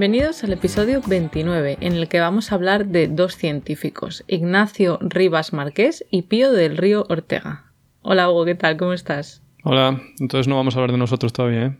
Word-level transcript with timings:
Bienvenidos 0.00 0.42
al 0.44 0.54
episodio 0.54 1.02
29, 1.06 1.76
en 1.82 1.92
el 1.92 2.08
que 2.08 2.20
vamos 2.20 2.50
a 2.50 2.54
hablar 2.54 2.86
de 2.86 3.06
dos 3.06 3.36
científicos, 3.36 4.24
Ignacio 4.28 4.98
Rivas 5.02 5.52
Marqués 5.52 6.06
y 6.10 6.22
Pío 6.22 6.52
del 6.52 6.78
Río 6.78 7.04
Ortega. 7.10 7.70
Hola 8.00 8.30
Hugo, 8.30 8.46
¿qué 8.46 8.54
tal? 8.54 8.78
¿Cómo 8.78 8.94
estás? 8.94 9.42
Hola, 9.62 10.00
entonces 10.18 10.48
no 10.48 10.56
vamos 10.56 10.74
a 10.74 10.78
hablar 10.78 10.92
de 10.92 10.96
nosotros 10.96 11.34
todavía, 11.34 11.66
¿eh? 11.66 11.76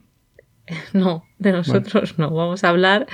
No, 0.93 1.24
de 1.38 1.52
nosotros 1.52 2.19
no. 2.19 2.29
Vamos 2.29 2.62
a 2.62 2.69
hablar 2.69 3.06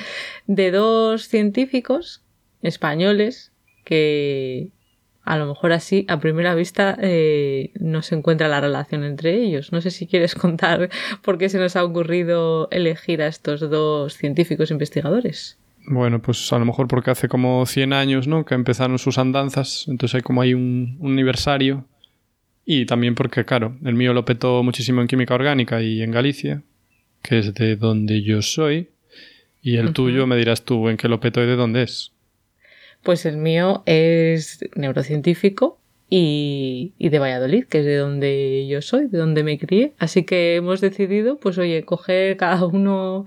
de 0.48 0.72
dos 0.72 1.28
científicos 1.28 2.24
españoles 2.60 3.52
que 3.84 4.72
a 5.26 5.36
lo 5.36 5.46
mejor 5.46 5.72
así 5.72 6.06
a 6.08 6.20
primera 6.20 6.54
vista 6.54 6.96
eh, 7.02 7.72
no 7.80 8.02
se 8.02 8.14
encuentra 8.14 8.46
la 8.46 8.60
relación 8.60 9.02
entre 9.02 9.34
ellos. 9.34 9.72
No 9.72 9.80
sé 9.80 9.90
si 9.90 10.06
quieres 10.06 10.34
contar 10.36 10.88
por 11.20 11.36
qué 11.36 11.48
se 11.48 11.58
nos 11.58 11.74
ha 11.76 11.84
ocurrido 11.84 12.68
elegir 12.70 13.20
a 13.20 13.26
estos 13.26 13.60
dos 13.60 14.14
científicos 14.14 14.70
investigadores. 14.70 15.58
Bueno, 15.88 16.22
pues 16.22 16.52
a 16.52 16.58
lo 16.58 16.64
mejor 16.64 16.88
porque 16.88 17.10
hace 17.10 17.28
como 17.28 17.66
100 17.66 17.92
años, 17.92 18.28
¿no? 18.28 18.44
Que 18.44 18.54
empezaron 18.54 18.98
sus 18.98 19.18
andanzas, 19.18 19.84
entonces 19.88 20.16
hay 20.16 20.22
como 20.22 20.42
hay 20.42 20.54
un, 20.54 20.98
aniversario. 21.02 21.84
Y 22.64 22.86
también 22.86 23.14
porque, 23.14 23.44
claro, 23.44 23.76
el 23.84 23.94
mío 23.94 24.12
lo 24.12 24.24
petó 24.24 24.62
muchísimo 24.62 25.00
en 25.00 25.06
química 25.06 25.34
orgánica 25.34 25.82
y 25.82 26.02
en 26.02 26.10
Galicia, 26.10 26.62
que 27.22 27.38
es 27.38 27.54
de 27.54 27.76
donde 27.76 28.22
yo 28.22 28.42
soy. 28.42 28.90
Y 29.62 29.76
el 29.76 29.92
tuyo 29.92 30.26
me 30.26 30.36
dirás 30.36 30.64
tú 30.64 30.88
en 30.88 30.96
qué 30.96 31.08
lo 31.08 31.20
petó 31.20 31.42
y 31.42 31.46
de 31.46 31.56
dónde 31.56 31.84
es. 31.84 32.12
Pues 33.06 33.24
el 33.24 33.36
mío 33.36 33.84
es 33.86 34.58
neurocientífico 34.74 35.78
y, 36.10 36.92
de 36.98 37.20
Valladolid, 37.20 37.66
que 37.66 37.78
es 37.78 37.84
de 37.84 37.98
donde 37.98 38.66
yo 38.68 38.82
soy, 38.82 39.06
de 39.06 39.16
donde 39.16 39.44
me 39.44 39.60
crié. 39.60 39.94
Así 40.00 40.24
que 40.24 40.56
hemos 40.56 40.80
decidido, 40.80 41.38
pues 41.38 41.56
oye, 41.56 41.84
coger 41.84 42.36
cada 42.36 42.66
uno 42.66 43.24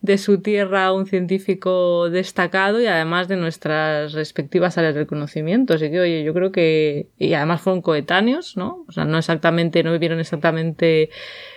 de 0.00 0.16
su 0.16 0.40
tierra 0.40 0.94
un 0.94 1.04
científico 1.04 2.08
destacado 2.08 2.80
y 2.80 2.86
además 2.86 3.28
de 3.28 3.36
nuestras 3.36 4.14
respectivas 4.14 4.78
áreas 4.78 4.94
de 4.94 5.06
conocimiento. 5.06 5.74
Así 5.74 5.90
que 5.90 6.00
oye, 6.00 6.24
yo 6.24 6.32
creo 6.32 6.50
que, 6.50 7.08
y 7.18 7.34
además 7.34 7.60
fueron 7.60 7.82
coetáneos, 7.82 8.56
¿no? 8.56 8.86
O 8.88 8.92
sea, 8.92 9.04
no 9.04 9.18
exactamente, 9.18 9.82
no 9.82 9.92
vivieron 9.92 10.20
exactamente 10.20 11.10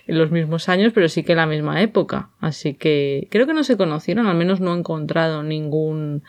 en 0.08 0.17
los 0.17 0.30
mismos 0.30 0.67
años, 0.67 0.92
pero 0.94 1.08
sí 1.08 1.23
que 1.23 1.31
en 1.31 1.38
la 1.38 1.47
misma 1.47 1.81
época. 1.81 2.31
Así 2.42 2.73
que 2.73 3.30
creo 3.31 3.47
que 3.47 3.53
no 3.53 3.64
se 3.64 3.77
conocieron, 3.77 4.27
al 4.27 4.36
menos 4.36 4.59
no 4.59 4.75
he 4.75 4.77
encontrado 4.77 5.42
ningún 5.42 6.23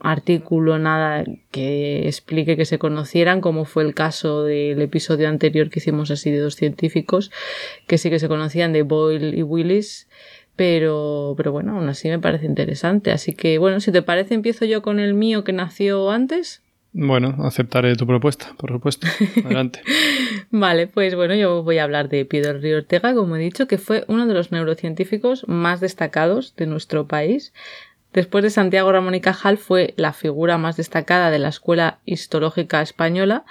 artículo, 0.00 0.78
nada 0.78 1.24
que 1.50 2.06
explique 2.06 2.56
que 2.56 2.64
se 2.64 2.78
conocieran, 2.78 3.40
como 3.40 3.64
fue 3.64 3.82
el 3.84 3.94
caso 3.94 4.44
del 4.44 4.80
episodio 4.82 5.28
anterior 5.28 5.70
que 5.70 5.78
hicimos 5.80 6.10
así 6.10 6.30
de 6.30 6.38
dos 6.38 6.56
científicos, 6.56 7.30
que 7.86 7.98
sí 7.98 8.10
que 8.10 8.18
se 8.18 8.28
conocían 8.28 8.72
de 8.72 8.82
Boyle 8.82 9.36
y 9.36 9.42
Willis, 9.42 10.08
pero, 10.56 11.34
pero 11.36 11.52
bueno, 11.52 11.76
aún 11.76 11.88
así 11.88 12.08
me 12.08 12.18
parece 12.18 12.46
interesante. 12.46 13.12
Así 13.12 13.34
que 13.34 13.58
bueno, 13.58 13.80
si 13.80 13.92
te 13.92 14.02
parece, 14.02 14.34
empiezo 14.34 14.64
yo 14.64 14.82
con 14.82 14.98
el 14.98 15.14
mío 15.14 15.44
que 15.44 15.52
nació 15.52 16.10
antes. 16.10 16.62
Bueno, 16.98 17.36
aceptaré 17.44 17.94
tu 17.94 18.06
propuesta, 18.06 18.54
por 18.56 18.72
supuesto. 18.72 19.06
Adelante. 19.44 19.82
vale, 20.50 20.86
pues 20.86 21.14
bueno, 21.14 21.34
yo 21.34 21.62
voy 21.62 21.76
a 21.76 21.84
hablar 21.84 22.08
de 22.08 22.24
Pedro 22.24 22.58
Río 22.58 22.78
Ortega, 22.78 23.14
como 23.14 23.36
he 23.36 23.38
dicho, 23.38 23.68
que 23.68 23.76
fue 23.76 24.04
uno 24.08 24.26
de 24.26 24.32
los 24.32 24.50
neurocientíficos 24.50 25.46
más 25.46 25.80
destacados 25.80 26.56
de 26.56 26.64
nuestro 26.64 27.06
país. 27.06 27.52
Después 28.16 28.42
de 28.42 28.48
Santiago 28.48 28.90
Ramón 28.90 29.14
y 29.14 29.20
Cajal 29.20 29.58
fue 29.58 29.92
la 29.98 30.14
figura 30.14 30.56
más 30.56 30.78
destacada 30.78 31.30
de 31.30 31.38
la 31.38 31.50
Escuela 31.50 31.98
Histológica 32.06 32.80
Española, 32.80 33.44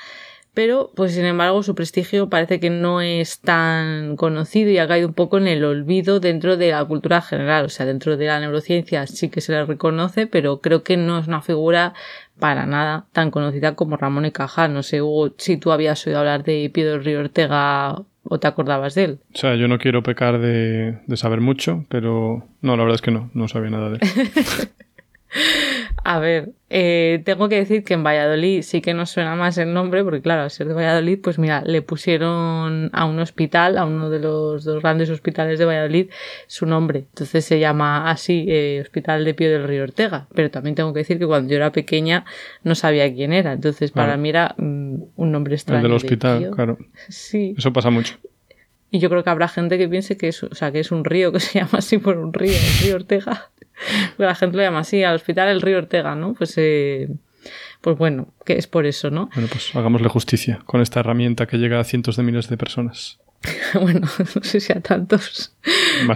pero 0.55 0.91
pues 0.95 1.13
sin 1.13 1.25
embargo 1.25 1.61
su 1.61 1.75
prestigio 1.75 2.31
parece 2.31 2.59
que 2.59 2.71
no 2.71 2.99
es 2.99 3.41
tan 3.41 4.15
conocido 4.15 4.71
y 4.71 4.79
ha 4.79 4.87
caído 4.87 5.07
un 5.07 5.13
poco 5.13 5.37
en 5.37 5.45
el 5.45 5.63
olvido 5.63 6.19
dentro 6.19 6.57
de 6.57 6.71
la 6.71 6.83
cultura 6.83 7.21
general, 7.21 7.65
o 7.65 7.69
sea, 7.69 7.85
dentro 7.85 8.17
de 8.17 8.25
la 8.25 8.39
neurociencia 8.39 9.05
sí 9.05 9.29
que 9.29 9.39
se 9.39 9.51
le 9.51 9.65
reconoce, 9.65 10.25
pero 10.25 10.61
creo 10.61 10.81
que 10.81 10.97
no 10.97 11.19
es 11.19 11.27
una 11.27 11.43
figura 11.43 11.93
para 12.39 12.65
nada 12.65 13.05
tan 13.11 13.29
conocida 13.29 13.75
como 13.75 13.97
Ramón 13.97 14.25
y 14.25 14.31
Cajal. 14.31 14.73
No 14.73 14.81
sé, 14.81 15.03
Hugo, 15.03 15.35
si 15.37 15.57
tú 15.57 15.73
habías 15.73 16.07
oído 16.07 16.17
hablar 16.17 16.43
de 16.43 16.71
Piedro 16.73 16.97
Río 16.97 17.19
Ortega 17.19 18.03
¿O 18.27 18.39
te 18.39 18.47
acordabas 18.47 18.95
de 18.95 19.03
él? 19.03 19.19
O 19.33 19.37
sea, 19.37 19.55
yo 19.55 19.67
no 19.67 19.77
quiero 19.77 20.01
pecar 20.01 20.39
de, 20.39 20.97
saber 21.15 21.41
mucho, 21.41 21.85
pero 21.89 22.43
no, 22.61 22.75
la 22.75 22.83
verdad 22.83 22.95
es 22.95 23.01
que 23.01 23.11
no, 23.11 23.29
no 23.33 23.47
sabía 23.47 23.69
nada 23.69 23.91
de 23.91 23.99
él. 24.01 24.01
A 26.03 26.19
ver, 26.19 26.51
eh, 26.69 27.21
tengo 27.25 27.49
que 27.49 27.55
decir 27.55 27.83
que 27.83 27.95
en 27.95 28.03
Valladolid 28.03 28.61
sí 28.61 28.81
que 28.81 28.93
nos 28.93 29.09
suena 29.09 29.35
más 29.35 29.57
el 29.57 29.73
nombre, 29.73 30.03
porque 30.03 30.21
claro, 30.21 30.43
al 30.43 30.51
ser 30.51 30.67
de 30.67 30.73
Valladolid, 30.73 31.19
pues 31.21 31.39
mira, 31.39 31.63
le 31.65 31.81
pusieron 31.81 32.89
a 32.93 33.05
un 33.05 33.19
hospital, 33.19 33.77
a 33.77 33.85
uno 33.85 34.09
de 34.09 34.19
los 34.19 34.63
dos 34.63 34.81
grandes 34.81 35.09
hospitales 35.09 35.57
de 35.59 35.65
Valladolid, 35.65 36.09
su 36.47 36.65
nombre. 36.65 37.05
Entonces 37.09 37.43
se 37.45 37.59
llama 37.59 38.09
así, 38.09 38.45
eh, 38.47 38.79
Hospital 38.81 39.25
de 39.25 39.33
Pío 39.33 39.49
del 39.49 39.67
Río 39.67 39.83
Ortega. 39.83 40.27
Pero 40.33 40.51
también 40.51 40.75
tengo 40.75 40.93
que 40.93 40.99
decir 40.99 41.17
que 41.17 41.25
cuando 41.25 41.49
yo 41.49 41.57
era 41.57 41.71
pequeña 41.71 42.25
no 42.63 42.75
sabía 42.75 43.11
quién 43.13 43.33
era. 43.33 43.53
Entonces 43.53 43.91
para 43.91 44.17
mí 44.17 44.29
era 44.29 44.55
mm, 44.57 44.95
un 45.15 45.31
nombre 45.31 45.55
extraño. 45.55 45.79
El 45.79 45.83
del 45.83 45.93
hospital, 45.93 46.51
claro. 46.51 46.77
Sí. 47.09 47.55
Eso 47.57 47.73
pasa 47.73 47.89
mucho. 47.89 48.15
Y 48.91 48.99
yo 48.99 49.09
creo 49.09 49.23
que 49.23 49.29
habrá 49.29 49.47
gente 49.47 49.77
que 49.77 49.87
piense 49.87 50.17
que 50.17 50.29
es, 50.29 50.43
o 50.43 50.53
sea, 50.53 50.71
que 50.71 50.79
es 50.79 50.91
un 50.91 51.03
río, 51.05 51.31
que 51.31 51.39
se 51.41 51.59
llama 51.59 51.79
así 51.79 51.97
por 51.97 52.17
un 52.17 52.33
río, 52.33 52.53
el 52.53 52.83
río 52.83 52.95
Ortega. 52.95 53.49
la 54.17 54.35
gente 54.35 54.57
lo 54.57 54.63
llama 54.63 54.79
así, 54.79 55.03
al 55.03 55.15
hospital 55.15 55.49
el 55.49 55.61
río 55.61 55.77
Ortega, 55.77 56.15
¿no? 56.15 56.33
Pues, 56.33 56.53
eh, 56.57 57.09
pues 57.81 57.97
bueno, 57.97 58.33
que 58.45 58.57
es 58.57 58.67
por 58.67 58.85
eso, 58.85 59.11
¿no? 59.11 59.29
Bueno, 59.33 59.49
pues 59.51 59.75
hagámosle 59.75 60.07
justicia 60.09 60.59
con 60.65 60.81
esta 60.81 61.01
herramienta 61.01 61.45
que 61.45 61.57
llega 61.57 61.79
a 61.79 61.83
cientos 61.83 62.15
de 62.15 62.23
miles 62.23 62.49
de 62.49 62.57
personas. 62.57 63.19
bueno, 63.79 64.07
no 64.35 64.43
sé 64.43 64.59
si 64.59 64.73
a 64.73 64.81
tantos. 64.81 65.55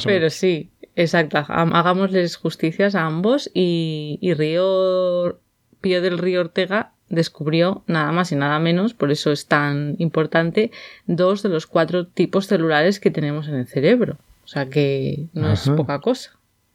pero 0.06 0.30
sí, 0.30 0.72
exacto. 0.96 1.38
Hagámosles 1.48 2.38
justicias 2.38 2.96
a 2.96 3.06
ambos 3.06 3.52
y, 3.54 4.18
y 4.22 4.34
Río 4.34 5.40
Pío 5.82 6.02
del 6.02 6.18
Río 6.18 6.42
Ortega 6.42 6.94
descubrió 7.10 7.84
nada 7.88 8.12
más 8.12 8.32
y 8.32 8.36
nada 8.36 8.60
menos, 8.60 8.94
por 8.94 9.12
eso 9.12 9.32
es 9.32 9.48
tan 9.48 9.96
importante, 9.98 10.72
dos 11.08 11.44
de 11.44 11.50
los 11.50 11.68
cuatro 11.68 12.08
tipos 12.08 12.48
celulares 12.48 13.00
que 13.00 13.12
tenemos 13.12 13.48
en 13.48 13.56
el 13.56 13.68
cerebro. 13.68 14.18
O 14.44 14.48
sea 14.48 14.70
que 14.70 15.28
no 15.34 15.52
es 15.52 15.70
poca 15.70 16.00
cosa. 16.00 16.32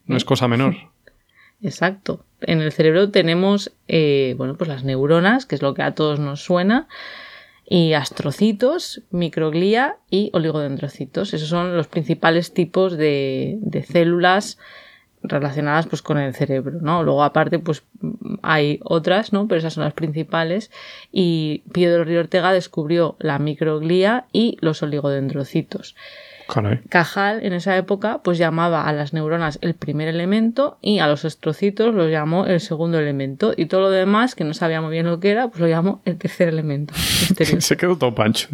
No 0.07 0.17
es 0.17 0.25
cosa 0.25 0.47
menor. 0.49 0.77
Exacto. 1.63 2.25
En 2.43 2.61
el 2.61 2.73
cerebro 2.73 3.11
tenemos, 3.11 3.73
eh, 3.89 4.35
bueno, 4.37 4.57
pues 4.57 4.69
las 4.69 4.85
neuronas, 4.85 5.47
que 5.47 5.55
es 5.55 5.63
lo 5.63 5.75
que 5.75 5.83
a 5.83 5.95
todos 5.95 6.21
nos 6.21 6.45
suena, 6.45 6.89
y 7.67 7.95
astrocitos, 7.95 9.03
microglía 9.11 9.97
y 10.11 10.31
oligodendrocitos. 10.35 11.33
Esos 11.33 11.49
son 11.49 11.75
los 11.77 11.89
principales 11.89 12.53
tipos 12.53 12.97
de, 12.99 13.57
de 13.63 13.83
células 13.83 14.59
relacionadas 15.25 15.87
pues 15.87 16.03
con 16.03 16.19
el 16.19 16.35
cerebro, 16.35 16.79
¿no? 16.81 17.03
Luego 17.03 17.25
aparte 17.25 17.59
pues 17.59 17.83
hay 18.43 18.79
otras, 18.85 19.33
¿no? 19.33 19.49
Pero 19.49 19.59
esas 19.59 19.75
son 19.75 19.85
las 19.85 19.95
principales 19.95 20.71
y 21.11 21.65
Pedro 21.73 22.05
Río 22.05 22.21
Ortega 22.21 22.53
descubrió 22.53 23.17
la 23.19 23.39
microglía 23.39 24.27
y 24.33 24.59
los 24.61 24.83
oligodendrocitos. 24.83 25.97
Cajal 26.91 27.43
en 27.43 27.55
esa 27.55 27.77
época 27.77 28.21
pues 28.23 28.37
llamaba 28.37 28.87
a 28.87 28.93
las 28.93 29.15
neuronas 29.15 29.59
el 29.63 29.75
primer 29.75 30.09
elemento 30.09 30.77
y 30.83 30.99
a 30.99 31.07
los 31.07 31.25
astrocitos 31.25 31.95
los 31.95 32.11
llamó 32.11 32.45
el 32.45 32.61
segundo 32.61 32.99
elemento 32.99 33.55
y 33.57 33.67
todo 33.67 33.81
lo 33.81 33.91
demás 33.91 34.35
que 34.35 34.45
no 34.45 34.53
sabía 34.53 34.83
muy 34.83 34.91
bien 34.91 35.07
lo 35.07 35.21
que 35.21 35.31
era 35.31 35.49
pues 35.49 35.61
lo 35.61 35.69
llamó 35.69 36.03
el 36.05 36.19
tercer 36.19 36.49
elemento. 36.49 36.93
Se 37.59 37.77
quedó 37.77 37.97
todo 37.97 38.15
pancho. 38.15 38.49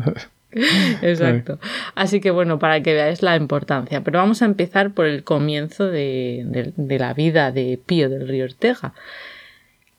Exacto. 1.02 1.58
Así 1.94 2.20
que 2.20 2.30
bueno, 2.30 2.58
para 2.58 2.82
que 2.82 2.94
veáis 2.94 3.22
la 3.22 3.36
importancia. 3.36 4.02
Pero 4.02 4.18
vamos 4.18 4.42
a 4.42 4.46
empezar 4.46 4.92
por 4.92 5.06
el 5.06 5.22
comienzo 5.22 5.86
de, 5.86 6.72
la 6.76 7.14
vida 7.14 7.52
de 7.52 7.78
Pío 7.84 8.08
del 8.08 8.26
Río 8.26 8.44
Ortega. 8.44 8.94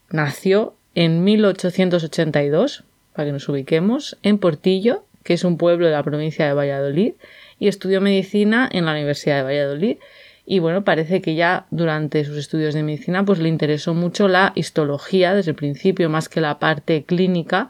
Nació 0.09 0.75
en 0.94 1.24
1882, 1.24 2.83
para 3.13 3.27
que 3.27 3.31
nos 3.31 3.48
ubiquemos, 3.48 4.18
en 4.24 4.38
Portillo, 4.39 5.06
que 5.24 5.33
es 5.33 5.44
un 5.44 5.57
pueblo 5.57 5.86
de 5.86 5.94
la 5.94 6.03
provincia 6.03 6.45
de 6.45 6.54
Valladolid, 6.54 7.13
y 7.59 7.68
estudió 7.68 8.01
medicina 8.01 8.68
en 8.71 8.86
la 8.86 8.92
Universidad 8.92 9.38
de 9.38 9.44
Valladolid. 9.44 9.97
Y 10.45 10.59
bueno, 10.59 10.83
parece 10.83 11.21
que 11.21 11.36
ya 11.36 11.68
durante 11.69 12.25
sus 12.25 12.36
estudios 12.36 12.74
de 12.74 12.83
medicina 12.83 13.24
pues 13.24 13.39
le 13.39 13.47
interesó 13.47 13.94
mucho 13.94 14.27
la 14.27 14.51
histología 14.56 15.33
desde 15.33 15.51
el 15.51 15.56
principio, 15.56 16.09
más 16.09 16.27
que 16.27 16.42
la 16.42 16.59
parte 16.59 17.04
clínica, 17.04 17.69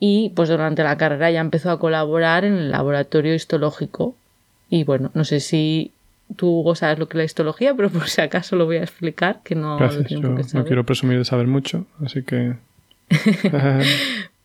y 0.00 0.30
pues 0.36 0.48
durante 0.48 0.82
la 0.82 0.96
carrera 0.96 1.30
ya 1.30 1.40
empezó 1.40 1.70
a 1.70 1.78
colaborar 1.78 2.44
en 2.44 2.54
el 2.54 2.70
laboratorio 2.70 3.34
histológico. 3.34 4.14
Y 4.70 4.84
bueno, 4.84 5.10
no 5.14 5.24
sé 5.24 5.40
si 5.40 5.92
tú 6.36 6.60
Hugo 6.60 6.74
sabes 6.74 6.98
lo 6.98 7.08
que 7.08 7.16
es 7.16 7.18
la 7.18 7.24
histología, 7.24 7.74
pero 7.74 7.90
por 7.90 8.08
si 8.08 8.20
acaso 8.20 8.56
lo 8.56 8.66
voy 8.66 8.76
a 8.76 8.82
explicar, 8.82 9.40
que 9.42 9.54
no 9.54 9.76
Gracias, 9.76 10.08
yo 10.08 10.20
no 10.20 10.64
quiero 10.64 10.84
presumir 10.84 11.18
de 11.18 11.24
saber 11.24 11.46
mucho, 11.46 11.86
así 12.04 12.22
que... 12.22 12.54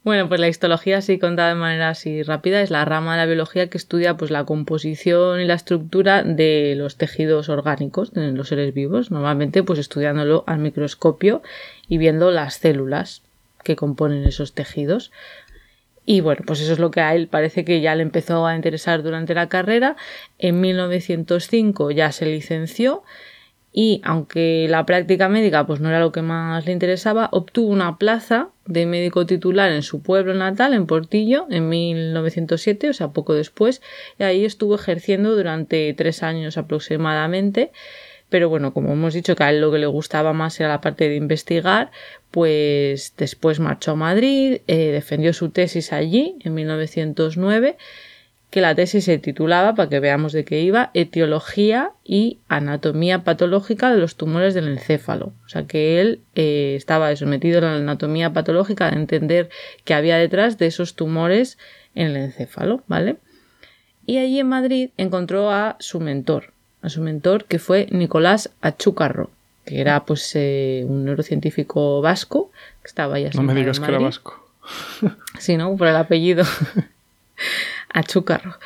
Bueno, 0.04 0.28
pues 0.28 0.42
la 0.42 0.50
histología, 0.50 0.98
así 0.98 1.18
contada 1.18 1.50
de 1.50 1.56
manera 1.56 1.90
así 1.90 2.24
rápida, 2.24 2.62
es 2.62 2.72
la 2.72 2.84
rama 2.84 3.14
de 3.14 3.20
la 3.20 3.26
biología 3.26 3.70
que 3.70 3.78
estudia 3.78 4.18
pues, 4.18 4.32
la 4.32 4.44
composición 4.44 5.40
y 5.40 5.46
la 5.46 5.54
estructura 5.54 6.24
de 6.24 6.76
los 6.76 6.98
tejidos 6.98 7.48
orgánicos 7.48 8.12
de 8.12 8.34
los 8.34 8.50
seres 8.50 8.74
vivos, 8.74 9.12
normalmente 9.12 9.64
pues 9.64 9.80
estudiándolo 9.80 10.44
al 10.46 10.60
microscopio 10.60 11.42
y 11.88 12.00
viendo 12.00 12.32
las 12.32 12.56
células 12.56 13.22
que 13.64 13.78
componen 13.78 14.26
esos 14.26 14.52
tejidos. 14.52 15.12
Y 16.06 16.22
bueno, 16.22 16.42
pues 16.46 16.60
eso 16.62 16.74
es 16.74 16.80
lo 16.80 16.92
que 16.92 17.02
a 17.02 17.16
él 17.16 17.28
parece 17.28 17.64
que 17.64 17.82
ya 17.82 17.96
le 17.96 18.04
empezó 18.04 18.46
a 18.46 18.56
interesar 18.56 19.04
durante 19.04 19.34
la 19.34 19.48
carrera. 19.48 19.96
En 20.38 20.60
1905 20.60 21.92
ya 21.92 22.12
se 22.12 22.26
licenció 22.26 23.04
y 23.76 24.02
aunque 24.04 24.68
la 24.70 24.86
práctica 24.86 25.30
médica 25.30 25.66
pues 25.66 25.80
no 25.80 25.90
era 25.90 26.00
lo 26.00 26.12
que 26.12 26.22
más 26.22 26.66
le 26.68 26.72
interesaba, 26.72 27.30
obtuvo 27.32 27.70
una 27.70 27.98
plaza 27.98 28.50
de 28.66 28.86
médico 28.86 29.26
titular 29.26 29.72
en 29.72 29.82
su 29.82 30.04
pueblo 30.04 30.36
natal, 30.36 30.76
en 30.76 30.86
Portillo, 30.86 31.48
en 31.50 31.70
1907, 31.70 32.90
o 32.90 32.94
sea, 32.94 33.10
poco 33.10 33.34
después, 33.34 33.82
y 34.20 34.24
ahí 34.24 34.46
estuvo 34.46 34.76
ejerciendo 34.76 35.36
durante 35.36 35.92
tres 35.96 36.22
años 36.22 36.58
aproximadamente. 36.58 37.72
Pero 38.34 38.50
bueno, 38.50 38.74
como 38.74 38.94
hemos 38.94 39.14
dicho 39.14 39.36
que 39.36 39.44
a 39.44 39.52
él 39.52 39.62
lo 39.62 39.72
que 39.72 39.78
le 39.78 39.86
gustaba 39.86 40.34
más 40.34 40.60
era 40.60 40.70
la 40.70 40.82
parte 40.82 41.08
de 41.08 41.18
investigar, 41.18 41.92
pues 42.32 43.14
después 43.16 43.60
marchó 43.60 43.92
a 43.92 43.96
Madrid, 43.96 44.62
eh, 44.66 44.88
defendió 44.88 45.34
su 45.34 45.50
tesis 45.52 45.94
allí 45.94 46.40
en 46.40 46.56
1909 46.56 47.78
que 48.50 48.60
la 48.60 48.74
tesis 48.74 49.06
se 49.06 49.20
titulaba, 49.20 49.76
para 49.76 49.88
que 49.88 50.00
veamos 50.00 50.34
de 50.34 50.46
qué 50.46 50.62
iba, 50.62 50.90
Etiología 50.96 51.92
y 52.04 52.40
Anatomía 52.48 53.24
Patológica 53.24 53.94
de 53.94 54.00
los 54.00 54.16
tumores 54.16 54.56
del 54.56 54.68
encéfalo. 54.68 55.34
O 55.46 55.50
sea 55.50 55.68
que 55.68 56.02
él 56.02 56.22
eh, 56.34 56.74
estaba 56.76 57.16
sometido 57.16 57.60
a 57.60 57.62
la 57.62 57.76
anatomía 57.76 58.34
patológica 58.34 58.90
de 58.90 58.98
entender 58.98 59.50
qué 59.84 59.94
había 59.94 60.18
detrás 60.18 60.58
de 60.58 60.66
esos 60.66 60.96
tumores 60.96 61.60
en 61.94 62.08
el 62.08 62.16
encéfalo, 62.16 62.82
¿vale? 62.88 63.18
Y 64.08 64.18
allí 64.18 64.40
en 64.40 64.50
Madrid 64.50 64.90
encontró 64.98 65.52
a 65.52 65.76
su 65.80 66.00
mentor, 66.00 66.53
a 66.84 66.90
su 66.90 67.02
mentor 67.02 67.46
que 67.46 67.58
fue 67.58 67.88
Nicolás 67.90 68.52
Achúcarro, 68.62 69.32
que 69.66 69.82
era 69.82 70.06
pues 70.06 70.32
eh, 70.36 70.86
un 70.88 71.06
neurocientífico 71.06 72.02
vasco 72.02 72.52
que 72.82 72.88
estaba 72.88 73.20
ya 73.20 73.30
No 73.34 73.42
me 73.42 73.56
digas 73.56 73.80
que 73.80 73.88
era 73.88 74.00
vasco. 74.00 74.40
Sí, 75.40 75.58
¿no? 75.58 75.76
Por 75.76 75.88
el 75.88 75.96
apellido. 75.96 76.46
a 77.94 78.04
Chúcarro. 78.04 78.58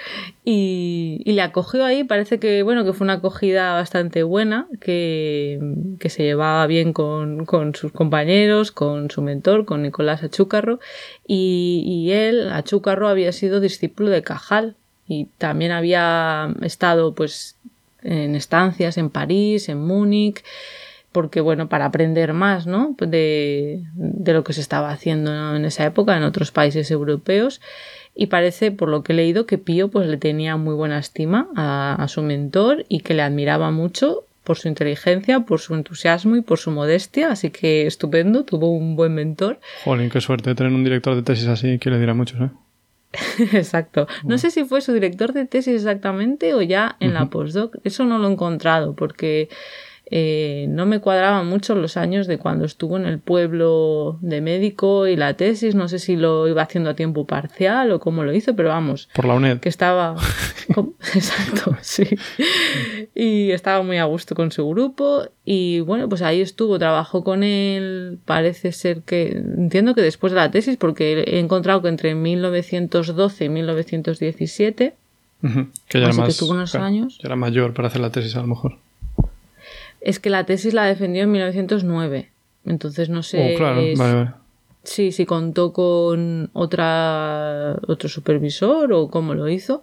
Y, 0.44 1.22
le 1.26 1.42
acogió 1.42 1.86
ahí, 1.86 2.04
parece 2.04 2.40
que, 2.40 2.64
bueno, 2.64 2.86
que 2.86 2.94
fue 2.94 3.06
una 3.06 3.14
acogida 3.14 3.74
bastante 3.74 4.24
buena, 4.24 4.68
que, 4.80 5.60
se 6.06 6.24
llevaba 6.24 6.66
bien 6.66 6.94
con, 6.94 7.46
sus 7.76 7.92
compañeros, 7.92 8.72
con 8.72 9.12
su 9.12 9.22
mentor, 9.22 9.66
con 9.66 9.82
Nicolás 9.82 10.24
Achúcarro, 10.24 10.80
y, 11.28 11.84
y 11.86 12.12
él, 12.14 12.50
Achúcarro, 12.52 13.10
había 13.10 13.32
sido 13.34 13.60
discípulo 13.60 14.10
de 14.10 14.24
Cajal, 14.24 14.76
y 15.08 15.26
también 15.38 15.72
había 15.72 16.54
estado, 16.62 17.14
pues, 17.14 17.58
en 18.04 18.36
estancias 18.36 18.98
en 18.98 19.10
París, 19.10 19.70
en 19.70 19.80
Múnich, 19.80 20.44
porque 21.12 21.42
bueno, 21.42 21.68
para 21.68 21.86
aprender 21.86 22.34
más, 22.34 22.68
¿no? 22.68 22.96
De, 23.00 23.82
de 23.96 24.34
lo 24.34 24.44
que 24.44 24.54
se 24.54 24.62
estaba 24.62 24.92
haciendo 24.92 25.56
en 25.56 25.66
esa 25.66 25.86
época 25.86 26.16
en 26.16 26.24
otros 26.24 26.52
países 26.52 26.92
europeos 26.92 27.62
y 28.20 28.28
parece, 28.28 28.72
por 28.72 28.90
lo 28.90 29.04
que 29.04 29.14
he 29.14 29.16
leído, 29.16 29.46
que 29.46 29.60
Pío 29.60 29.90
pues 29.90 30.08
le 30.08 30.18
tenía 30.18 30.58
muy 30.58 30.74
buena 30.74 30.98
estima 30.98 31.50
a, 31.56 32.04
su 32.10 32.24
mentor 32.24 32.84
y 32.90 33.02
que 33.02 33.14
le 33.14 33.22
admiraba 33.22 33.70
mucho 33.70 34.24
por 34.44 34.58
su 34.58 34.68
inteligencia, 34.68 35.42
por 35.42 35.60
su 35.60 35.76
entusiasmo 35.76 36.36
y 36.36 36.42
por 36.42 36.58
su 36.58 36.72
modestia, 36.72 37.32
así 37.32 37.52
que 37.52 37.86
estupendo, 37.86 38.44
tuvo 38.44 38.72
un 38.72 38.96
buen 38.96 39.14
mentor. 39.14 39.60
Jolín, 39.84 40.10
qué 40.10 40.20
suerte 40.20 40.56
tener 40.56 40.74
un 40.74 40.84
director 40.84 41.16
de 41.16 41.22
tesis 41.22 41.48
así 41.48 41.78
que 41.78 41.92
le 41.92 42.00
dirá 42.00 42.16
mucho, 42.16 42.44
¿eh? 42.44 42.50
Exacto. 43.54 44.08
No 44.24 44.38
sé 44.38 44.52
si 44.52 44.66
fue 44.66 44.82
su 44.82 44.94
director 44.94 45.34
de 45.34 45.46
tesis 45.46 45.76
exactamente 45.76 46.54
o 46.54 46.62
ya 46.62 46.98
en 47.00 47.14
la 47.14 47.30
postdoc. 47.30 47.78
Eso 47.84 48.06
no 48.06 48.18
lo 48.18 48.28
he 48.28 48.32
encontrado 48.32 48.96
porque 48.96 49.50
eh, 50.10 50.68
no 50.70 50.86
me 50.86 51.00
cuadraban 51.00 51.48
mucho 51.48 51.76
los 51.76 51.98
años 51.98 52.28
de 52.28 52.38
cuando 52.38 52.64
estuvo 52.64 52.96
en 52.96 53.06
el 53.06 53.20
pueblo 53.20 54.18
de 54.22 54.40
médico 54.40 55.06
y 55.06 55.18
la 55.18 55.34
tesis, 55.34 55.76
no 55.76 55.90
sé 55.90 56.00
si 56.00 56.16
lo 56.16 56.48
iba 56.48 56.62
haciendo 56.62 56.90
a 56.90 56.96
tiempo 56.96 57.26
parcial 57.26 57.92
o 57.92 58.00
cómo 58.00 58.24
lo 58.24 58.34
hizo, 58.34 58.56
pero 58.56 58.70
vamos. 58.70 59.10
Por 59.14 59.26
la 59.26 59.34
UNED. 59.34 59.60
Que 59.60 59.68
estaba. 59.68 60.16
Exacto, 61.14 61.76
sí. 61.82 62.06
Y 63.16 63.52
estaba 63.52 63.84
muy 63.84 63.98
a 63.98 64.06
gusto 64.06 64.34
con 64.34 64.52
su 64.52 64.68
grupo 64.70 65.28
y 65.44 65.82
bueno, 65.82 66.08
pues 66.08 66.22
ahí 66.22 66.42
estuvo, 66.42 66.80
trabajó 66.80 67.24
con 67.24 67.44
él, 67.44 68.20
parece 68.24 68.72
ser 68.72 69.02
que. 69.02 69.32
Entiendo 69.32 69.94
que 69.94 70.02
después 70.02 70.32
de 70.32 70.38
la 70.38 70.52
tesis, 70.52 70.78
porque 70.78 71.24
he 71.28 71.40
encontrado 71.40 71.82
que 71.82 71.90
entre 71.90 72.16
1912 72.16 73.46
y 73.46 73.50
1917. 73.50 74.96
Que 75.88 76.00
ya 76.00 76.08
era 76.08 76.14
más. 76.14 76.42
unos 76.42 76.76
años. 76.76 77.20
Ya 77.22 77.28
era 77.28 77.36
mayor 77.36 77.74
para 77.74 77.90
hacer 77.90 78.02
la 78.02 78.10
tesis 78.10 78.36
a 78.36 78.42
lo 78.42 78.48
mejor 78.48 78.78
es 80.08 80.22
que 80.22 80.30
la 80.30 80.46
tesis 80.46 80.74
la 80.74 80.86
defendió 80.86 81.24
en 81.24 81.32
1909. 81.34 82.32
Entonces 82.66 83.10
no 83.10 83.24
sé. 83.24 83.56
Oh, 83.56 83.58
claro, 83.58 83.82
vale, 83.98 84.14
vale. 84.14 84.32
Sí, 84.84 85.12
sí 85.12 85.26
contó 85.26 85.74
con 85.74 86.50
otra, 86.54 87.76
otro 87.88 88.08
supervisor 88.08 88.94
o 88.94 89.10
cómo 89.10 89.34
lo 89.34 89.50
hizo. 89.50 89.82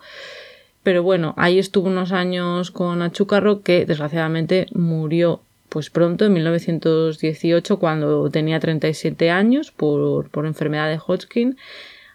Pero 0.82 1.03
bueno, 1.03 1.35
ahí 1.37 1.59
estuvo 1.59 1.88
unos 1.88 2.12
años 2.12 2.71
con 2.71 3.03
Achúcarro 3.03 3.61
que 3.61 3.85
desgraciadamente 3.85 4.67
murió 4.73 5.43
pues 5.69 5.91
pronto, 5.91 6.25
en 6.25 6.32
1918, 6.32 7.79
cuando 7.79 8.31
tenía 8.31 8.61
37 8.61 9.31
años 9.31 9.73
por, 9.73 10.31
por 10.31 10.47
enfermedad 10.47 10.88
de 10.88 11.00
Hodgkin. 11.05 11.59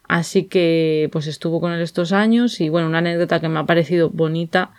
Así 0.08 0.46
que 0.46 1.10
pues 1.12 1.28
estuvo 1.28 1.62
con 1.62 1.74
él 1.74 1.82
estos 1.82 2.12
años 2.12 2.60
y 2.60 2.70
bueno, 2.70 2.88
una 2.88 2.98
anécdota 3.00 3.40
que 3.40 3.50
me 3.50 3.60
ha 3.60 3.66
parecido 3.68 4.10
bonita 4.10 4.72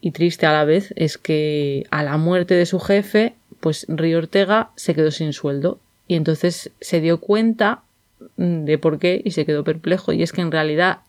y 0.00 0.12
triste 0.12 0.46
a 0.46 0.52
la 0.52 0.64
vez 0.64 0.92
es 0.96 1.18
que 1.18 1.86
a 1.90 2.02
la 2.02 2.16
muerte 2.16 2.54
de 2.54 2.66
su 2.66 2.78
jefe, 2.78 3.34
pues 3.60 3.86
Río 3.88 4.18
Ortega 4.18 4.70
se 4.76 4.94
quedó 4.94 5.10
sin 5.10 5.32
sueldo 5.32 5.78
y 6.06 6.14
entonces 6.14 6.70
se 6.80 7.00
dio 7.00 7.18
cuenta 7.18 7.82
mm, 8.36 8.64
de 8.64 8.78
por 8.78 8.98
qué 8.98 9.20
y 9.24 9.32
se 9.32 9.44
quedó 9.44 9.64
perplejo 9.64 10.12
y 10.12 10.22
es 10.22 10.32
que 10.32 10.40
en 10.40 10.52
realidad 10.52 11.00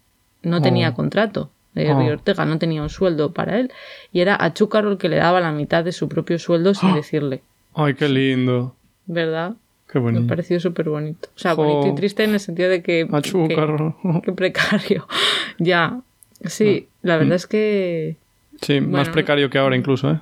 no 0.42 0.62
tenía 0.62 0.90
oh. 0.90 0.94
contrato. 0.96 1.52
Eh, 1.76 1.94
Río 1.94 2.12
oh. 2.12 2.14
Ortega 2.14 2.46
no 2.46 2.58
tenía 2.58 2.82
un 2.82 2.90
sueldo 2.90 3.32
para 3.32 3.60
él 3.60 3.72
y 4.12 4.22
era 4.22 4.36
a 4.40 4.54
Chúcaro 4.54 4.92
el 4.92 4.98
que 4.98 5.10
le 5.10 5.18
daba 5.18 5.40
la 5.40 5.52
mitad 5.52 5.84
de 5.84 5.92
su 5.92 6.10
propio 6.10 6.40
sueldo 6.40 6.74
sin 6.74 6.94
decirle. 6.96 7.42
Ay, 7.76 7.94
qué 7.94 8.10
lindo. 8.10 8.76
¿Verdad? 9.06 9.54
Qué 9.92 10.00
bonito. 10.00 10.22
Me 10.22 10.28
pareció 10.28 10.60
súper 10.60 10.90
bonito. 10.90 11.30
O 11.36 11.40
sea, 11.40 11.54
bonito 11.54 11.88
y 11.88 11.96
triste 11.96 12.24
en 12.24 12.34
el 12.34 12.40
sentido 12.40 12.70
de 12.70 12.84
que... 12.84 13.08
A 13.12 13.22
Qué 13.22 14.32
precario. 14.34 15.08
ya. 15.58 16.02
Sí, 16.46 16.88
ah. 16.88 16.98
la 17.02 17.18
verdad 17.18 17.34
mm. 17.34 17.36
es 17.36 17.48
que 17.48 18.18
Sí, 18.62 18.82
más 18.82 19.10
precario 19.10 19.50
que 19.50 19.58
ahora 19.58 19.76
incluso, 19.76 20.12
¿eh? 20.12 20.20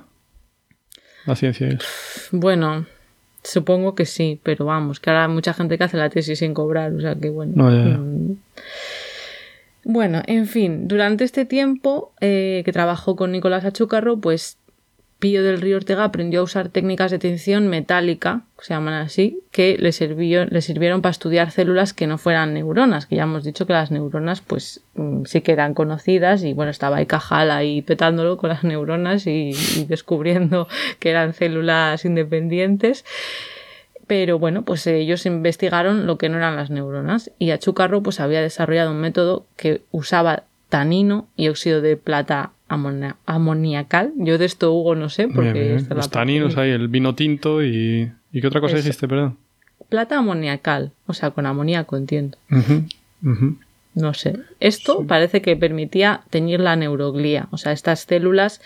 La 1.26 1.36
ciencia 1.36 1.68
es. 1.68 2.28
Bueno, 2.32 2.86
supongo 3.42 3.94
que 3.94 4.06
sí, 4.06 4.40
pero 4.42 4.64
vamos, 4.64 5.00
que 5.00 5.10
ahora 5.10 5.24
hay 5.24 5.30
mucha 5.30 5.52
gente 5.52 5.76
que 5.76 5.84
hace 5.84 5.96
la 5.96 6.10
tesis 6.10 6.38
sin 6.38 6.54
cobrar, 6.54 6.92
o 6.92 7.00
sea 7.00 7.14
que 7.14 7.30
bueno. 7.30 7.64
Mm. 7.64 8.36
Bueno, 9.84 10.22
en 10.26 10.46
fin, 10.46 10.88
durante 10.88 11.24
este 11.24 11.44
tiempo 11.44 12.12
eh, 12.20 12.62
que 12.64 12.72
trabajó 12.72 13.16
con 13.16 13.32
Nicolás 13.32 13.64
Achúcarro, 13.64 14.18
pues 14.18 14.58
Pío 15.18 15.42
del 15.42 15.60
Río 15.60 15.78
Ortega 15.78 16.04
aprendió 16.04 16.40
a 16.40 16.44
usar 16.44 16.68
técnicas 16.68 17.10
de 17.10 17.18
tensión 17.18 17.66
metálica, 17.66 18.42
se 18.60 18.72
llaman 18.72 18.94
así, 18.94 19.40
que 19.50 19.76
le, 19.76 19.90
le 20.46 20.62
sirvieron 20.62 21.02
para 21.02 21.10
estudiar 21.10 21.50
células 21.50 21.92
que 21.92 22.06
no 22.06 22.18
fueran 22.18 22.54
neuronas, 22.54 23.06
que 23.06 23.16
ya 23.16 23.24
hemos 23.24 23.42
dicho 23.42 23.66
que 23.66 23.72
las 23.72 23.90
neuronas 23.90 24.40
pues 24.40 24.80
mm, 24.94 25.24
sí 25.24 25.40
que 25.40 25.50
eran 25.50 25.74
conocidas 25.74 26.44
y 26.44 26.52
bueno, 26.52 26.70
estaba 26.70 26.98
ahí 26.98 27.06
Cajal 27.06 27.50
ahí 27.50 27.82
petándolo 27.82 28.36
con 28.36 28.50
las 28.50 28.62
neuronas 28.62 29.26
y, 29.26 29.54
descubriendo 29.88 30.68
que 31.00 31.10
eran 31.10 31.34
células 31.34 32.04
independientes. 32.04 33.04
Pero 34.06 34.38
bueno, 34.38 34.62
pues 34.62 34.86
ellos 34.86 35.26
investigaron 35.26 36.06
lo 36.06 36.16
que 36.16 36.28
no 36.28 36.38
eran 36.38 36.54
las 36.54 36.70
neuronas 36.70 37.32
y 37.40 37.50
Achucarro 37.50 38.04
pues 38.04 38.20
había 38.20 38.40
desarrollado 38.40 38.92
un 38.92 39.00
método 39.00 39.46
que 39.56 39.82
usaba 39.90 40.44
tanino 40.68 41.26
y 41.36 41.48
óxido 41.48 41.80
de 41.80 41.96
plata 41.96 42.52
amoniacal. 42.68 44.12
Yo 44.16 44.38
de 44.38 44.44
esto, 44.44 44.72
Hugo, 44.72 44.94
no 44.94 45.08
sé, 45.08 45.28
porque... 45.28 45.80
Los 45.88 46.10
taninos 46.10 46.56
ahí, 46.56 46.70
el 46.70 46.88
vino 46.88 47.14
tinto 47.14 47.62
y... 47.62 48.12
¿Y 48.30 48.40
qué 48.40 48.46
otra 48.46 48.60
cosa 48.60 48.76
dijiste, 48.76 49.08
perdón? 49.08 49.38
Plata 49.88 50.18
amoniacal, 50.18 50.92
o 51.06 51.14
sea, 51.14 51.30
con 51.30 51.46
amoníaco, 51.46 51.96
entiendo. 51.96 52.36
No 53.94 54.14
sé. 54.14 54.38
Esto 54.60 55.06
parece 55.06 55.42
que 55.42 55.56
permitía 55.56 56.22
teñir 56.30 56.60
la 56.60 56.76
neuroglía, 56.76 57.48
o 57.50 57.56
sea, 57.56 57.72
estas 57.72 58.00
células 58.00 58.60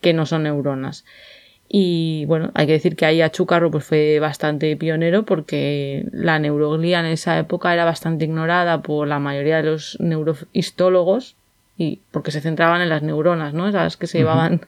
que 0.00 0.12
no 0.12 0.26
son 0.26 0.42
neuronas. 0.42 1.04
Y 1.68 2.24
bueno, 2.26 2.50
hay 2.54 2.66
que 2.66 2.72
decir 2.72 2.94
que 2.94 3.06
ahí 3.06 3.22
Achúcarro 3.22 3.70
pues, 3.70 3.84
fue 3.84 4.18
bastante 4.20 4.76
pionero 4.76 5.24
porque 5.24 6.06
la 6.12 6.38
neuroglía 6.38 7.00
en 7.00 7.06
esa 7.06 7.38
época 7.38 7.72
era 7.72 7.84
bastante 7.84 8.26
ignorada 8.26 8.82
por 8.82 9.08
la 9.08 9.18
mayoría 9.18 9.56
de 9.56 9.70
los 9.70 9.96
neurohistólogos 10.00 11.36
y 11.76 12.00
porque 12.10 12.30
se 12.30 12.40
centraban 12.40 12.80
en 12.80 12.88
las 12.88 13.02
neuronas, 13.02 13.54
¿no? 13.54 13.68
Esas 13.68 13.96
que 13.96 14.06
se 14.06 14.18
llevaban 14.18 14.60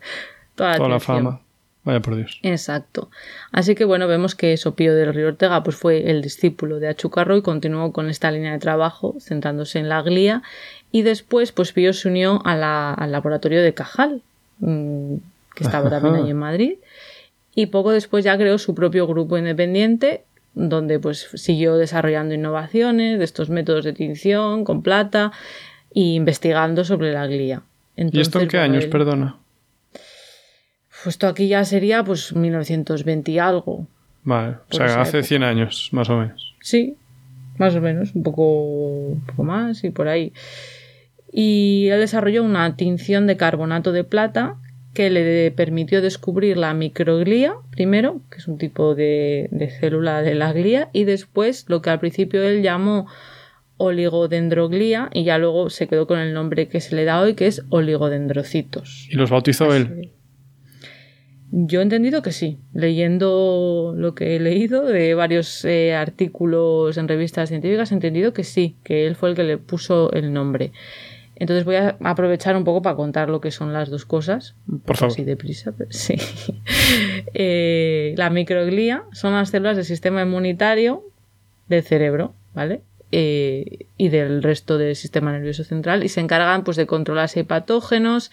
toda 0.54 0.70
la, 0.72 0.76
Toda 0.78 0.88
la 0.88 1.00
fama. 1.00 1.40
Vaya 1.84 2.00
por 2.00 2.16
Dios. 2.16 2.40
Exacto. 2.42 3.10
Así 3.52 3.76
que 3.76 3.84
bueno, 3.84 4.08
vemos 4.08 4.34
que 4.34 4.56
Sopío 4.56 4.92
del 4.92 5.14
Río 5.14 5.28
Ortega 5.28 5.62
pues, 5.62 5.76
fue 5.76 6.10
el 6.10 6.20
discípulo 6.20 6.80
de 6.80 6.88
Achucarro 6.88 7.36
y 7.36 7.42
continuó 7.42 7.92
con 7.92 8.10
esta 8.10 8.32
línea 8.32 8.50
de 8.52 8.58
trabajo, 8.58 9.14
centrándose 9.20 9.78
en 9.78 9.88
la 9.88 10.02
glía. 10.02 10.42
Y 10.90 11.02
después, 11.02 11.52
pues 11.52 11.72
Pío 11.72 11.92
se 11.92 12.08
unió 12.08 12.42
a 12.44 12.56
la- 12.56 12.92
al 12.92 13.12
laboratorio 13.12 13.62
de 13.62 13.72
Cajal, 13.72 14.22
mm, 14.58 15.14
que 15.54 15.62
estaba 15.64 15.88
también 15.88 16.16
allí 16.16 16.30
en 16.30 16.38
Madrid. 16.38 16.74
Y 17.54 17.66
poco 17.66 17.92
después 17.92 18.24
ya 18.24 18.36
creó 18.36 18.58
su 18.58 18.74
propio 18.74 19.06
grupo 19.06 19.38
independiente, 19.38 20.24
donde 20.54 20.98
pues 20.98 21.28
siguió 21.34 21.76
desarrollando 21.76 22.34
innovaciones 22.34 23.18
de 23.18 23.24
estos 23.24 23.48
métodos 23.48 23.84
de 23.84 23.92
tinción 23.92 24.64
con 24.64 24.82
plata 24.82 25.30
investigando 26.04 26.84
sobre 26.84 27.12
la 27.12 27.26
glía. 27.26 27.62
¿Y 27.96 28.20
esto 28.20 28.40
en 28.40 28.48
qué 28.48 28.58
años, 28.58 28.84
él- 28.84 28.90
perdona? 28.90 29.36
Pues 29.92 31.06
esto 31.14 31.26
aquí 31.28 31.48
ya 31.48 31.64
sería 31.64 32.02
pues 32.04 32.34
1920 32.34 33.30
y 33.32 33.38
algo. 33.38 33.86
Vale, 34.24 34.56
o 34.70 34.74
sea, 34.76 35.00
hace 35.00 35.18
época. 35.18 35.28
100 35.28 35.42
años, 35.44 35.88
más 35.92 36.10
o 36.10 36.16
menos. 36.18 36.54
Sí, 36.60 36.96
más 37.58 37.74
o 37.76 37.80
menos, 37.80 38.14
un 38.14 38.22
poco, 38.22 38.42
un 39.12 39.20
poco 39.26 39.44
más 39.44 39.84
y 39.84 39.90
por 39.90 40.08
ahí. 40.08 40.32
Y 41.32 41.88
él 41.90 42.00
desarrolló 42.00 42.42
una 42.42 42.76
tinción 42.76 43.26
de 43.26 43.36
carbonato 43.36 43.92
de 43.92 44.04
plata 44.04 44.56
que 44.94 45.10
le 45.10 45.50
permitió 45.50 46.00
descubrir 46.00 46.56
la 46.56 46.72
microglía, 46.72 47.54
primero, 47.70 48.20
que 48.30 48.38
es 48.38 48.48
un 48.48 48.56
tipo 48.56 48.94
de, 48.94 49.48
de 49.50 49.68
célula 49.70 50.22
de 50.22 50.34
la 50.34 50.52
glía, 50.54 50.88
y 50.94 51.04
después 51.04 51.66
lo 51.68 51.82
que 51.82 51.90
al 51.90 52.00
principio 52.00 52.42
él 52.42 52.62
llamó 52.62 53.06
oligodendroglía 53.78 55.10
y 55.12 55.24
ya 55.24 55.38
luego 55.38 55.70
se 55.70 55.86
quedó 55.88 56.06
con 56.06 56.18
el 56.18 56.32
nombre 56.34 56.68
que 56.68 56.80
se 56.80 56.96
le 56.96 57.04
da 57.04 57.20
hoy, 57.20 57.34
que 57.34 57.46
es 57.46 57.64
oligodendrocitos. 57.68 59.08
Y 59.10 59.16
los 59.16 59.30
bautizó 59.30 59.74
él. 59.74 60.12
Yo 61.50 61.80
he 61.80 61.82
entendido 61.82 62.22
que 62.22 62.32
sí, 62.32 62.58
leyendo 62.74 63.94
lo 63.96 64.14
que 64.14 64.36
he 64.36 64.40
leído 64.40 64.82
de 64.82 65.14
varios 65.14 65.64
eh, 65.64 65.94
artículos 65.94 66.96
en 66.96 67.06
revistas 67.06 67.48
científicas, 67.48 67.92
he 67.92 67.94
entendido 67.94 68.32
que 68.32 68.42
sí, 68.42 68.76
que 68.82 69.06
él 69.06 69.14
fue 69.14 69.30
el 69.30 69.36
que 69.36 69.44
le 69.44 69.56
puso 69.56 70.12
el 70.12 70.32
nombre. 70.32 70.72
Entonces 71.36 71.64
voy 71.64 71.76
a 71.76 71.96
aprovechar 72.02 72.56
un 72.56 72.64
poco 72.64 72.82
para 72.82 72.96
contar 72.96 73.28
lo 73.28 73.40
que 73.40 73.50
son 73.50 73.72
las 73.72 73.90
dos 73.90 74.06
cosas. 74.06 74.56
Un 74.66 74.80
poco 74.80 74.94
favor. 74.94 75.12
Así 75.12 75.24
deprisa, 75.24 75.72
pero 75.76 75.92
sí. 75.92 76.16
Eh, 77.34 78.14
la 78.16 78.30
microglía 78.30 79.04
son 79.12 79.32
las 79.32 79.50
células 79.50 79.76
del 79.76 79.84
sistema 79.84 80.22
inmunitario 80.22 81.02
del 81.68 81.82
cerebro, 81.82 82.32
¿vale? 82.54 82.80
Eh, 83.12 83.86
y 83.96 84.08
del 84.08 84.42
resto 84.42 84.78
del 84.78 84.96
sistema 84.96 85.30
nervioso 85.30 85.62
central 85.62 86.02
y 86.02 86.08
se 86.08 86.20
encargan 86.20 86.64
pues 86.64 86.76
de 86.76 86.86
controlar 86.86 87.28
si 87.28 87.38
hay 87.38 87.44
patógenos 87.44 88.32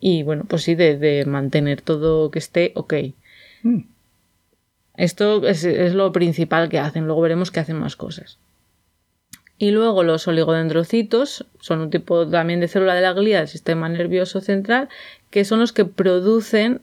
y 0.00 0.22
bueno, 0.22 0.44
pues 0.48 0.62
sí, 0.62 0.74
de, 0.74 0.96
de 0.96 1.26
mantener 1.26 1.82
todo 1.82 2.30
que 2.30 2.38
esté 2.38 2.72
ok. 2.74 2.94
Mm. 3.62 3.80
Esto 4.96 5.46
es, 5.46 5.64
es 5.64 5.94
lo 5.94 6.12
principal 6.12 6.70
que 6.70 6.78
hacen, 6.78 7.04
luego 7.04 7.20
veremos 7.20 7.50
que 7.50 7.60
hacen 7.60 7.78
más 7.78 7.96
cosas. 7.96 8.38
Y 9.58 9.70
luego 9.70 10.02
los 10.02 10.26
oligodendrocitos 10.28 11.46
son 11.60 11.80
un 11.80 11.90
tipo 11.90 12.26
también 12.28 12.60
de 12.60 12.68
célula 12.68 12.94
de 12.94 13.00
la 13.02 13.12
glía 13.12 13.38
del 13.38 13.48
sistema 13.48 13.88
nervioso 13.88 14.40
central 14.40 14.88
que 15.30 15.44
son 15.44 15.60
los 15.60 15.72
que 15.72 15.84
producen 15.84 16.80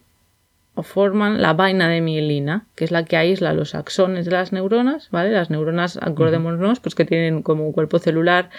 forman 0.82 1.42
la 1.42 1.54
vaina 1.54 1.88
de 1.88 2.02
mielina, 2.02 2.66
que 2.76 2.86
es 2.86 2.92
la 2.92 3.06
que 3.06 3.16
aísla 3.16 3.54
los 3.54 3.76
axones 3.76 4.26
de 4.26 4.32
las 4.32 4.52
neuronas, 4.52 5.10
¿vale? 5.12 5.32
Las 5.32 5.52
neuronas, 5.52 6.00
acordémonos, 6.02 6.80
pues 6.80 6.96
que 6.96 7.06
tienen 7.06 7.44
como 7.44 7.68
un 7.68 7.74
cuerpo 7.74 8.00
celular 8.00 8.50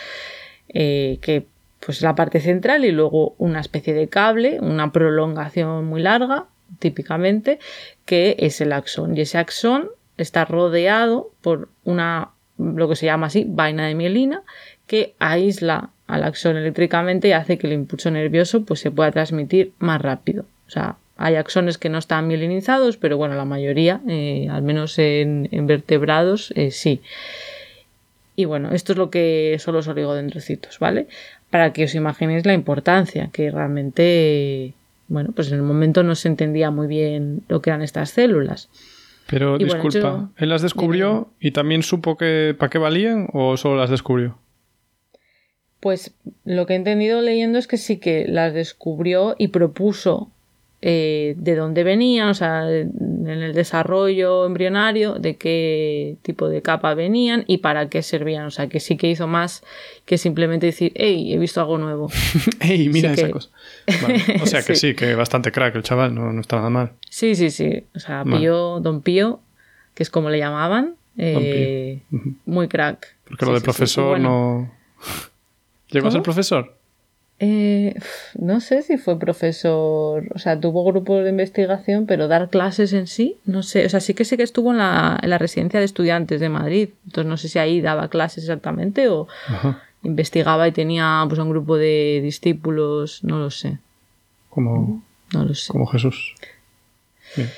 eh, 0.69 1.19
que 1.21 1.47
pues 1.85 2.01
la 2.01 2.15
parte 2.15 2.41
central 2.41 2.85
y 2.85 2.93
luego 2.93 3.35
una 3.39 3.61
especie 3.61 3.93
de 3.95 4.09
cable, 4.09 4.59
una 4.61 4.93
prolongación 4.93 5.85
muy 5.85 6.01
larga, 6.01 6.47
típicamente, 6.79 7.59
que 8.05 8.37
es 8.39 8.61
el 8.61 8.73
axón. 8.73 9.17
Y 9.17 9.23
ese 9.23 9.39
axón 9.39 9.91
está 10.17 10.45
rodeado 10.45 11.33
por 11.43 11.69
una, 11.85 12.31
lo 12.59 12.89
que 12.89 12.97
se 12.97 13.07
llama 13.07 13.27
así, 13.27 13.45
vaina 13.47 13.87
de 13.87 13.95
mielina, 13.95 14.43
que 14.87 15.15
aísla 15.19 15.91
al 16.07 16.23
axón 16.23 16.57
eléctricamente 16.57 17.29
y 17.29 17.33
hace 17.33 17.59
que 17.59 17.67
el 17.67 17.73
impulso 17.73 18.11
nervioso 18.11 18.65
pues, 18.65 18.81
se 18.81 18.91
pueda 18.91 19.11
transmitir 19.11 19.73
más 19.79 20.01
rápido. 20.01 20.45
O 20.67 20.71
sea, 20.71 20.97
hay 21.17 21.37
axones 21.37 21.79
que 21.79 21.89
no 21.89 21.99
están 21.99 22.27
mielinizados, 22.27 22.97
pero 22.97 23.17
bueno, 23.17 23.35
la 23.37 23.45
mayoría, 23.45 24.01
eh, 24.09 24.49
al 24.51 24.63
menos 24.63 24.99
en, 24.99 25.49
en 25.53 25.67
vertebrados, 25.67 26.53
eh, 26.57 26.71
sí. 26.71 27.01
Y 28.37 28.47
bueno, 28.47 28.73
esto 28.73 28.93
es 28.93 28.99
lo 28.99 29.11
que 29.11 29.57
son 29.61 29.75
los 29.75 29.87
oligodendrocitos, 29.87 30.79
¿vale? 30.81 31.07
Para 31.51 31.73
que 31.73 31.85
os 31.85 31.95
imaginéis 31.95 32.45
la 32.47 32.53
importancia, 32.55 33.31
que 33.33 33.51
realmente, 33.51 34.73
bueno, 35.07 35.31
pues 35.37 35.49
en 35.53 35.55
el 35.59 35.63
momento 35.63 36.03
no 36.03 36.17
se 36.17 36.27
entendía 36.29 36.73
muy 36.73 36.89
bien 36.89 37.43
lo 37.49 37.63
que 37.63 37.71
eran 37.71 37.83
estas 37.83 38.11
células. 38.11 38.69
Pero 39.29 39.55
Y 39.59 39.65
bueno, 39.65 39.85
disculpa, 39.85 40.09
yo- 40.11 40.29
¿él 40.37 40.49
las 40.49 40.63
descubrió 40.63 41.29
y 41.39 41.53
también 41.53 41.83
supo 41.85 42.17
que 42.17 42.57
para 42.59 42.71
qué 42.71 42.79
valían 42.79 43.29
o 43.33 43.57
solo 43.57 43.77
las 43.77 43.89
descubrió? 43.91 44.37
Pues 45.81 46.13
lo 46.45 46.67
que 46.67 46.73
he 46.73 46.77
entendido 46.77 47.21
leyendo 47.21 47.59
es 47.59 47.67
que 47.67 47.77
sí 47.77 47.99
que 47.99 48.27
las 48.27 48.53
descubrió 48.55 49.37
y 49.39 49.49
propuso 49.49 50.31
eh, 50.87 51.35
de 51.39 51.57
dónde 51.57 51.83
venían, 51.83 52.29
o 52.29 52.35
sea, 52.35 52.71
en 52.71 53.27
el 53.27 53.55
desarrollo 53.55 54.45
embrionario, 54.45 55.15
de 55.15 55.37
qué 55.37 56.17
tipo 56.21 56.51
de 56.51 56.61
capa 56.61 56.93
venían 56.93 57.45
y 57.47 57.59
para 57.59 57.89
qué 57.89 58.03
servían. 58.03 58.45
O 58.45 58.51
sea, 58.51 58.69
que 58.69 58.81
sí 58.81 58.99
que 58.99 59.09
hizo 59.09 59.27
más 59.27 59.63
que 60.05 60.19
simplemente 60.19 60.67
decir, 60.67 60.93
hey, 60.95 61.33
he 61.33 61.39
visto 61.39 61.59
algo 61.63 61.79
nuevo. 61.79 62.11
¡Ey, 62.61 62.91
mira 62.91 63.15
Sí 63.15 63.21
esa 63.21 63.27
que- 63.29 63.33
cosa! 63.33 63.49
Vale, 64.03 64.23
O 64.43 64.47
sea 64.47 64.63
que 64.67 64.75
Sí. 64.75 64.89
sí. 64.91 64.95
que 64.95 65.15
bastante 65.15 65.53
crack 65.53 65.75
el 65.77 65.83
chaval, 65.83 66.15
no, 66.15 66.33
no 66.35 66.41
está 66.43 66.57
nada 66.57 66.69
mal. 66.69 66.93
Sí, 67.09 67.35
sí, 67.35 67.51
sí. 67.51 67.85
O 67.95 67.99
sea, 67.99 68.23
Vale. 68.25 68.37
Pío, 68.41 68.81
Don 68.81 69.01
Pío, 69.01 69.41
que 69.95 70.03
es 70.03 70.11
como 70.11 70.29
le 70.29 70.39
llamaban, 70.39 70.97
eh, 71.17 72.01
muy 72.45 72.69
crack. 72.69 73.15
Porque 73.27 73.47
Sí, 73.47 73.51
lo 73.51 73.57
de 73.57 73.63
profesor 73.65 74.09
bueno, 74.11 74.29
no... 74.29 74.75
¿Llegó 75.91 76.09
a 76.09 76.11
ser 76.11 76.19
¿Cómo? 76.19 76.25
profesor? 76.25 76.77
Eh, 77.41 77.95
no 78.39 78.61
sé 78.61 78.83
si 78.83 78.97
fue 78.97 79.19
profesor, 79.19 80.25
o 80.35 80.39
sea, 80.39 80.59
tuvo 80.61 80.85
grupos 80.85 81.25
de 81.25 81.31
investigación, 81.31 82.07
pero 82.07 82.29
dar 82.29 82.49
clases 82.49 82.93
en 82.93 83.07
sí, 83.09 83.39
no 83.45 83.63
sé, 83.65 83.85
o 83.85 83.89
sea, 83.89 84.01
sí 84.01 84.15
que 84.15 84.25
sé 84.25 84.37
que 84.37 84.45
estuvo 84.45 84.71
en 84.71 84.79
la, 84.79 85.19
en 85.21 85.31
la 85.31 85.39
residencia 85.39 85.81
de 85.81 85.85
estudiantes 85.87 86.41
de 86.41 86.49
Madrid, 86.49 86.91
entonces 87.07 87.29
no 87.29 87.37
sé 87.37 87.49
si 87.49 87.59
ahí 87.59 87.81
daba 87.81 88.09
clases 88.09 88.45
exactamente 88.45 89.09
o 89.09 89.27
Ajá. 89.49 89.83
investigaba 90.05 90.69
y 90.69 90.73
tenía 90.73 91.25
pues 91.29 91.41
un 91.41 91.51
grupo 91.51 91.77
de 91.77 92.21
discípulos, 92.23 93.25
no 93.25 93.39
lo 93.41 93.51
sé, 93.51 93.79
Como, 94.49 95.03
no 95.33 95.45
lo 95.45 95.55
sé. 95.55 95.73
como 95.73 95.87
Jesús. 95.87 96.35
Bien. 97.37 97.51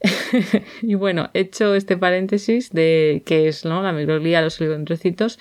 Y 0.82 0.94
bueno, 0.96 1.30
hecho 1.34 1.74
este 1.74 1.96
paréntesis 1.96 2.70
de 2.72 3.22
qué 3.26 3.48
es 3.48 3.64
¿no? 3.64 3.82
la 3.82 3.92
microglía, 3.92 4.42
los 4.42 4.60
oligodendrocitos, 4.60 5.38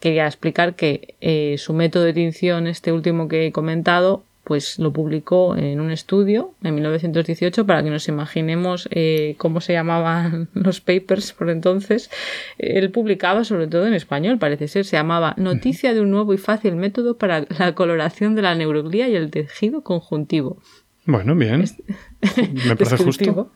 quería 0.00 0.26
explicar 0.26 0.74
que 0.74 1.14
eh, 1.20 1.56
su 1.58 1.72
método 1.72 2.04
de 2.04 2.12
tinción, 2.12 2.66
este 2.66 2.92
último 2.92 3.28
que 3.28 3.46
he 3.46 3.52
comentado, 3.52 4.24
pues 4.48 4.78
lo 4.78 4.94
publicó 4.94 5.56
en 5.56 5.78
un 5.78 5.90
estudio 5.90 6.54
en 6.62 6.74
1918 6.74 7.66
para 7.66 7.82
que 7.82 7.90
nos 7.90 8.08
imaginemos 8.08 8.88
eh, 8.90 9.34
cómo 9.36 9.60
se 9.60 9.74
llamaban 9.74 10.48
los 10.54 10.80
papers 10.80 11.34
por 11.34 11.50
entonces. 11.50 12.10
Él 12.56 12.90
publicaba 12.90 13.44
sobre 13.44 13.66
todo 13.66 13.86
en 13.86 13.92
español, 13.92 14.38
parece 14.38 14.66
ser, 14.66 14.86
se 14.86 14.96
llamaba 14.96 15.34
Noticia 15.36 15.92
de 15.92 16.00
un 16.00 16.10
nuevo 16.10 16.32
y 16.32 16.38
fácil 16.38 16.76
método 16.76 17.18
para 17.18 17.44
la 17.58 17.74
coloración 17.74 18.34
de 18.34 18.42
la 18.42 18.54
neuroglía 18.54 19.06
y 19.08 19.16
el 19.16 19.30
tejido 19.30 19.82
conjuntivo. 19.82 20.62
Bueno, 21.04 21.34
bien. 21.34 21.64
Me 22.66 22.74
parece 22.74 22.96
justo. 22.96 23.50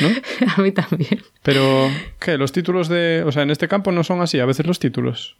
¿No? 0.00 0.08
A 0.56 0.62
mí 0.62 0.70
también. 0.70 1.22
Pero, 1.42 1.88
¿qué? 2.20 2.38
Los 2.38 2.52
títulos 2.52 2.88
de... 2.88 3.24
O 3.26 3.32
sea, 3.32 3.42
en 3.42 3.50
este 3.50 3.66
campo 3.66 3.90
no 3.90 4.04
son 4.04 4.20
así, 4.20 4.38
a 4.38 4.46
veces 4.46 4.66
los 4.66 4.78
títulos. 4.78 5.36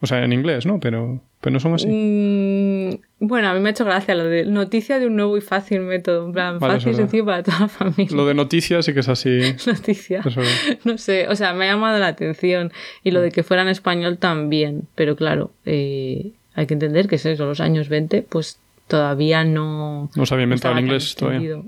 O 0.00 0.06
sea, 0.06 0.24
en 0.24 0.32
inglés, 0.32 0.64
¿no? 0.64 0.78
Pero, 0.78 1.20
pero 1.40 1.54
no 1.54 1.60
son 1.60 1.74
así. 1.74 1.88
Mm, 1.88 3.26
bueno, 3.26 3.48
a 3.48 3.54
mí 3.54 3.60
me 3.60 3.70
ha 3.70 3.72
hecho 3.72 3.84
gracia 3.84 4.14
lo 4.14 4.24
de 4.24 4.44
noticia 4.44 5.00
de 5.00 5.06
un 5.06 5.16
nuevo 5.16 5.36
y 5.36 5.40
fácil 5.40 5.80
método. 5.80 6.26
En 6.26 6.32
plan, 6.32 6.58
Vale, 6.60 6.74
fácil 6.74 6.92
y 6.92 6.94
sencillo 6.94 7.24
para 7.24 7.42
toda 7.42 7.60
la 7.60 7.68
familia. 7.68 8.16
Lo 8.16 8.26
de 8.26 8.34
noticias 8.34 8.84
sí 8.84 8.94
que 8.94 9.00
es 9.00 9.08
así. 9.08 9.40
Noticia. 9.66 10.22
Eso 10.24 10.40
es. 10.40 10.78
No 10.84 10.98
sé, 10.98 11.26
o 11.28 11.34
sea, 11.34 11.52
me 11.52 11.68
ha 11.68 11.72
llamado 11.72 11.98
la 11.98 12.08
atención. 12.08 12.72
Y 13.02 13.10
lo 13.10 13.20
de 13.20 13.32
que 13.32 13.42
fuera 13.42 13.62
en 13.62 13.68
español 13.68 14.18
también. 14.18 14.86
Pero 14.94 15.16
claro, 15.16 15.50
eh, 15.66 16.30
hay 16.54 16.66
que 16.66 16.74
entender 16.74 17.08
que 17.08 17.16
es 17.16 17.26
eso, 17.26 17.46
los 17.46 17.60
años 17.60 17.88
20, 17.88 18.22
pues 18.22 18.60
todavía 18.86 19.42
no. 19.44 20.10
No 20.14 20.26
se 20.26 20.34
había 20.34 20.44
inventado 20.44 20.74
el 20.74 20.84
inglés 20.84 21.16
todavía. 21.16 21.60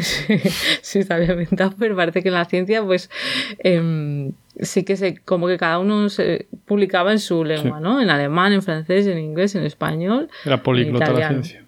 Sí, 0.00 0.38
sí, 0.82 1.02
se 1.02 1.12
había 1.14 1.32
inventado, 1.32 1.74
pero 1.78 1.96
parece 1.96 2.22
que 2.22 2.28
en 2.28 2.34
la 2.34 2.44
ciencia, 2.44 2.82
pues 2.84 3.10
em, 3.58 4.32
sí 4.60 4.84
que 4.84 4.96
se, 4.96 5.16
como 5.18 5.46
que 5.48 5.58
cada 5.58 5.78
uno 5.78 6.08
se 6.08 6.46
publicaba 6.64 7.12
en 7.12 7.18
su 7.18 7.44
lengua, 7.44 7.78
Sí. 7.78 7.82
¿no? 7.84 8.00
En 8.00 8.10
alemán, 8.10 8.52
en 8.52 8.62
francés, 8.62 9.06
en 9.06 9.18
inglés, 9.18 9.54
en 9.54 9.64
español. 9.64 10.28
Era 10.44 10.62
políglota 10.62 11.10
la 11.12 11.28
ciencia. 11.28 11.64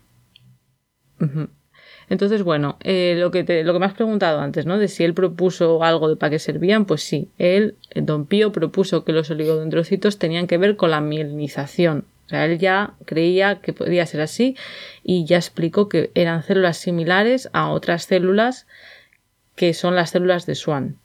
Entonces, 2.09 2.45
bueno, 2.45 2.77
eh, 2.85 3.17
lo, 3.19 3.33
que 3.33 3.43
te- 3.43 3.65
lo 3.65 3.73
que 3.73 3.79
me 3.81 3.87
has 3.87 3.95
preguntado 3.95 4.39
antes, 4.41 4.65
¿no? 4.65 4.79
De 4.79 4.87
si 4.87 5.03
él 5.03 5.13
propuso 5.13 5.83
algo 5.83 6.09
de 6.09 6.15
para 6.17 6.31
qué 6.31 6.39
servían, 6.39 6.85
pues 6.85 7.03
sí. 7.03 7.31
Él, 7.37 7.75
eh, 7.91 8.01
Don 8.03 8.27
Pío, 8.27 8.53
propuso 8.53 9.05
que 9.05 9.13
los 9.13 9.29
oligodendrocitos 9.31 10.19
tenían 10.19 10.47
que 10.47 10.57
ver 10.59 10.77
con 10.77 10.91
la 10.93 11.01
mielinización 11.01 12.05
O 12.27 12.29
sea, 12.29 12.45
él 12.45 12.59
ya 12.59 12.95
creía 13.05 13.61
que 13.61 13.73
podía 13.73 14.05
ser 14.05 14.21
así 14.21 14.57
y 15.05 15.25
ya 15.27 15.37
explicó 15.37 15.89
que 15.89 16.11
eran 16.15 16.43
células 16.43 16.77
similares 16.77 17.49
a 17.53 17.71
otras 17.71 18.05
células 18.05 18.67
que 19.55 19.75
son 19.75 19.95
las 19.95 20.11
células 20.11 20.45
de 20.45 20.57
Swan, 20.57 20.97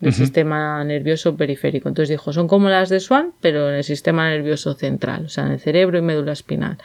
del 0.00 0.12
sistema 0.12 0.82
nervioso 0.84 1.36
periférico. 1.36 1.88
Entonces 1.88 2.10
dijo, 2.10 2.32
son 2.32 2.48
como 2.48 2.68
las 2.68 2.88
de 2.88 3.00
Swan, 3.00 3.32
pero 3.40 3.70
en 3.70 3.76
el 3.76 3.84
sistema 3.84 4.28
nervioso 4.28 4.74
central, 4.74 5.26
o 5.26 5.28
sea, 5.28 5.46
en 5.46 5.52
el 5.52 5.60
cerebro 5.60 5.98
y 5.98 6.02
médula 6.02 6.32
espinal. 6.32 6.78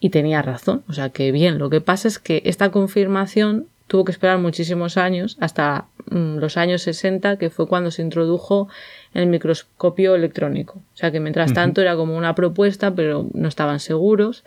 Y 0.00 0.10
tenía 0.10 0.42
razón, 0.42 0.82
o 0.88 0.92
sea 0.92 1.08
que 1.08 1.32
bien, 1.32 1.58
lo 1.58 1.70
que 1.70 1.80
pasa 1.80 2.08
es 2.08 2.18
que 2.18 2.42
esta 2.44 2.70
confirmación 2.70 3.68
tuvo 3.86 4.04
que 4.04 4.12
esperar 4.12 4.38
muchísimos 4.38 4.96
años, 4.96 5.36
hasta 5.40 5.86
mm, 6.10 6.38
los 6.38 6.56
años 6.56 6.82
60, 6.82 7.36
que 7.36 7.50
fue 7.50 7.66
cuando 7.66 7.90
se 7.90 8.02
introdujo 8.02 8.68
el 9.12 9.26
microscopio 9.26 10.14
electrónico. 10.14 10.82
O 10.94 10.96
sea 10.96 11.10
que 11.10 11.20
mientras 11.20 11.52
tanto 11.52 11.80
era 11.80 11.96
como 11.96 12.16
una 12.16 12.34
propuesta, 12.34 12.94
pero 12.94 13.28
no 13.34 13.48
estaban 13.48 13.80
seguros. 13.80 14.44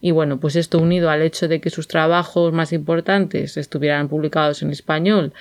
Y 0.00 0.10
bueno, 0.10 0.40
pues 0.40 0.56
esto 0.56 0.78
unido 0.78 1.10
al 1.10 1.22
hecho 1.22 1.46
de 1.46 1.60
que 1.60 1.70
sus 1.70 1.86
trabajos 1.86 2.52
más 2.52 2.72
importantes 2.72 3.56
estuvieran 3.56 4.08
publicados 4.08 4.62
en 4.62 4.70
español 4.70 5.32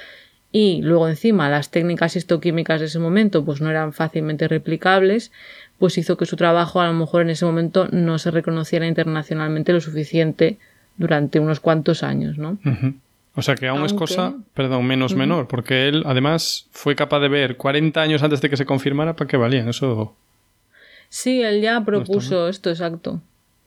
y 0.51 0.81
luego 0.81 1.07
encima 1.07 1.49
las 1.49 1.71
técnicas 1.71 2.15
histoquímicas 2.15 2.79
de 2.81 2.87
ese 2.87 2.99
momento 2.99 3.45
pues 3.45 3.61
no 3.61 3.69
eran 3.69 3.93
fácilmente 3.93 4.47
replicables, 4.47 5.31
pues 5.79 5.97
hizo 5.97 6.17
que 6.17 6.25
su 6.25 6.35
trabajo 6.35 6.81
a 6.81 6.87
lo 6.87 6.93
mejor 6.93 7.21
en 7.21 7.29
ese 7.29 7.45
momento 7.45 7.87
no 7.91 8.19
se 8.19 8.31
reconociera 8.31 8.85
internacionalmente 8.85 9.73
lo 9.73 9.81
suficiente 9.81 10.59
durante 10.97 11.39
unos 11.39 11.59
cuantos 11.59 12.03
años, 12.03 12.37
¿no? 12.37 12.59
O 13.35 13.41
sea 13.41 13.55
que 13.55 13.67
aún 13.67 13.85
es 13.85 13.93
cosa, 13.93 14.35
perdón, 14.53 14.85
menos 14.85 15.15
menor, 15.15 15.47
porque 15.47 15.87
él 15.87 16.03
además 16.05 16.67
fue 16.71 16.95
capaz 16.95 17.21
de 17.21 17.29
ver 17.29 17.55
40 17.55 18.01
años 18.01 18.23
antes 18.23 18.41
de 18.41 18.49
que 18.49 18.57
se 18.57 18.65
confirmara 18.65 19.15
para 19.15 19.27
qué 19.29 19.37
valían, 19.37 19.69
eso. 19.69 20.13
Sí, 21.07 21.41
él 21.41 21.61
ya 21.61 21.83
propuso 21.85 22.49
esto, 22.49 22.69
exacto. 22.69 23.21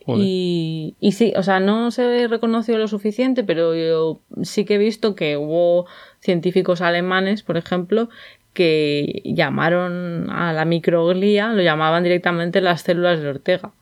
Y, 0.06 0.94
y, 1.00 1.12
sí, 1.12 1.32
o 1.34 1.42
sea, 1.42 1.60
no 1.60 1.90
se 1.90 2.28
reconoció 2.28 2.76
lo 2.76 2.88
suficiente, 2.88 3.42
pero 3.42 3.74
yo 3.74 4.20
sí 4.42 4.66
que 4.66 4.74
he 4.74 4.78
visto 4.78 5.14
que 5.14 5.38
hubo 5.38 5.86
científicos 6.20 6.82
alemanes, 6.82 7.42
por 7.42 7.56
ejemplo, 7.56 8.10
que 8.52 9.22
llamaron 9.24 10.28
a 10.30 10.52
la 10.52 10.66
microglía, 10.66 11.54
lo 11.54 11.62
llamaban 11.62 12.04
directamente 12.04 12.60
las 12.60 12.82
células 12.82 13.20
de 13.20 13.28
Ortega. 13.28 13.72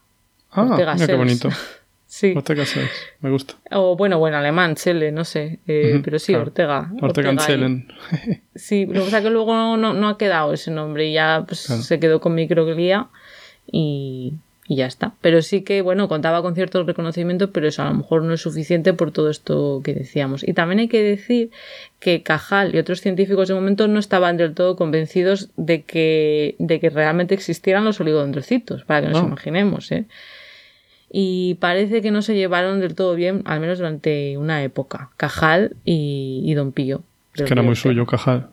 Ah, 0.53 0.63
Ortega 0.63 0.95
qué 0.97 1.15
bonito. 1.15 1.49
Sí. 2.13 2.35
Ortega 2.37 2.65
me 3.23 3.31
gusta. 3.31 3.55
O 3.71 3.97
bueno, 3.97 4.19
bueno, 4.19 4.37
alemán, 4.37 4.75
Chele, 4.75 5.13
no 5.13 5.25
sé. 5.25 5.61
Eh, 5.67 5.99
pero 6.05 6.19
sí, 6.19 6.35
Ortega. 6.35 6.93
Ortega, 7.01 7.31
Ortega 7.31 7.85
sí, 8.55 8.85
lo 8.85 8.93
que 8.93 8.99
pasa 9.01 9.19
es 9.19 9.25
que 9.25 9.31
luego 9.31 9.79
no, 9.79 9.95
no, 9.95 10.09
ha 10.11 10.19
quedado 10.19 10.53
ese 10.53 10.71
nombre 10.71 11.09
y 11.09 11.15
ya 11.15 11.43
pues, 11.49 11.61
se 11.61 11.99
quedó 11.99 12.21
con 12.21 12.35
microglía 12.35 13.09
y, 13.67 14.35
y 14.69 14.77
ya 14.77 14.85
está. 14.85 15.15
Pero 15.23 15.41
sí 15.41 15.63
que, 15.63 15.81
bueno, 15.81 16.07
contaba 16.07 16.43
con 16.43 16.55
cierto 16.55 16.85
reconocimiento, 16.85 17.51
pero 17.51 17.67
eso 17.67 17.81
a 17.81 17.87
lo 17.87 17.95
mejor 17.95 18.25
no 18.25 18.35
es 18.35 18.43
suficiente 18.43 18.93
por 18.93 19.11
todo 19.11 19.31
esto 19.31 19.81
que 19.83 19.95
decíamos. 19.95 20.47
Y 20.47 20.53
también 20.53 20.81
hay 20.81 20.89
que 20.89 21.03
decir 21.03 21.51
que 21.99 22.23
Cajal 22.23 22.75
y 22.75 22.79
otros 22.79 23.01
científicos 23.01 23.49
de 23.49 23.55
momento 23.55 23.89
no 23.89 23.99
estaban 23.99 24.37
del 24.37 24.53
todo 24.53 24.77
convencidos 24.77 25.49
de 25.57 25.81
que, 25.81 26.57
de 26.59 26.79
que 26.79 26.91
realmente 26.91 27.35
existieran 27.35 27.87
los 27.87 27.99
oligodendrocitos, 28.03 28.85
para 28.85 29.01
que 29.01 29.09
nos 29.09 29.23
imaginemos, 29.23 29.91
¿eh? 29.93 30.05
Y 31.15 31.57
parece 31.57 32.01
que 32.01 32.11
no 32.11 32.23
se 32.23 32.35
llevaron 32.35 32.81
del 32.81 32.95
todo 32.95 33.15
bien, 33.15 33.43
al 33.45 33.61
menos 33.61 33.77
durante 33.77 34.39
una 34.39 34.63
época, 34.63 35.11
Cajal 35.19 35.77
y, 35.85 36.55
Don 36.55 36.73
Pío. 36.73 37.03
Es 37.35 37.43
que 37.43 37.53
era 37.53 37.61
muy 37.61 37.77
suyo 37.77 38.07
Cajal. 38.07 38.49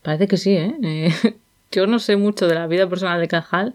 Parece 0.00 0.28
que 0.28 0.38
sí, 0.38 0.56
¿eh? 0.56 0.74
¿eh? 0.82 1.12
Yo 1.70 1.86
no 1.86 1.98
sé 1.98 2.16
mucho 2.16 2.48
de 2.48 2.54
la 2.54 2.66
vida 2.66 2.88
personal 2.88 3.20
de 3.20 3.28
Cajal, 3.28 3.74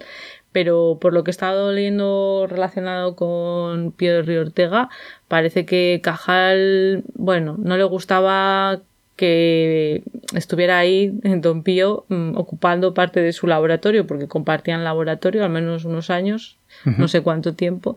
pero 0.52 0.98
por 1.00 1.14
lo 1.14 1.24
que 1.24 1.30
he 1.30 1.34
estado 1.34 1.72
leyendo 1.72 2.48
relacionado 2.50 3.16
con 3.16 3.92
Pío 3.92 4.14
de 4.16 4.22
Río 4.24 4.42
Ortega, 4.42 4.90
parece 5.28 5.68
que 5.68 6.02
Cajal, 6.04 7.04
bueno, 7.14 7.58
no 7.60 7.78
le 7.78 7.84
gustaba 7.84 8.82
que 9.16 10.04
estuviera 10.36 10.80
ahí 10.80 11.20
en 11.24 11.42
Don 11.42 11.64
Pío 11.64 12.06
mm, 12.10 12.36
ocupando 12.36 12.94
parte 12.94 13.22
de 13.22 13.34
su 13.34 13.48
laboratorio, 13.48 14.08
porque 14.08 14.28
compartían 14.28 14.84
laboratorio 14.84 15.44
al 15.44 15.52
menos 15.52 15.86
unos 15.86 16.10
años, 16.10 16.58
no 16.86 17.08
sé 17.08 17.22
cuánto 17.22 17.54
tiempo, 17.54 17.96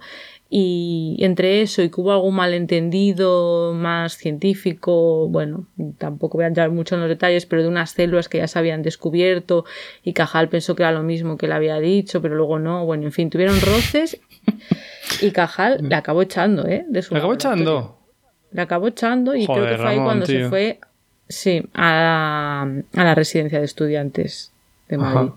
y 0.48 1.16
entre 1.20 1.62
eso 1.62 1.82
y 1.82 1.90
que 1.90 2.00
hubo 2.00 2.12
algún 2.12 2.36
malentendido 2.36 3.72
más 3.74 4.16
científico, 4.16 5.28
bueno, 5.28 5.66
tampoco 5.98 6.38
voy 6.38 6.44
a 6.44 6.48
entrar 6.48 6.70
mucho 6.70 6.94
en 6.94 7.00
los 7.00 7.08
detalles, 7.08 7.46
pero 7.46 7.62
de 7.62 7.68
unas 7.68 7.90
células 7.90 8.28
que 8.28 8.38
ya 8.38 8.46
se 8.46 8.58
habían 8.58 8.82
descubierto 8.82 9.64
y 10.04 10.12
Cajal 10.12 10.48
pensó 10.48 10.76
que 10.76 10.84
era 10.84 10.92
lo 10.92 11.02
mismo 11.02 11.36
que 11.36 11.48
le 11.48 11.54
había 11.54 11.80
dicho, 11.80 12.22
pero 12.22 12.36
luego 12.36 12.58
no, 12.60 12.84
bueno, 12.84 13.04
en 13.04 13.12
fin, 13.12 13.28
tuvieron 13.28 13.60
roces 13.60 14.20
y 15.20 15.32
Cajal 15.32 15.78
le 15.88 15.94
acabó 15.96 16.22
echando, 16.22 16.66
¿eh? 16.68 16.84
De 16.88 17.02
su 17.02 17.14
¿Le 17.14 17.18
acabó 17.18 17.34
echando? 17.34 17.98
Le 18.52 18.62
acabó 18.62 18.86
echando 18.86 19.34
y 19.34 19.46
creo 19.46 19.66
que 19.66 19.76
fue 19.76 19.88
ahí 19.88 19.98
cuando 19.98 20.26
se 20.26 20.48
fue, 20.48 20.78
sí, 21.28 21.62
a, 21.74 22.66
la 22.92 23.14
residencia 23.14 23.58
de 23.58 23.64
estudiantes 23.64 24.52
de 24.88 24.98
Madrid. 24.98 25.32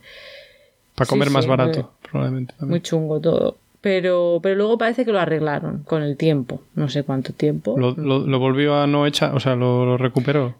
Para 0.95 1.07
comer 1.07 1.29
más 1.29 1.47
barato, 1.47 1.91
probablemente. 2.01 2.53
Muy 2.59 2.81
chungo 2.81 3.19
todo. 3.19 3.57
Pero, 3.81 4.39
pero 4.43 4.55
luego 4.55 4.77
parece 4.77 5.05
que 5.05 5.13
lo 5.13 5.19
arreglaron 5.19 5.83
con 5.83 6.03
el 6.03 6.17
tiempo. 6.17 6.61
No 6.75 6.89
sé 6.89 7.03
cuánto 7.03 7.31
tiempo. 7.31 7.77
¿Lo, 7.77 7.91
lo, 7.91 8.39
volvió 8.39 8.75
a 8.75 8.87
no 8.87 9.05
echar? 9.05 9.33
O 9.33 9.39
sea, 9.39 9.55
¿lo, 9.55 9.97
recuperó? 9.97 10.55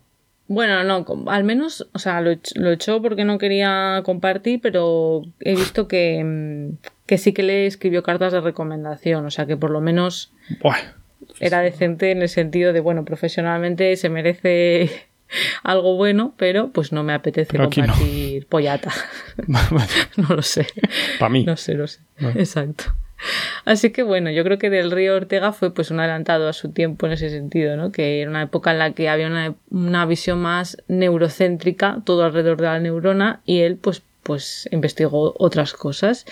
Bueno, 0.47 0.83
no, 0.83 1.05
al 1.27 1.43
menos, 1.43 1.87
o 1.93 1.99
sea, 1.99 2.21
lo, 2.21 2.31
lo, 2.55 2.71
echó 2.71 3.01
porque 3.01 3.25
no 3.25 3.37
quería 3.37 4.01
compartir, 4.05 4.61
pero 4.61 5.23
he 5.41 5.51
visto 5.51 5.87
que, 5.87 6.23
mm, 6.23 6.87
que 7.05 7.17
sí 7.17 7.33
que 7.33 7.43
le 7.43 7.65
escribió 7.65 8.01
cartas 8.01 8.31
de 8.31 8.41
recomendación, 8.41 9.25
o 9.25 9.31
sea, 9.31 9.45
que 9.45 9.57
por 9.57 9.69
lo 9.69 9.81
menos 9.81 10.31
era 11.39 11.59
decente 11.59 12.11
en 12.11 12.21
el 12.21 12.29
sentido 12.29 12.73
de, 12.73 12.79
bueno, 12.79 13.05
profesionalmente 13.05 13.95
se 13.97 14.09
merece 14.09 14.89
algo 15.63 15.95
bueno, 15.95 16.33
pero 16.37 16.71
pues 16.71 16.91
no 16.91 17.03
me 17.03 17.13
apetece 17.13 17.57
compartir 17.57 18.47
pollata. 18.47 18.91
no 19.47 20.35
lo 20.35 20.41
sé. 20.41 20.67
Para 21.19 21.29
mí. 21.29 21.43
No 21.43 21.57
sé, 21.57 21.75
no 21.75 21.87
sé. 21.87 22.01
Exacto. 22.35 22.85
Así 23.65 23.91
que 23.91 24.03
bueno, 24.03 24.31
yo 24.31 24.43
creo 24.43 24.57
que 24.57 24.69
Del 24.69 24.91
Río 24.91 25.15
Ortega 25.15 25.51
fue 25.51 25.73
pues 25.73 25.91
un 25.91 25.99
adelantado 25.99 26.47
a 26.47 26.53
su 26.53 26.71
tiempo 26.71 27.05
en 27.05 27.13
ese 27.13 27.29
sentido, 27.29 27.75
¿no? 27.75 27.91
Que 27.91 28.21
era 28.21 28.29
una 28.29 28.43
época 28.43 28.71
en 28.71 28.79
la 28.79 28.93
que 28.93 29.09
había 29.09 29.27
una, 29.27 29.55
una 29.69 30.05
visión 30.05 30.39
más 30.39 30.77
neurocéntrica, 30.87 32.01
todo 32.05 32.23
alrededor 32.23 32.57
de 32.57 32.63
la 32.63 32.79
neurona, 32.79 33.41
y 33.45 33.59
él 33.59 33.75
pues, 33.75 34.03
pues 34.23 34.69
investigó 34.71 35.35
otras 35.37 35.73
cosas. 35.73 36.25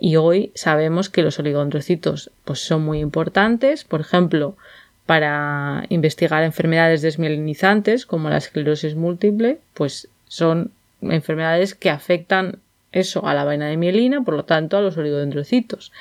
Y 0.00 0.16
hoy 0.16 0.50
sabemos 0.54 1.08
que 1.08 1.22
los 1.22 1.38
oligodendrocitos 1.38 2.30
pues 2.44 2.60
son 2.60 2.82
muy 2.82 3.00
importantes, 3.00 3.84
por 3.84 4.00
ejemplo, 4.00 4.56
para 5.06 5.84
investigar 5.88 6.42
enfermedades 6.42 7.02
desmielinizantes 7.02 8.06
como 8.06 8.30
la 8.30 8.38
esclerosis 8.38 8.94
múltiple, 8.94 9.58
pues 9.74 10.08
son 10.28 10.70
enfermedades 11.02 11.74
que 11.74 11.90
afectan 11.90 12.58
eso 12.92 13.26
a 13.26 13.34
la 13.34 13.44
vaina 13.44 13.66
de 13.66 13.76
mielina, 13.76 14.22
por 14.22 14.34
lo 14.34 14.44
tanto 14.44 14.76
a 14.76 14.80
los 14.80 14.96
oligodendrocitos. 14.96 15.92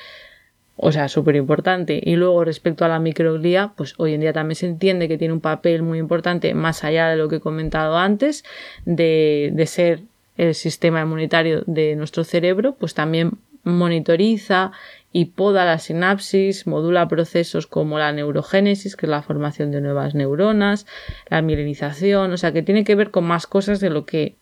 O 0.76 0.92
sea, 0.92 1.08
súper 1.08 1.36
importante. 1.36 2.02
Y 2.04 2.16
luego 2.16 2.46
respecto 2.46 2.86
a 2.86 2.88
la 2.88 3.00
microglía, 3.00 3.74
pues 3.76 3.94
hoy 3.98 4.14
en 4.14 4.22
día 4.22 4.34
también 4.34 4.56
se 4.56 4.66
entiende 4.66 5.08
que 5.08 5.18
tiene 5.18 5.34
un 5.34 5.42
papel 5.42 5.84
muy 5.84 6.00
importante, 6.00 6.54
más 6.54 6.84
allá 6.84 7.10
de 7.10 7.18
lo 7.18 7.30
que 7.30 7.38
he 7.38 7.40
comentado 7.40 7.98
antes, 7.98 8.44
de, 8.86 9.52
de 9.54 9.66
ser 9.68 10.02
el 10.38 10.56
sistema 10.56 11.02
inmunitario 11.02 11.64
de 11.68 11.96
nuestro 11.96 12.24
cerebro, 12.24 12.76
pues 12.80 12.94
también 12.94 13.34
monitoriza 13.64 14.72
y 15.16 15.26
poda 15.26 15.64
la 15.64 15.78
sinapsis, 15.78 16.66
modula 16.66 17.08
procesos 17.08 17.68
como 17.68 18.00
la 18.00 18.12
neurogénesis, 18.12 18.96
que 18.96 19.06
es 19.06 19.10
la 19.12 19.22
formación 19.22 19.70
de 19.70 19.80
nuevas 19.80 20.16
neuronas, 20.16 20.88
la 21.30 21.44
mielinización, 21.44 22.34
o 22.34 22.38
sea 22.38 22.52
que 22.52 22.64
tiene 22.64 22.84
que 22.84 22.96
ver 22.96 23.12
con 23.12 23.24
más 23.24 23.46
cosas 23.46 23.80
de 23.80 23.92
lo 23.92 24.08
que 24.08 24.36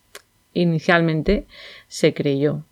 inicialmente 0.54 1.46
se 1.90 2.14
creyó. 2.14 2.64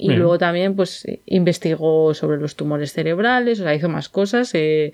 Y 0.00 0.12
luego 0.12 0.38
también 0.38 0.76
pues 0.76 1.04
investigó 1.26 2.14
sobre 2.14 2.38
los 2.38 2.54
tumores 2.54 2.92
cerebrales, 2.92 3.58
o 3.58 3.64
sea, 3.64 3.74
hizo 3.74 3.88
más 3.88 4.08
cosas. 4.08 4.54
Eh, 4.54 4.92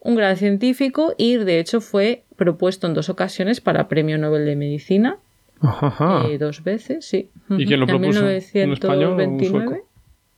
un 0.00 0.14
gran 0.16 0.38
científico 0.38 1.14
y 1.18 1.36
de 1.36 1.58
hecho 1.58 1.82
fue 1.82 2.22
propuesto 2.36 2.86
en 2.86 2.94
dos 2.94 3.10
ocasiones 3.10 3.60
para 3.60 3.86
Premio 3.86 4.16
Nobel 4.16 4.46
de 4.46 4.56
Medicina. 4.56 5.18
Eh, 6.30 6.38
dos 6.38 6.64
veces, 6.64 7.04
sí. 7.04 7.28
¿Y 7.50 7.66
quién 7.66 7.80
lo 7.80 7.86
propuso? 7.86 8.26
En 8.26 8.70
1929. 8.70 9.82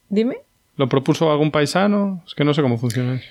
Dime. 0.09 0.46
¿Lo 0.77 0.89
propuso 0.89 1.31
algún 1.31 1.51
paisano? 1.51 2.23
Es 2.27 2.35
que 2.35 2.45
no 2.45 2.55
sé 2.55 2.63
cómo 2.63 2.79
funciona 2.79 3.15
eso. 3.15 3.29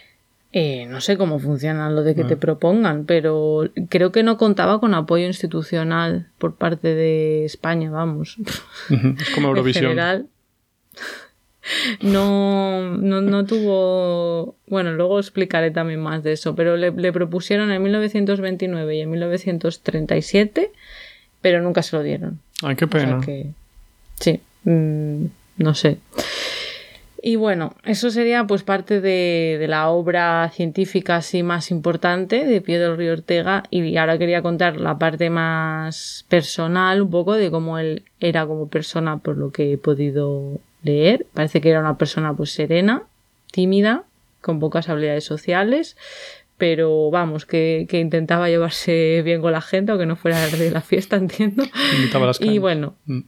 Eh, 0.58 0.86
no 0.86 1.02
sé 1.02 1.18
cómo 1.18 1.40
funciona 1.40 1.90
lo 1.90 2.04
de 2.04 2.16
que 2.16 2.24
te 2.24 2.36
ah. 2.36 2.40
propongan, 2.40 3.06
pero 3.06 3.70
creo 3.90 4.14
que 4.14 4.24
no 4.24 4.38
contaba 4.38 4.80
con 4.80 4.94
apoyo 4.94 5.26
institucional 5.28 6.28
por 6.38 6.56
parte 6.56 6.96
de 6.96 7.44
España, 7.44 7.92
vamos. 7.92 8.38
Es 9.20 9.30
como 9.32 9.48
Eurovisión. 9.50 9.84
en 9.84 9.90
general, 9.90 10.28
no, 12.02 12.82
no, 12.98 13.46
tuvo. 13.46 14.56
Bueno, 14.68 14.94
luego 14.94 15.20
explicaré 15.20 15.72
también 15.72 16.00
más 16.00 16.24
de 16.24 16.32
eso, 16.32 16.56
pero 16.56 16.78
le, 16.78 17.12
propusieron 17.12 17.72
en 17.72 17.84
1929 17.84 18.96
y 18.96 19.02
en 19.02 19.12
1937, 19.12 20.72
pero 21.42 21.62
nunca 21.62 21.84
se 21.84 21.98
lo 21.98 22.04
dieron. 22.04 22.40
Ay, 22.64 22.76
qué 22.76 22.88
pena. 22.88 23.20
sí, 24.20 24.40
mm, 24.64 25.26
no 25.58 25.74
sé. 25.74 25.98
Y 27.28 27.38
bueno, 27.38 27.74
eso 27.84 28.12
sería 28.12 28.46
pues 28.46 28.62
parte 28.62 29.02
de, 29.02 29.58
de, 29.60 29.68
la 29.68 29.90
obra 29.90 30.48
científica 30.54 31.16
así 31.16 31.42
más 31.42 31.72
importante 31.72 32.46
de 32.46 32.62
Pío 32.62 32.80
del 32.80 32.98
Río 32.98 33.14
Ortega 33.14 33.64
y 33.72 33.98
ahora 33.98 34.20
quería 34.20 34.44
contar 34.44 34.80
la 34.80 35.00
parte 35.00 35.32
más 35.32 36.24
personal 36.30 37.02
un 37.02 37.10
poco 37.10 37.34
de 37.34 37.50
cómo 37.50 37.80
él 37.80 38.04
era 38.20 38.46
como 38.46 38.68
persona 38.68 39.18
por 39.18 39.38
lo 39.38 39.52
que 39.52 39.74
he 39.74 39.78
podido 39.80 40.60
leer. 40.84 41.26
Parece 41.34 41.62
que 41.62 41.72
era 41.72 41.80
una 41.80 41.98
persona 41.98 42.36
pues 42.36 42.52
serena, 42.52 43.02
tímida, 43.52 44.04
con 44.40 44.60
pocas 44.60 44.88
habilidades 44.88 45.24
sociales, 45.24 45.98
pero 46.60 47.10
vamos, 47.10 47.48
que, 47.48 47.88
que, 47.90 48.02
intentaba 48.02 48.50
llevarse 48.50 49.24
bien 49.24 49.42
con 49.42 49.52
la 49.52 49.62
gente, 49.62 49.92
aunque 49.92 50.06
no 50.06 50.16
fuera 50.16 50.46
de 50.46 50.70
la 50.70 50.82
fiesta, 50.82 51.16
entiendo. 51.16 51.64
y 52.40 52.60
bueno, 52.60 52.94
mm. 53.08 53.22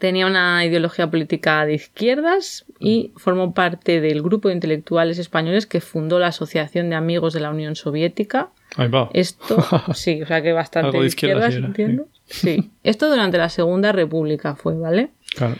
Tenía 0.00 0.26
una 0.26 0.64
ideología 0.64 1.08
política 1.10 1.64
de 1.66 1.74
izquierdas 1.74 2.64
y 2.80 3.12
formó 3.16 3.54
parte 3.54 4.00
del 4.00 4.22
grupo 4.22 4.48
de 4.48 4.54
intelectuales 4.54 5.18
españoles 5.18 5.66
que 5.66 5.80
fundó 5.80 6.18
la 6.18 6.28
Asociación 6.28 6.88
de 6.88 6.96
Amigos 6.96 7.34
de 7.34 7.40
la 7.40 7.50
Unión 7.50 7.76
Soviética. 7.76 8.48
Ahí 8.76 8.88
va. 8.88 9.10
Esto, 9.12 9.62
sí, 9.94 10.22
o 10.22 10.26
sea 10.26 10.42
que 10.42 10.52
bastante 10.52 10.98
de 10.98 11.06
izquierdas, 11.06 11.54
entiendo. 11.54 12.08
Sí. 12.24 12.70
Esto 12.82 13.08
durante 13.08 13.38
la 13.38 13.50
Segunda 13.50 13.92
República 13.92 14.56
fue, 14.56 14.76
¿vale? 14.76 15.10
Claro. 15.36 15.56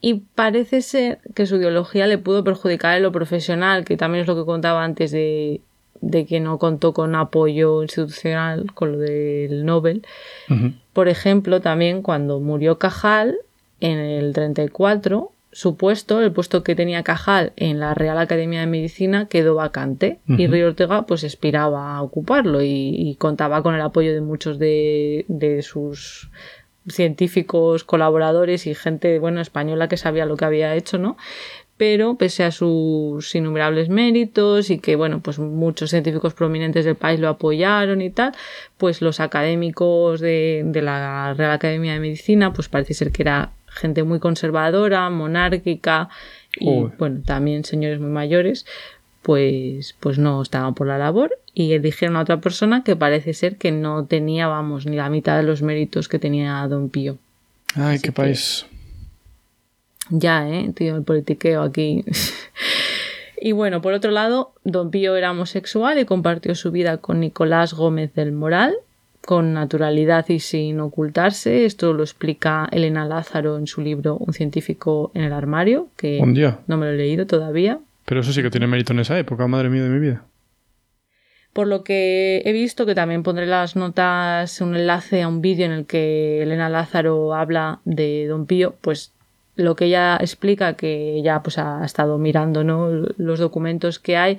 Y 0.00 0.14
parece 0.34 0.82
ser 0.82 1.20
que 1.34 1.46
su 1.46 1.56
ideología 1.56 2.06
le 2.06 2.18
pudo 2.18 2.42
perjudicar 2.42 2.96
en 2.96 3.04
lo 3.04 3.12
profesional, 3.12 3.84
que 3.84 3.96
también 3.96 4.22
es 4.22 4.26
lo 4.26 4.34
que 4.34 4.44
contaba 4.44 4.82
antes 4.82 5.12
de, 5.12 5.60
de 6.00 6.26
que 6.26 6.40
no 6.40 6.58
contó 6.58 6.92
con 6.92 7.14
apoyo 7.14 7.82
institucional 7.82 8.72
con 8.74 8.92
lo 8.92 8.98
del 8.98 9.64
Nobel. 9.64 10.04
Por 10.92 11.08
ejemplo, 11.08 11.60
también 11.60 12.02
cuando 12.02 12.40
murió 12.40 12.78
Cajal 12.78 13.36
en 13.80 13.98
el 13.98 14.32
34, 14.32 15.32
su 15.52 15.76
puesto, 15.76 16.20
el 16.20 16.32
puesto 16.32 16.62
que 16.62 16.74
tenía 16.74 17.02
Cajal 17.02 17.52
en 17.56 17.80
la 17.80 17.94
Real 17.94 18.18
Academia 18.18 18.60
de 18.60 18.66
Medicina, 18.66 19.26
quedó 19.26 19.54
vacante 19.54 20.18
y 20.26 20.46
Río 20.46 20.68
Ortega 20.68 21.06
pues 21.06 21.24
aspiraba 21.24 21.96
a 21.96 22.02
ocuparlo 22.02 22.62
y, 22.62 23.16
contaba 23.18 23.62
con 23.62 23.74
el 23.74 23.80
apoyo 23.80 24.12
de 24.12 24.20
muchos 24.20 24.58
de, 24.58 25.24
de 25.28 25.62
sus 25.62 26.30
científicos, 26.88 27.84
colaboradores 27.84 28.66
y 28.66 28.74
gente, 28.74 29.18
bueno, 29.18 29.40
española 29.40 29.88
que 29.88 29.96
sabía 29.96 30.26
lo 30.26 30.36
que 30.36 30.44
había 30.44 30.74
hecho, 30.74 30.98
¿no? 30.98 31.16
Pero 31.76 32.14
pese 32.16 32.44
a 32.44 32.50
sus 32.50 33.34
innumerables 33.34 33.90
méritos 33.90 34.70
y 34.70 34.78
que, 34.78 34.96
bueno, 34.96 35.20
pues 35.20 35.38
muchos 35.38 35.90
científicos 35.90 36.32
prominentes 36.32 36.84
del 36.86 36.96
país 36.96 37.20
lo 37.20 37.28
apoyaron 37.28 38.00
y 38.00 38.10
tal, 38.10 38.32
pues 38.78 39.02
los 39.02 39.20
académicos 39.20 40.20
de, 40.20 40.62
de 40.64 40.82
la 40.82 41.34
Real 41.34 41.52
Academia 41.52 41.92
de 41.92 42.00
Medicina, 42.00 42.52
pues 42.52 42.68
parece 42.68 42.94
ser 42.94 43.12
que 43.12 43.22
era 43.22 43.52
gente 43.68 44.02
muy 44.02 44.18
conservadora, 44.18 45.08
monárquica 45.10 46.08
y, 46.58 46.84
bueno, 46.98 47.20
también 47.24 47.64
señores 47.64 48.00
muy 48.00 48.10
mayores, 48.10 48.64
pues, 49.22 49.94
pues 50.00 50.18
no 50.18 50.40
estaban 50.40 50.74
por 50.74 50.86
la 50.86 50.98
labor 50.98 51.38
y 51.52 51.72
eligieron 51.72 52.16
a 52.16 52.22
otra 52.22 52.40
persona 52.40 52.82
que 52.84 52.96
parece 52.96 53.34
ser 53.34 53.56
que 53.56 53.72
no 53.72 54.06
tenía, 54.06 54.46
vamos, 54.46 54.86
ni 54.86 54.96
la 54.96 55.10
mitad 55.10 55.36
de 55.36 55.42
los 55.42 55.62
méritos 55.62 56.08
que 56.08 56.18
tenía 56.18 56.66
Don 56.68 56.88
Pío. 56.88 57.18
Ay, 57.74 57.98
qué 57.98 58.12
país. 58.12 58.66
Ya, 60.10 60.48
¿eh? 60.48 60.70
Tío, 60.74 60.96
el 60.96 61.02
politiqueo 61.02 61.62
aquí. 61.62 62.04
y 63.40 63.52
bueno, 63.52 63.80
por 63.82 63.92
otro 63.92 64.10
lado, 64.10 64.52
Don 64.64 64.90
Pío 64.90 65.16
era 65.16 65.30
homosexual 65.30 65.98
y 65.98 66.04
compartió 66.04 66.54
su 66.54 66.70
vida 66.70 66.98
con 66.98 67.20
Nicolás 67.20 67.74
Gómez 67.74 68.14
del 68.14 68.32
Moral, 68.32 68.74
con 69.20 69.52
naturalidad 69.52 70.28
y 70.28 70.40
sin 70.40 70.80
ocultarse. 70.80 71.64
Esto 71.64 71.92
lo 71.92 72.02
explica 72.02 72.68
Elena 72.70 73.04
Lázaro 73.04 73.58
en 73.58 73.66
su 73.66 73.80
libro 73.80 74.16
Un 74.16 74.32
científico 74.32 75.10
en 75.14 75.24
el 75.24 75.32
armario, 75.32 75.88
que 75.96 76.20
no 76.66 76.76
me 76.76 76.86
lo 76.86 76.92
he 76.92 76.96
leído 76.96 77.26
todavía, 77.26 77.80
pero 78.06 78.20
eso 78.20 78.32
sí 78.32 78.40
que 78.40 78.50
tiene 78.50 78.68
mérito 78.68 78.92
en 78.92 79.00
esa 79.00 79.18
época, 79.18 79.46
madre 79.48 79.68
mía 79.68 79.82
de 79.82 79.90
mi 79.90 79.98
vida. 79.98 80.24
Por 81.52 81.66
lo 81.66 81.82
que 81.84 82.42
he 82.44 82.52
visto 82.52 82.86
que 82.86 82.94
también 82.94 83.22
pondré 83.22 83.46
las 83.46 83.76
notas, 83.76 84.60
un 84.60 84.76
enlace 84.76 85.22
a 85.22 85.28
un 85.28 85.40
vídeo 85.40 85.66
en 85.66 85.72
el 85.72 85.86
que 85.86 86.42
Elena 86.42 86.68
Lázaro 86.68 87.34
habla 87.34 87.80
de 87.84 88.26
Don 88.28 88.46
Pío, 88.46 88.76
pues 88.80 89.12
lo 89.56 89.74
que 89.74 89.86
ella 89.86 90.16
explica, 90.20 90.74
que 90.74 91.16
ella 91.16 91.42
pues 91.42 91.58
ha 91.58 91.84
estado 91.84 92.18
mirando 92.18 92.62
¿no? 92.62 92.88
los 93.16 93.38
documentos 93.38 93.98
que 93.98 94.16
hay, 94.16 94.38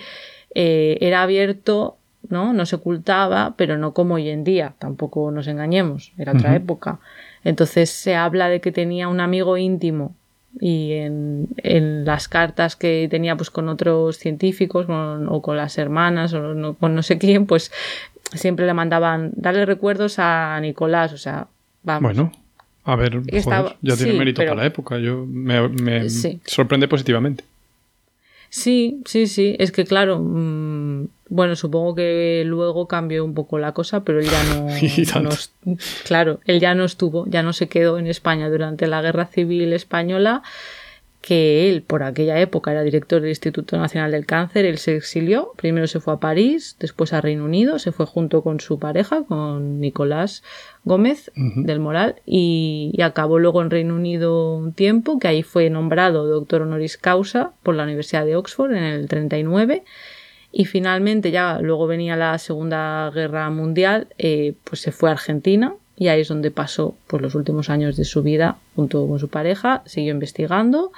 eh, 0.56 0.98
era 1.02 1.24
abierto, 1.24 1.98
¿no? 2.30 2.54
No 2.54 2.66
se 2.66 2.76
ocultaba, 2.76 3.56
pero 3.58 3.78
no 3.78 3.94
como 3.94 4.16
hoy 4.16 4.30
en 4.30 4.44
día, 4.44 4.74
tampoco 4.80 5.32
nos 5.32 5.48
engañemos, 5.48 6.14
era 6.18 6.34
otra 6.34 6.56
época. 6.56 7.00
Entonces 7.44 7.90
se 7.90 8.16
habla 8.16 8.50
de 8.50 8.62
que 8.62 8.72
tenía 8.72 9.08
un 9.08 9.20
amigo 9.20 9.58
íntimo 9.58 10.16
y 10.60 10.94
en, 10.94 11.48
en, 11.58 12.06
las 12.06 12.28
cartas 12.28 12.76
que 12.76 13.08
tenía 13.12 13.36
pues 13.36 13.50
con 13.52 13.70
otros 13.70 14.18
científicos 14.18 14.88
o 14.90 15.42
con 15.42 15.58
las 15.58 15.78
hermanas 15.78 16.34
o 16.34 16.76
con 16.80 16.96
no 16.96 17.04
sé 17.04 17.18
quién, 17.18 17.46
pues 17.46 17.72
siempre 18.34 18.66
le 18.66 18.74
mandaban 18.74 19.32
darle 19.36 19.66
recuerdos 19.66 20.20
a 20.20 20.60
Nicolás, 20.62 21.14
o 21.14 21.18
sea, 21.18 21.48
vamos. 21.84 22.02
Bueno, 22.02 22.32
a 22.88 22.96
ver, 22.96 23.22
ya 23.82 23.98
tiene 23.98 24.14
mérito 24.14 24.42
para 24.42 24.56
la 24.56 24.66
época, 24.66 24.98
yo 24.98 25.26
me, 25.28 25.68
me 25.68 26.10
sorprende 26.10 26.88
positivamente. 26.88 27.44
Sí, 28.50 29.02
sí, 29.06 29.28
sí. 29.28 29.58
Es 29.60 29.74
que 29.74 29.84
claro, 29.84 30.20
mm, 30.20 31.10
bueno, 31.30 31.58
supongo 31.58 31.96
que 31.96 32.44
luego 32.46 32.88
cambió 32.88 33.26
un 33.26 33.34
poco 33.34 33.60
la 33.60 33.74
cosa, 33.74 34.06
pero 34.06 34.20
él 34.22 34.28
ya 34.30 35.22
no, 35.22 35.30
claro, 36.06 36.40
él 36.46 36.62
ya 36.62 36.74
no 36.74 36.86
estuvo, 36.86 37.26
ya 37.28 37.44
no 37.44 37.52
se 37.52 37.68
quedó 37.68 38.00
en 38.00 38.08
España 38.08 38.50
durante 38.50 38.88
la 38.88 39.02
Guerra 39.02 39.26
Civil 39.26 39.74
Española 39.74 40.44
que 41.22 41.70
él 41.70 41.82
por 41.82 42.04
aquella 42.04 42.40
época 42.40 42.72
era 42.72 42.84
director 42.84 43.22
del 43.22 43.32
Instituto 43.32 43.78
Nacional 43.78 44.12
del 44.12 44.26
Cáncer, 44.26 44.66
él 44.66 44.78
se 44.78 44.96
exilió, 44.96 45.52
primero 45.58 45.88
se 45.88 46.00
fue 46.00 46.14
a 46.14 46.18
París, 46.18 46.78
después 46.80 47.12
a 47.12 47.22
Reino 47.22 47.46
Unido, 47.46 47.80
se 47.80 47.92
fue 47.92 48.06
junto 48.06 48.44
con 48.44 48.60
su 48.60 48.80
pareja, 48.80 49.24
con 49.24 49.80
Nicolás 49.80 50.44
Gómez 50.84 51.32
del 51.36 51.80
Moral, 51.80 52.22
y, 52.26 52.98
acabó 53.02 53.40
luego 53.40 53.62
en 53.62 53.70
Reino 53.70 53.96
Unido 53.96 54.56
un 54.56 54.74
tiempo, 54.74 55.20
que 55.20 55.28
ahí 55.28 55.44
fue 55.44 55.70
nombrado 55.70 56.26
doctor 56.26 56.62
honoris 56.62 56.98
causa 56.98 57.54
por 57.64 57.76
la 57.76 57.84
Universidad 57.84 58.26
de 58.26 58.36
Oxford 58.36 58.72
en 58.72 58.84
el 58.84 59.08
39, 59.08 59.84
y 60.52 60.66
finalmente 60.66 61.32
ya 61.32 61.60
luego 61.60 61.88
venía 61.88 62.16
la 62.16 62.38
Segunda 62.38 63.10
Guerra 63.14 63.50
Mundial, 63.50 64.08
eh, 64.18 64.54
pues 64.64 64.82
se 64.82 64.92
fue 64.92 65.10
a 65.10 65.14
Argentina, 65.14 65.76
y 65.98 66.10
ahí 66.10 66.22
es 66.22 66.28
donde 66.28 66.52
pasó 66.52 66.96
pues, 67.08 67.22
los 67.22 67.34
últimos 67.34 67.70
años 67.70 67.98
de 67.98 68.06
su 68.06 68.22
vida 68.22 68.58
junto 68.76 69.08
con 69.08 69.18
su 69.18 69.30
pareja, 69.30 69.82
siguió 69.86 70.14
investigando, 70.14 70.92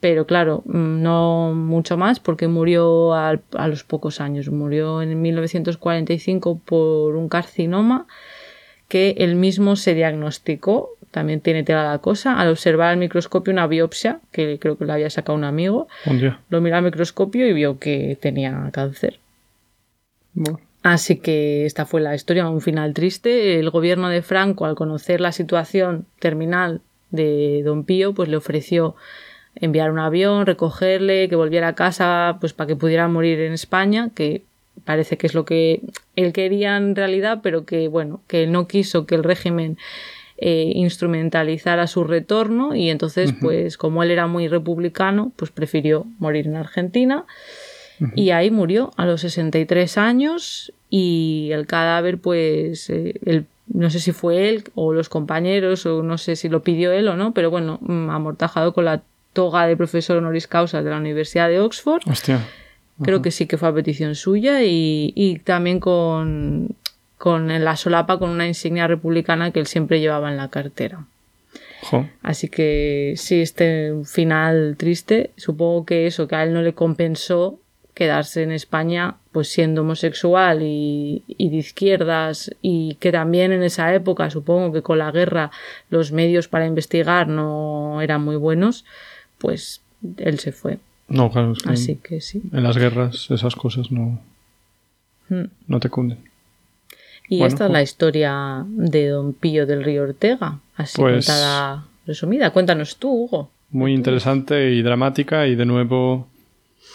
pero 0.00 0.26
claro, 0.26 0.62
mm, 0.66 1.02
no 1.02 1.52
mucho 1.54 1.96
más 1.96 2.18
porque 2.18 2.48
murió 2.48 3.14
a, 3.14 3.38
los 3.68 3.84
pocos 3.84 4.20
años, 4.20 4.50
murió 4.50 5.02
en 5.02 5.22
1945 5.22 6.60
por 6.64 7.14
un 7.14 7.28
carcinoma 7.28 8.06
que 8.88 9.14
él 9.18 9.36
mismo 9.36 9.76
se 9.76 9.94
diagnosticó, 9.94 10.90
también 11.12 11.40
tiene 11.40 11.62
tela 11.62 11.88
la 11.88 11.98
cosa, 11.98 12.40
al 12.40 12.48
observar 12.48 12.88
al 12.88 12.96
microscopio 12.96 13.52
una 13.52 13.68
biopsia, 13.68 14.20
que 14.32 14.58
creo 14.58 14.76
que 14.76 14.84
le 14.84 14.92
había 14.92 15.10
sacado 15.10 15.38
un 15.38 15.44
amigo, 15.44 15.86
lo 16.48 16.60
miró 16.60 16.76
al 16.76 16.82
microscopio 16.82 17.46
y 17.48 17.52
vio 17.52 17.78
que 17.78 18.18
tenía 18.20 18.68
cáncer. 18.72 19.20
Así 20.82 21.16
que 21.18 21.66
esta 21.66 21.84
fue 21.84 22.00
la 22.00 22.14
historia, 22.14 22.48
un 22.48 22.62
final 22.62 22.94
triste. 22.94 23.58
El 23.58 23.70
gobierno 23.70 24.08
de 24.08 24.22
Franco, 24.22 24.64
al 24.64 24.74
conocer 24.74 25.20
la 25.20 25.32
situación 25.32 26.06
terminal 26.18 26.80
de 27.10 27.62
Don 27.64 27.84
Pío, 27.84 28.14
pues 28.14 28.28
le 28.28 28.36
ofreció 28.36 28.94
enviar 29.54 29.90
un 29.90 29.98
avión, 29.98 30.46
recogerle, 30.46 31.28
que 31.28 31.36
volviera 31.36 31.68
a 31.68 31.74
casa, 31.74 32.38
pues 32.40 32.54
para 32.54 32.68
que 32.68 32.76
pudiera 32.76 33.08
morir 33.08 33.40
en 33.40 33.52
España, 33.52 34.10
que 34.14 34.42
parece 34.84 35.18
que 35.18 35.26
es 35.26 35.34
lo 35.34 35.44
que 35.44 35.82
él 36.16 36.32
quería 36.32 36.78
en 36.78 36.96
realidad, 36.96 37.40
pero 37.42 37.66
que 37.66 37.88
bueno, 37.88 38.22
que 38.26 38.46
no 38.46 38.66
quiso 38.66 39.04
que 39.04 39.16
el 39.16 39.24
régimen 39.24 39.76
eh, 40.38 40.72
instrumentalizara 40.74 41.88
su 41.88 42.04
retorno. 42.04 42.74
Y 42.74 42.88
entonces, 42.88 43.34
pues 43.38 43.76
como 43.76 44.02
él 44.02 44.10
era 44.10 44.26
muy 44.26 44.48
republicano, 44.48 45.32
pues 45.36 45.50
prefirió 45.50 46.06
morir 46.18 46.46
en 46.46 46.56
Argentina 46.56 47.26
y 48.14 48.30
ahí 48.30 48.50
murió 48.50 48.92
a 48.96 49.06
los 49.06 49.20
63 49.22 49.98
años 49.98 50.72
y 50.88 51.50
el 51.52 51.66
cadáver 51.66 52.18
pues 52.18 52.88
eh, 52.90 53.44
no 53.72 53.90
sé 53.90 54.00
si 54.00 54.12
fue 54.12 54.48
él 54.48 54.64
o 54.74 54.92
los 54.92 55.08
compañeros 55.08 55.86
o 55.86 56.02
no 56.02 56.18
sé 56.18 56.36
si 56.36 56.48
lo 56.48 56.62
pidió 56.62 56.92
él 56.92 57.08
o 57.08 57.16
no, 57.16 57.32
pero 57.32 57.50
bueno, 57.50 57.78
mm, 57.80 58.10
amortajado 58.10 58.72
con 58.72 58.84
la 58.84 59.02
toga 59.32 59.66
de 59.66 59.76
profesor 59.76 60.16
honoris 60.16 60.48
causa 60.48 60.82
de 60.82 60.90
la 60.90 60.96
Universidad 60.96 61.48
de 61.48 61.60
Oxford. 61.60 62.02
Hostia. 62.06 62.40
Creo 63.02 63.22
que 63.22 63.30
sí 63.30 63.46
que 63.46 63.56
fue 63.56 63.68
a 63.68 63.72
petición 63.72 64.14
suya 64.14 64.62
y, 64.62 65.12
y 65.14 65.38
también 65.38 65.80
con, 65.80 66.74
con 67.16 67.48
la 67.62 67.76
solapa 67.76 68.18
con 68.18 68.30
una 68.30 68.46
insignia 68.46 68.86
republicana 68.86 69.52
que 69.52 69.60
él 69.60 69.66
siempre 69.66 70.00
llevaba 70.00 70.30
en 70.30 70.36
la 70.36 70.48
cartera. 70.48 71.04
Así 72.22 72.48
que 72.48 73.14
sí, 73.16 73.40
este 73.40 73.92
final 74.04 74.74
triste, 74.76 75.30
supongo 75.36 75.86
que 75.86 76.06
eso, 76.06 76.28
que 76.28 76.34
a 76.36 76.42
él 76.42 76.52
no 76.52 76.62
le 76.62 76.74
compensó 76.74 77.59
quedarse 78.00 78.42
en 78.42 78.50
España 78.50 79.16
pues 79.30 79.48
siendo 79.52 79.82
homosexual 79.82 80.60
y, 80.62 81.22
de 81.28 81.56
izquierdas 81.56 82.50
y 82.62 82.94
que 82.94 83.12
también 83.12 83.52
en 83.52 83.62
esa 83.62 83.94
época 83.94 84.30
supongo 84.30 84.72
que 84.72 84.80
con 84.80 84.96
la 84.98 85.10
guerra 85.10 85.50
los 85.90 86.10
medios 86.10 86.48
para 86.48 86.66
investigar 86.66 87.28
no 87.28 88.00
eran 88.00 88.22
muy 88.24 88.36
buenos 88.36 88.86
pues 89.36 89.82
él 90.16 90.38
se 90.38 90.52
fue. 90.52 90.78
No, 91.08 91.30
claro, 91.30 91.52
es 91.52 91.62
que 91.62 91.68
Así 91.70 91.96
que 91.96 92.20
sí. 92.22 92.40
en 92.54 92.62
las 92.62 92.78
guerras 92.78 93.30
esas 93.30 93.54
cosas 93.54 93.90
no, 93.92 94.18
Mm. 95.28 95.44
no 95.68 95.78
te 95.78 95.90
cunden. 95.90 96.18
Y 97.28 97.38
Bueno, 97.38 97.48
esta 97.48 97.64
es 97.64 97.68
pues- 97.68 97.72
la 97.72 97.82
historia 97.82 98.64
de 98.66 99.08
Don 99.10 99.34
Pío 99.34 99.66
del 99.66 99.84
Río 99.84 100.04
Ortega, 100.04 100.58
así 100.76 100.96
Pues- 101.00 101.26
contada 101.26 101.84
resumida. 102.06 102.50
Cuéntanos 102.50 102.96
tú, 102.96 103.10
Hugo. 103.24 103.50
Muy 103.70 103.92
interesante 103.92 104.70
y 104.72 104.82
dramática 104.82 105.46
y 105.46 105.54
de 105.54 105.66
nuevo, 105.66 106.26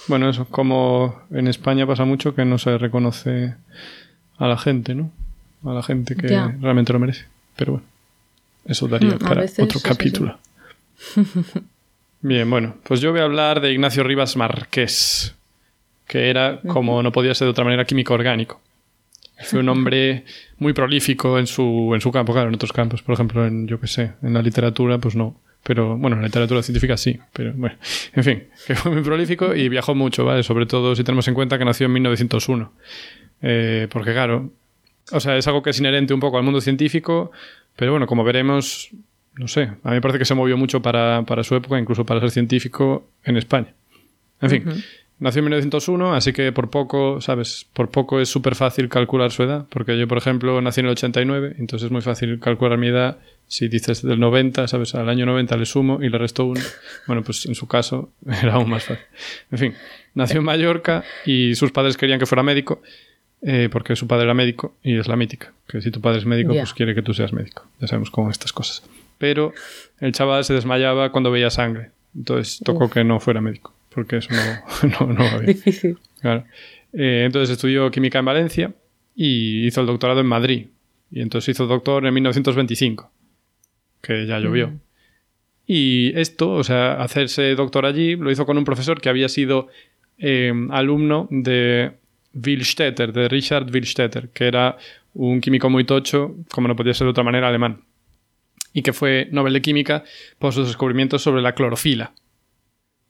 bueno, 0.07 0.29
eso, 0.29 0.45
como 0.45 1.21
en 1.31 1.47
España 1.47 1.85
pasa 1.87 2.05
mucho 2.05 2.35
que 2.35 2.45
no 2.45 2.57
se 2.57 2.77
reconoce 2.77 3.55
a 4.37 4.47
la 4.47 4.57
gente, 4.57 4.95
¿no? 4.95 5.11
A 5.63 5.73
la 5.73 5.83
gente 5.83 6.15
que 6.15 6.29
Ya. 6.29 6.55
realmente 6.61 6.93
lo 6.93 6.99
merece. 6.99 7.25
Pero 7.55 7.73
bueno, 7.73 7.87
eso 8.65 8.87
daría 8.87 9.15
Mm, 9.15 9.19
para 9.19 9.45
otro 9.59 9.79
capítulo. 9.81 10.37
Bien, 12.21 12.49
bueno, 12.49 12.75
pues 12.83 13.01
yo 13.01 13.11
voy 13.11 13.19
a 13.21 13.23
hablar 13.25 13.61
de 13.61 13.71
Ignacio 13.71 14.03
Rivas 14.03 14.35
Marqués, 14.35 15.35
que 16.07 16.29
era, 16.29 16.59
como 16.67 17.01
no 17.03 17.11
podía 17.11 17.35
ser 17.35 17.45
de 17.45 17.51
otra 17.51 17.63
manera, 17.63 17.85
químico 17.85 18.13
orgánico. 18.13 18.61
Fue 19.43 19.59
un 19.59 19.69
hombre 19.69 20.23
muy 20.59 20.71
prolífico 20.73 21.37
en 21.37 21.45
su, 21.45 21.91
en 21.93 21.99
su 22.01 22.11
campo, 22.11 22.31
claro, 22.33 22.47
en 22.49 22.55
otros 22.55 22.71
campos, 22.71 23.01
por 23.03 23.13
ejemplo, 23.13 23.45
en, 23.45 23.67
yo 23.67 23.79
qué 23.79 23.87
sé, 23.87 24.13
en 24.23 24.33
la 24.33 24.41
literatura, 24.41 24.97
pues 24.97 25.15
no. 25.15 25.35
Pero 25.65 25.97
bueno, 25.97 26.15
en 26.15 26.21
la 26.21 26.27
literatura 26.27 26.61
científica 26.61 26.95
sí, 26.95 27.19
pero 27.33 27.51
bueno, 27.53 27.75
en 28.13 28.23
fin, 28.23 28.43
que 28.67 28.75
fue 28.75 28.91
muy 28.91 29.01
prolífico 29.01 29.55
y 29.55 29.67
viajó 29.67 29.95
mucho, 29.95 30.23
¿vale? 30.23 30.43
Sobre 30.43 30.67
todo 30.67 30.95
si 30.95 31.03
tenemos 31.03 31.27
en 31.27 31.33
cuenta 31.33 31.57
que 31.57 31.65
nació 31.65 31.87
en 31.87 31.93
1901. 31.93 32.71
Eh, 33.41 33.87
porque 33.89 34.13
claro, 34.13 34.51
o 35.11 35.19
sea, 35.19 35.35
es 35.37 35.47
algo 35.47 35.63
que 35.63 35.71
es 35.71 35.79
inherente 35.79 36.13
un 36.13 36.19
poco 36.19 36.37
al 36.37 36.43
mundo 36.43 36.61
científico, 36.61 37.31
pero 37.75 37.91
bueno, 37.91 38.05
como 38.05 38.23
veremos, 38.23 38.91
no 39.37 39.47
sé, 39.47 39.63
a 39.63 39.89
mí 39.89 39.95
me 39.95 40.01
parece 40.01 40.19
que 40.19 40.25
se 40.25 40.35
movió 40.35 40.55
mucho 40.55 40.83
para, 40.83 41.23
para 41.23 41.43
su 41.43 41.55
época, 41.55 41.79
incluso 41.79 42.05
para 42.05 42.19
ser 42.19 42.29
científico 42.29 43.09
en 43.23 43.37
España. 43.37 43.73
En 44.41 44.49
fin, 44.51 44.65
nació 45.19 45.39
en 45.39 45.45
1901, 45.45 46.13
así 46.13 46.33
que 46.33 46.51
por 46.51 46.69
poco, 46.69 47.21
¿sabes? 47.21 47.65
Por 47.73 47.89
poco 47.89 48.19
es 48.19 48.29
súper 48.29 48.55
fácil 48.55 48.89
calcular 48.89 49.31
su 49.31 49.43
edad, 49.43 49.65
porque 49.69 49.97
yo, 49.97 50.07
por 50.07 50.17
ejemplo, 50.17 50.59
nací 50.61 50.81
en 50.81 50.87
el 50.87 50.93
89, 50.93 51.55
entonces 51.59 51.87
es 51.87 51.91
muy 51.91 52.01
fácil 52.01 52.39
calcular 52.39 52.77
mi 52.77 52.87
edad. 52.87 53.17
Si 53.47 53.67
dices 53.67 54.01
del 54.01 54.19
90, 54.19 54.67
¿sabes? 54.67 54.95
Al 54.95 55.07
año 55.07 55.25
90 55.25 55.55
le 55.57 55.65
sumo 55.65 56.01
y 56.01 56.09
le 56.09 56.17
resto 56.17 56.45
uno. 56.45 56.61
Bueno, 57.05 57.23
pues 57.23 57.45
en 57.45 57.55
su 57.55 57.67
caso 57.67 58.09
era 58.41 58.53
aún 58.53 58.69
más 58.69 58.85
fácil. 58.85 59.05
En 59.51 59.57
fin, 59.57 59.73
nació 60.15 60.39
en 60.39 60.45
Mallorca 60.45 61.03
y 61.25 61.55
sus 61.55 61.71
padres 61.71 61.97
querían 61.97 62.19
que 62.19 62.25
fuera 62.25 62.41
médico, 62.41 62.81
eh, 63.43 63.69
porque 63.71 63.95
su 63.95 64.07
padre 64.07 64.23
era 64.23 64.33
médico 64.33 64.75
y 64.81 64.97
es 64.97 65.07
la 65.07 65.15
mítica, 65.15 65.53
que 65.67 65.79
si 65.79 65.91
tu 65.91 66.01
padre 66.01 66.17
es 66.17 66.25
médico, 66.25 66.53
pues 66.53 66.73
quiere 66.73 66.95
que 66.95 67.03
tú 67.03 67.13
seas 67.13 67.31
médico. 67.31 67.67
Ya 67.79 67.87
sabemos 67.87 68.09
cómo 68.09 68.31
estas 68.31 68.51
cosas. 68.51 68.83
Pero 69.19 69.53
el 69.99 70.11
chaval 70.13 70.43
se 70.43 70.53
desmayaba 70.53 71.11
cuando 71.11 71.29
veía 71.29 71.51
sangre, 71.51 71.91
entonces 72.15 72.59
tocó 72.65 72.89
que 72.89 73.03
no 73.03 73.19
fuera 73.19 73.41
médico, 73.41 73.73
porque 73.95 74.17
eso 74.17 74.29
no, 74.31 75.07
no, 75.07 75.13
no 75.13 75.23
va 75.23 75.37
bien. 75.37 75.55
Difícil. 75.55 75.97
Claro. 76.19 76.43
Eh, 76.93 77.23
entonces 77.25 77.49
estudió 77.49 77.89
química 77.89 78.19
en 78.19 78.25
Valencia 78.25 78.73
y 79.15 79.65
hizo 79.65 79.81
el 79.81 79.87
doctorado 79.87 80.19
en 80.19 80.27
Madrid. 80.27 80.67
Y 81.09 81.21
entonces 81.21 81.55
hizo 81.55 81.65
doctor 81.65 82.05
en 82.05 82.13
1925, 82.13 83.09
que 84.01 84.27
ya 84.27 84.39
llovió. 84.39 84.67
Mm. 84.67 84.79
Y 85.67 86.19
esto, 86.19 86.51
o 86.51 86.63
sea, 86.63 87.01
hacerse 87.01 87.55
doctor 87.55 87.85
allí, 87.85 88.15
lo 88.15 88.29
hizo 88.29 88.45
con 88.45 88.57
un 88.57 88.65
profesor 88.65 89.01
que 89.01 89.09
había 89.09 89.29
sido 89.29 89.67
eh, 90.17 90.53
alumno 90.71 91.27
de 91.31 91.93
Willstetter, 92.33 93.13
de 93.13 93.27
Richard 93.29 93.71
Willstetter, 93.71 94.29
que 94.29 94.45
era 94.45 94.77
un 95.13 95.41
químico 95.41 95.69
muy 95.69 95.85
tocho, 95.85 96.35
como 96.51 96.67
no 96.67 96.75
podía 96.75 96.93
ser 96.93 97.05
de 97.05 97.11
otra 97.11 97.23
manera, 97.23 97.47
alemán. 97.47 97.81
Y 98.73 98.81
que 98.81 98.93
fue 98.93 99.29
Nobel 99.31 99.53
de 99.53 99.61
Química 99.61 100.03
por 100.37 100.53
sus 100.53 100.67
descubrimientos 100.67 101.21
sobre 101.21 101.41
la 101.41 101.55
clorofila. 101.55 102.13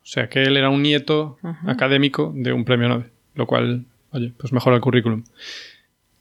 O 0.06 0.08
sea, 0.08 0.30
que 0.30 0.44
él 0.44 0.56
era 0.56 0.70
un 0.70 0.84
nieto 0.84 1.40
Ajá. 1.42 1.72
académico 1.72 2.32
de 2.36 2.54
un 2.54 2.64
premio 2.64 2.88
Nobel, 2.88 3.08
lo 3.34 3.48
cual, 3.48 3.86
oye, 4.12 4.32
pues 4.38 4.54
mejora 4.54 4.76
el 4.76 4.82
currículum. 4.82 5.24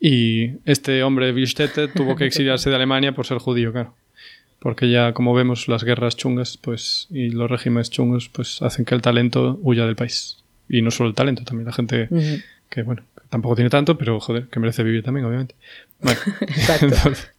Y 0.00 0.52
este 0.64 1.02
hombre, 1.02 1.32
Willstetter, 1.32 1.92
tuvo 1.92 2.16
que 2.16 2.24
exiliarse 2.26 2.70
de 2.70 2.76
Alemania 2.76 3.14
por 3.14 3.26
ser 3.26 3.36
judío, 3.38 3.72
claro. 3.72 3.94
Porque 4.58 4.90
ya, 4.90 5.12
como 5.12 5.34
vemos, 5.34 5.68
las 5.68 5.84
guerras 5.84 6.16
chungas 6.16 6.56
pues, 6.56 7.08
y 7.10 7.28
los 7.28 7.50
regímenes 7.50 7.90
chungos 7.90 8.30
pues, 8.30 8.62
hacen 8.62 8.86
que 8.86 8.94
el 8.94 9.02
talento 9.02 9.58
huya 9.62 9.84
del 9.84 9.96
país. 9.96 10.42
Y 10.66 10.80
no 10.80 10.90
solo 10.90 11.10
el 11.10 11.14
talento, 11.14 11.44
también 11.44 11.66
la 11.66 11.72
gente 11.74 12.08
Ujú. 12.10 12.40
que, 12.70 12.82
bueno, 12.82 13.02
tampoco 13.28 13.54
tiene 13.56 13.68
tanto, 13.68 13.98
pero, 13.98 14.18
joder, 14.18 14.46
que 14.48 14.60
merece 14.60 14.82
vivir 14.82 15.02
también, 15.02 15.26
obviamente. 15.26 15.54
Bueno, 16.00 16.18
Exacto. 16.40 16.86
entonces, 16.94 17.30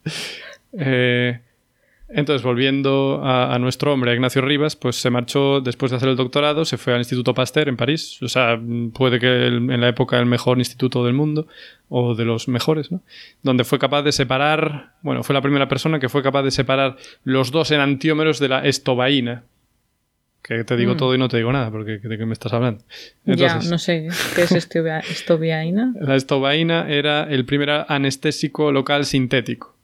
eh, 0.74 1.40
entonces, 2.08 2.44
volviendo 2.44 3.22
a, 3.24 3.54
a 3.56 3.60
nuestro 3.60 3.92
hombre, 3.94 4.14
Ignacio 4.14 4.42
Rivas, 4.42 4.76
pues 4.76 4.96
se 4.98 5.10
marchó 5.10 5.60
después 5.62 5.90
de 5.92 5.98
hacer 5.98 6.10
el 6.10 6.16
doctorado, 6.16 6.64
se 6.66 6.78
fue 6.78 6.94
al 6.94 7.00
Instituto 7.00 7.34
Pasteur 7.34 7.68
en 7.68 7.78
París. 7.78 8.22
O 8.22 8.28
sea, 8.30 8.60
puede 8.94 9.20
que 9.20 9.48
el- 9.48 9.70
en 9.72 9.82
la 9.82 9.88
época 9.90 10.20
el 10.20 10.26
mejor 10.26 10.60
instituto 10.60 11.04
del 11.06 11.14
mundo, 11.14 11.48
o 11.90 12.16
de 12.16 12.26
los 12.26 12.48
mejores, 12.48 12.92
¿no? 12.92 13.02
Donde 13.44 13.64
fue 13.64 13.80
capaz 13.80 14.04
de 14.04 14.12
separar, 14.12 14.94
bueno, 15.02 15.24
fue 15.24 15.34
la 15.34 15.42
primera 15.42 15.68
persona 15.68 16.00
que 16.00 16.10
fue 16.10 16.22
capaz 16.24 16.44
de 16.44 16.52
separar 16.52 16.98
los 17.24 17.52
dos 17.52 17.72
enantiómeros 17.72 18.40
de 18.40 18.50
la 18.50 18.66
estobaína. 18.66 19.44
Que 20.42 20.64
te 20.64 20.78
digo 20.78 20.94
Mm. 20.94 20.98
todo 20.98 21.16
y 21.16 21.18
no 21.18 21.28
te 21.28 21.38
digo 21.38 21.52
nada, 21.52 21.72
porque 21.72 21.98
¿de 21.98 22.18
qué 22.20 22.26
me 22.28 22.34
estás 22.34 22.54
hablando? 22.54 22.84
ya, 23.26 23.60
no 23.68 23.78
sé 23.80 24.08
qué 24.36 24.44
es 24.44 24.52
estobiaina. 25.10 25.94
la 26.00 26.16
estobaína 26.16 26.88
era 26.88 27.24
el 27.24 27.46
primer 27.46 27.72
anestésico 27.88 28.72
local 28.72 29.06
sintético. 29.06 29.75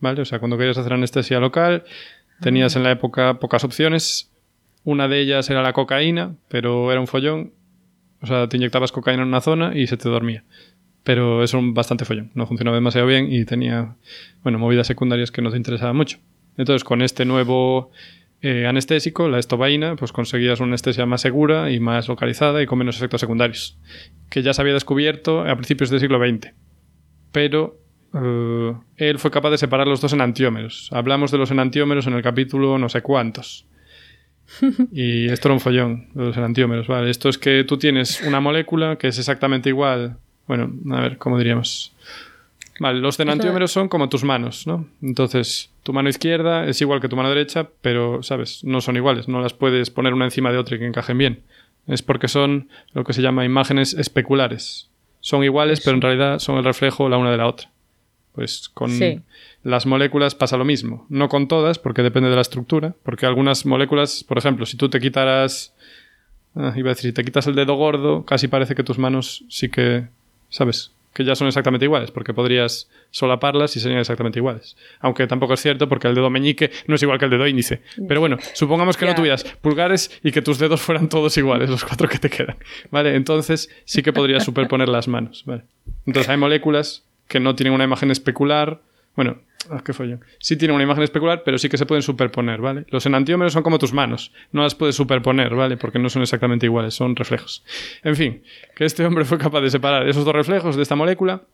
¿Vale? 0.00 0.22
O 0.22 0.24
sea, 0.24 0.38
cuando 0.38 0.56
querías 0.56 0.78
hacer 0.78 0.92
anestesia 0.92 1.40
local, 1.40 1.84
tenías 2.40 2.74
en 2.76 2.82
la 2.82 2.90
época 2.90 3.38
pocas 3.38 3.64
opciones. 3.64 4.30
Una 4.84 5.08
de 5.08 5.20
ellas 5.20 5.48
era 5.50 5.62
la 5.62 5.72
cocaína, 5.72 6.36
pero 6.48 6.90
era 6.90 7.00
un 7.00 7.06
follón. 7.06 7.52
O 8.22 8.26
sea, 8.26 8.48
te 8.48 8.56
inyectabas 8.56 8.92
cocaína 8.92 9.22
en 9.22 9.28
una 9.28 9.40
zona 9.40 9.76
y 9.76 9.86
se 9.86 9.96
te 9.96 10.08
dormía. 10.08 10.44
Pero 11.04 11.42
eso 11.42 11.58
era 11.58 11.66
un 11.66 11.74
bastante 11.74 12.04
follón. 12.04 12.30
No 12.34 12.46
funcionaba 12.46 12.76
demasiado 12.76 13.06
bien 13.06 13.32
y 13.32 13.44
tenía, 13.44 13.96
bueno, 14.42 14.58
movidas 14.58 14.86
secundarias 14.86 15.30
que 15.30 15.42
no 15.42 15.50
te 15.50 15.56
interesaban 15.56 15.96
mucho. 15.96 16.18
Entonces, 16.56 16.84
con 16.84 17.02
este 17.02 17.24
nuevo 17.24 17.90
eh, 18.42 18.66
anestésico, 18.66 19.28
la 19.28 19.38
estobaína, 19.38 19.96
pues 19.96 20.12
conseguías 20.12 20.60
una 20.60 20.68
anestesia 20.68 21.04
más 21.04 21.20
segura 21.20 21.70
y 21.70 21.80
más 21.80 22.08
localizada 22.08 22.62
y 22.62 22.66
con 22.66 22.78
menos 22.78 22.96
efectos 22.96 23.20
secundarios. 23.20 23.78
Que 24.30 24.42
ya 24.42 24.54
se 24.54 24.62
había 24.62 24.74
descubierto 24.74 25.42
a 25.42 25.54
principios 25.56 25.90
del 25.90 26.00
siglo 26.00 26.18
XX. 26.18 26.52
Pero 27.32 27.78
eh, 28.14 28.74
él 28.96 29.18
fue 29.18 29.30
capaz 29.30 29.50
de 29.50 29.58
separar 29.58 29.86
los 29.86 30.00
dos 30.00 30.12
enantiómeros. 30.12 30.90
Hablamos 30.92 31.30
de 31.30 31.38
los 31.38 31.50
enantiómeros 31.50 32.06
en 32.06 32.14
el 32.14 32.22
capítulo 32.22 32.78
no 32.78 32.88
sé 32.88 33.02
cuántos. 33.02 33.66
Y 34.92 35.28
esto 35.28 35.48
era 35.48 35.54
un 35.54 35.60
follón, 35.60 36.08
de 36.14 36.24
los 36.24 36.36
enantiómeros, 36.36 36.88
¿vale? 36.88 37.10
Esto 37.10 37.28
es 37.28 37.38
que 37.38 37.64
tú 37.64 37.78
tienes 37.78 38.20
una 38.22 38.40
molécula 38.40 38.96
que 38.96 39.08
es 39.08 39.18
exactamente 39.18 39.68
igual. 39.68 40.16
Bueno, 40.48 40.72
a 40.92 41.00
ver, 41.00 41.18
¿cómo 41.18 41.38
diríamos? 41.38 41.92
Vale, 42.80 42.98
los 42.98 43.20
enantiómeros 43.20 43.70
son 43.70 43.88
como 43.88 44.08
tus 44.08 44.24
manos, 44.24 44.66
¿no? 44.66 44.88
Entonces, 45.02 45.70
tu 45.82 45.92
mano 45.92 46.08
izquierda 46.08 46.66
es 46.66 46.80
igual 46.80 47.00
que 47.00 47.08
tu 47.08 47.16
mano 47.16 47.28
derecha, 47.28 47.68
pero, 47.82 48.22
¿sabes? 48.22 48.64
No 48.64 48.80
son 48.80 48.96
iguales, 48.96 49.28
no 49.28 49.40
las 49.40 49.52
puedes 49.52 49.90
poner 49.90 50.14
una 50.14 50.24
encima 50.24 50.50
de 50.50 50.58
otra 50.58 50.76
y 50.76 50.78
que 50.78 50.86
encajen 50.86 51.18
bien. 51.18 51.42
Es 51.86 52.02
porque 52.02 52.26
son 52.26 52.68
lo 52.94 53.04
que 53.04 53.12
se 53.12 53.22
llama 53.22 53.44
imágenes 53.44 53.94
especulares. 53.94 54.88
Son 55.20 55.44
iguales, 55.44 55.82
pero 55.84 55.94
en 55.94 56.00
realidad 56.00 56.38
son 56.38 56.56
el 56.56 56.64
reflejo 56.64 57.08
la 57.08 57.18
una 57.18 57.30
de 57.30 57.36
la 57.36 57.46
otra. 57.46 57.70
Pues 58.34 58.68
con 58.68 58.90
Sí. 58.90 59.20
las 59.64 59.86
moléculas 59.86 60.34
pasa 60.34 60.56
lo 60.56 60.64
mismo. 60.64 61.04
No 61.08 61.28
con 61.28 61.48
todas, 61.48 61.78
porque 61.78 62.02
depende 62.02 62.30
de 62.30 62.36
la 62.36 62.42
estructura. 62.42 62.94
Porque 63.02 63.26
algunas 63.26 63.66
moléculas, 63.66 64.24
por 64.24 64.38
ejemplo, 64.38 64.66
si 64.66 64.76
tú 64.76 64.88
te 64.88 65.00
quitaras. 65.00 65.74
ah, 66.56 66.72
iba 66.76 66.90
a 66.90 66.94
decir, 66.94 67.10
si 67.10 67.14
te 67.14 67.24
quitas 67.24 67.46
el 67.46 67.54
dedo 67.54 67.74
gordo, 67.74 68.24
casi 68.24 68.48
parece 68.48 68.74
que 68.74 68.82
tus 68.84 68.98
manos 68.98 69.44
sí 69.48 69.68
que. 69.68 70.06
¿Sabes? 70.48 70.90
Que 71.12 71.24
ya 71.24 71.34
son 71.34 71.48
exactamente 71.48 71.86
iguales, 71.86 72.10
porque 72.12 72.32
podrías 72.34 72.88
solaparlas 73.10 73.76
y 73.76 73.80
serían 73.80 73.98
exactamente 74.00 74.38
iguales. 74.38 74.76
Aunque 75.00 75.26
tampoco 75.26 75.54
es 75.54 75.60
cierto, 75.60 75.88
porque 75.88 76.06
el 76.08 76.14
dedo 76.14 76.30
meñique 76.30 76.70
no 76.86 76.94
es 76.94 77.02
igual 77.02 77.18
que 77.18 77.24
el 77.24 77.30
dedo 77.32 77.46
índice. 77.48 77.82
Pero 78.08 78.20
bueno, 78.20 78.36
supongamos 78.54 78.96
que 78.96 79.06
no 79.06 79.14
tuvieras 79.16 79.42
pulgares 79.60 80.20
y 80.22 80.30
que 80.30 80.40
tus 80.42 80.58
dedos 80.58 80.80
fueran 80.80 81.08
todos 81.08 81.36
iguales, 81.36 81.68
los 81.68 81.84
cuatro 81.84 82.08
que 82.08 82.18
te 82.18 82.30
quedan. 82.30 82.56
¿Vale? 82.92 83.16
Entonces 83.16 83.68
sí 83.84 84.02
que 84.02 84.12
podrías 84.12 84.44
superponer 84.44 84.88
las 84.88 85.08
manos. 85.08 85.42
¿vale? 85.46 85.62
Entonces 86.06 86.28
hay 86.30 86.36
moléculas 86.36 87.04
que 87.30 87.40
no 87.40 87.54
tienen 87.54 87.72
una 87.72 87.84
imagen 87.84 88.10
especular. 88.10 88.82
Bueno, 89.14 89.38
ah, 89.70 89.82
qué 89.84 89.92
follón. 89.92 90.24
Sí 90.40 90.56
tienen 90.56 90.74
una 90.74 90.82
imagen 90.82 91.04
especular, 91.04 91.42
pero 91.44 91.58
sí 91.58 91.68
que 91.68 91.78
se 91.78 91.86
pueden 91.86 92.02
superponer, 92.02 92.60
¿vale? 92.60 92.86
Los 92.88 93.06
enantiómeros 93.06 93.52
son 93.52 93.62
como 93.62 93.78
tus 93.78 93.92
manos. 93.92 94.32
No 94.50 94.62
las 94.62 94.74
puedes 94.74 94.96
superponer, 94.96 95.54
¿vale? 95.54 95.76
Porque 95.76 96.00
no 96.00 96.10
son 96.10 96.22
exactamente 96.22 96.66
iguales, 96.66 96.92
son 96.94 97.14
reflejos. 97.14 97.64
En 98.02 98.16
fin, 98.16 98.42
que 98.74 98.84
este 98.84 99.06
hombre 99.06 99.24
fue 99.24 99.38
capaz 99.38 99.60
de 99.60 99.70
separar 99.70 100.08
esos 100.08 100.24
dos 100.24 100.34
reflejos 100.34 100.74
de 100.74 100.82
esta 100.82 100.96
molécula 100.96 101.44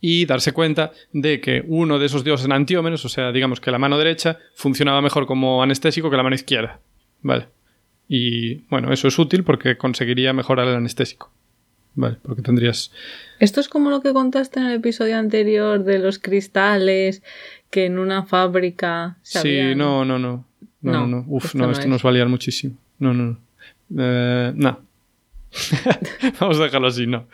y 0.00 0.26
darse 0.26 0.52
cuenta 0.52 0.90
de 1.12 1.40
que 1.40 1.62
uno 1.68 2.00
de 2.00 2.06
esos 2.06 2.24
dos 2.24 2.44
enantiómeros, 2.44 3.04
o 3.04 3.08
sea, 3.08 3.30
digamos 3.30 3.60
que 3.60 3.70
la 3.70 3.78
mano 3.78 3.98
derecha, 3.98 4.38
funcionaba 4.56 5.00
mejor 5.00 5.26
como 5.26 5.62
anestésico 5.62 6.10
que 6.10 6.16
la 6.16 6.24
mano 6.24 6.34
izquierda. 6.34 6.80
Vale. 7.22 7.46
Y 8.08 8.66
bueno, 8.68 8.92
eso 8.92 9.06
es 9.06 9.16
útil 9.16 9.44
porque 9.44 9.76
conseguiría 9.76 10.32
mejorar 10.32 10.66
el 10.66 10.74
anestésico. 10.74 11.30
Vale, 12.00 12.16
porque 12.22 12.42
tendrías 12.42 12.92
Esto 13.40 13.58
es 13.60 13.68
como 13.68 13.90
lo 13.90 14.00
que 14.02 14.12
contaste 14.12 14.60
en 14.60 14.66
el 14.66 14.74
episodio 14.74 15.18
anterior 15.18 15.82
de 15.82 15.98
los 15.98 16.20
cristales 16.20 17.22
que 17.70 17.86
en 17.86 17.98
una 17.98 18.22
fábrica 18.24 19.16
se 19.22 19.40
Sí, 19.40 19.58
habían- 19.58 19.78
no, 19.78 20.04
no, 20.04 20.16
no. 20.18 20.44
No, 20.80 20.92
no, 20.92 21.06
No. 21.08 21.24
Uf, 21.26 21.46
esto 21.46 21.58
no, 21.58 21.66
no 21.66 21.72
esto 21.72 21.82
es. 21.82 21.88
nos 21.88 22.02
valía 22.04 22.24
muchísimo. 22.26 22.76
No, 23.00 23.12
no, 23.12 23.24
no. 23.24 23.38
Eh, 23.98 24.52
no. 24.54 24.78
Vamos 26.40 26.60
a 26.60 26.64
dejarlo 26.64 26.86
así, 26.86 27.06
no. 27.08 27.26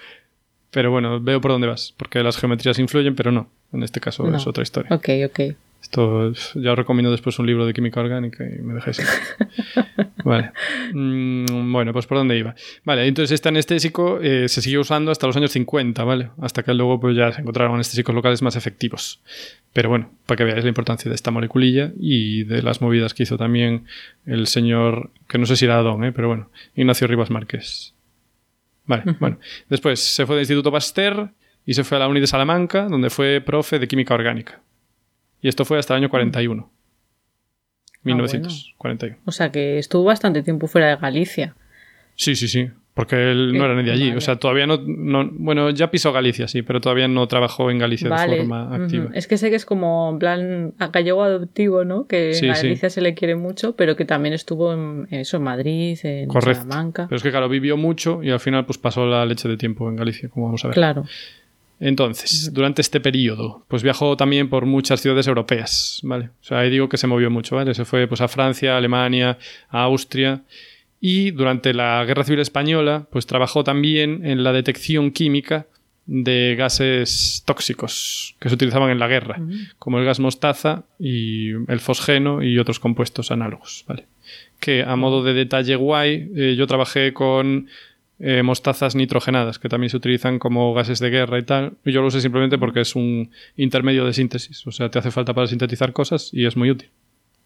Pero 0.70 0.90
bueno, 0.90 1.20
veo 1.20 1.40
por 1.42 1.50
dónde 1.50 1.66
vas, 1.66 1.92
porque 1.96 2.22
las 2.22 2.36
geometrías 2.38 2.78
influyen, 2.78 3.14
pero 3.14 3.30
no. 3.30 3.48
En 3.72 3.82
este 3.82 4.00
caso 4.00 4.24
No. 4.26 4.36
es 4.38 4.46
otra 4.46 4.62
historia. 4.62 4.94
Ok, 4.94 5.08
ok. 5.26 5.40
Esto 5.84 6.30
es- 6.30 6.52
ya 6.54 6.72
os 6.72 6.78
recomiendo 6.78 7.10
después 7.10 7.38
un 7.38 7.46
libro 7.46 7.66
de 7.66 7.74
química 7.74 8.00
orgánica 8.00 8.42
y 8.42 8.62
me 8.62 8.72
dejáis. 8.72 9.02
vale. 10.24 10.50
Mm, 10.94 11.72
bueno, 11.72 11.92
pues 11.92 12.06
por 12.06 12.16
dónde 12.16 12.38
iba. 12.38 12.54
Vale, 12.84 13.06
entonces 13.06 13.32
este 13.32 13.50
anestésico 13.50 14.18
eh, 14.22 14.48
se 14.48 14.62
siguió 14.62 14.80
usando 14.80 15.10
hasta 15.10 15.26
los 15.26 15.36
años 15.36 15.52
50, 15.52 16.02
¿vale? 16.04 16.30
Hasta 16.40 16.62
que 16.62 16.72
luego 16.72 16.98
pues 16.98 17.14
ya 17.14 17.30
se 17.32 17.42
encontraron 17.42 17.74
anestésicos 17.74 18.14
locales 18.14 18.40
más 18.40 18.56
efectivos. 18.56 19.20
Pero 19.74 19.90
bueno, 19.90 20.10
para 20.24 20.38
que 20.38 20.44
veáis 20.44 20.64
la 20.64 20.70
importancia 20.70 21.10
de 21.10 21.14
esta 21.14 21.30
moleculilla 21.30 21.92
y 22.00 22.44
de 22.44 22.62
las 22.62 22.80
movidas 22.80 23.12
que 23.12 23.24
hizo 23.24 23.36
también 23.36 23.84
el 24.24 24.46
señor, 24.46 25.10
que 25.28 25.36
no 25.36 25.44
sé 25.44 25.54
si 25.56 25.66
era 25.66 25.82
Don, 25.82 26.02
¿eh? 26.02 26.12
pero 26.12 26.28
bueno, 26.28 26.48
Ignacio 26.74 27.06
Rivas 27.06 27.28
Márquez. 27.30 27.92
Vale, 28.86 29.02
bueno. 29.20 29.38
Después 29.68 30.00
se 30.00 30.24
fue 30.24 30.36
del 30.36 30.44
Instituto 30.44 30.72
Pasteur 30.72 31.28
y 31.66 31.74
se 31.74 31.84
fue 31.84 31.98
a 31.98 32.00
la 32.00 32.08
Uni 32.08 32.20
de 32.20 32.26
Salamanca, 32.26 32.88
donde 32.88 33.10
fue 33.10 33.42
profe 33.44 33.78
de 33.78 33.86
química 33.86 34.14
orgánica. 34.14 34.60
Y 35.44 35.48
esto 35.48 35.66
fue 35.66 35.78
hasta 35.78 35.92
el 35.94 35.98
año 36.02 36.08
41. 36.08 36.70
1941. 38.02 39.18
O 39.26 39.30
sea 39.32 39.50
que 39.52 39.78
estuvo 39.78 40.04
bastante 40.04 40.42
tiempo 40.42 40.66
fuera 40.68 40.88
de 40.88 40.96
Galicia. 40.96 41.54
Sí, 42.14 42.34
sí, 42.34 42.48
sí. 42.48 42.70
Porque 42.94 43.16
él 43.32 43.52
no 43.52 43.64
Eh, 43.64 43.66
era 43.66 43.74
ni 43.74 43.82
de 43.82 43.90
allí. 43.92 44.04
vale. 44.06 44.18
O 44.18 44.20
sea, 44.20 44.36
todavía 44.36 44.66
no, 44.68 44.78
no- 44.86 45.28
Bueno, 45.32 45.68
ya 45.70 45.90
pisó 45.90 46.12
Galicia, 46.12 46.46
sí, 46.46 46.62
pero 46.62 46.80
todavía 46.80 47.08
no 47.08 47.26
trabajó 47.26 47.70
en 47.70 47.78
Galicia 47.78 48.08
de 48.08 48.36
forma 48.38 48.74
activa. 48.74 49.10
Es 49.14 49.26
que 49.26 49.36
sé 49.36 49.50
que 49.50 49.56
es 49.56 49.66
como 49.66 50.10
en 50.12 50.18
plan 50.20 50.74
gallego 50.92 51.22
adoptivo, 51.24 51.84
¿no? 51.84 52.06
Que 52.06 52.34
Sí, 52.34 52.46
en 52.46 52.54
sí. 52.54 52.62
Galicia 52.68 52.88
se 52.90 53.00
le 53.00 53.14
quiere 53.14 53.34
mucho, 53.34 53.74
pero 53.76 53.96
que 53.96 54.04
también 54.04 54.32
estuvo 54.32 54.72
en, 54.72 55.08
en 55.10 55.20
eso, 55.20 55.36
en 55.38 55.42
Madrid, 55.42 55.98
en 56.04 56.28
Correcto. 56.28 56.62
Salamanca. 56.62 57.06
Pero 57.08 57.16
es 57.16 57.22
que, 57.22 57.30
claro, 57.30 57.48
vivió 57.48 57.76
mucho 57.76 58.22
y 58.22 58.30
al 58.30 58.40
final 58.40 58.64
pues 58.64 58.78
pasó 58.78 59.04
la 59.06 59.26
leche 59.26 59.48
de 59.48 59.56
tiempo 59.56 59.88
en 59.90 59.96
Galicia, 59.96 60.28
como 60.28 60.46
vamos 60.46 60.64
a 60.64 60.68
ver. 60.68 60.74
Claro. 60.74 61.04
Entonces, 61.80 62.52
durante 62.52 62.82
este 62.82 63.00
periodo, 63.00 63.64
pues 63.68 63.82
viajó 63.82 64.16
también 64.16 64.48
por 64.48 64.64
muchas 64.64 65.00
ciudades 65.00 65.26
europeas, 65.26 66.00
¿vale? 66.02 66.26
O 66.40 66.44
sea, 66.44 66.60
ahí 66.60 66.70
digo 66.70 66.88
que 66.88 66.96
se 66.96 67.06
movió 67.06 67.30
mucho, 67.30 67.56
¿vale? 67.56 67.74
Se 67.74 67.84
fue 67.84 68.06
pues 68.06 68.20
a 68.20 68.28
Francia, 68.28 68.74
a 68.74 68.78
Alemania, 68.78 69.38
a 69.68 69.82
Austria 69.82 70.42
y 71.00 71.32
durante 71.32 71.74
la 71.74 72.04
Guerra 72.06 72.24
Civil 72.24 72.40
Española, 72.40 73.06
pues 73.10 73.26
trabajó 73.26 73.64
también 73.64 74.24
en 74.24 74.42
la 74.44 74.52
detección 74.52 75.10
química 75.10 75.66
de 76.06 76.54
gases 76.56 77.42
tóxicos 77.46 78.36
que 78.38 78.48
se 78.48 78.54
utilizaban 78.54 78.90
en 78.90 78.98
la 78.98 79.08
guerra, 79.08 79.40
como 79.78 79.98
el 79.98 80.04
gas 80.04 80.20
mostaza 80.20 80.84
y 80.98 81.50
el 81.68 81.80
fosgeno 81.80 82.42
y 82.42 82.58
otros 82.58 82.78
compuestos 82.78 83.30
análogos, 83.30 83.84
¿vale? 83.88 84.06
Que 84.60 84.82
a 84.82 84.96
modo 84.96 85.22
de 85.22 85.34
detalle 85.34 85.76
guay, 85.76 86.30
eh, 86.36 86.54
yo 86.56 86.66
trabajé 86.66 87.12
con 87.12 87.68
eh, 88.20 88.42
mostazas 88.42 88.94
nitrogenadas, 88.94 89.58
que 89.58 89.68
también 89.68 89.90
se 89.90 89.96
utilizan 89.96 90.38
como 90.38 90.72
gases 90.72 91.00
de 91.00 91.10
guerra 91.10 91.38
y 91.38 91.42
tal. 91.42 91.72
Y 91.84 91.92
yo 91.92 92.00
lo 92.00 92.08
usé 92.08 92.20
simplemente 92.20 92.58
porque 92.58 92.80
es 92.80 92.94
un 92.94 93.30
intermedio 93.56 94.04
de 94.04 94.12
síntesis. 94.12 94.66
O 94.66 94.72
sea, 94.72 94.90
te 94.90 94.98
hace 94.98 95.10
falta 95.10 95.34
para 95.34 95.46
sintetizar 95.46 95.92
cosas 95.92 96.30
y 96.32 96.46
es 96.46 96.56
muy 96.56 96.70
útil. 96.70 96.90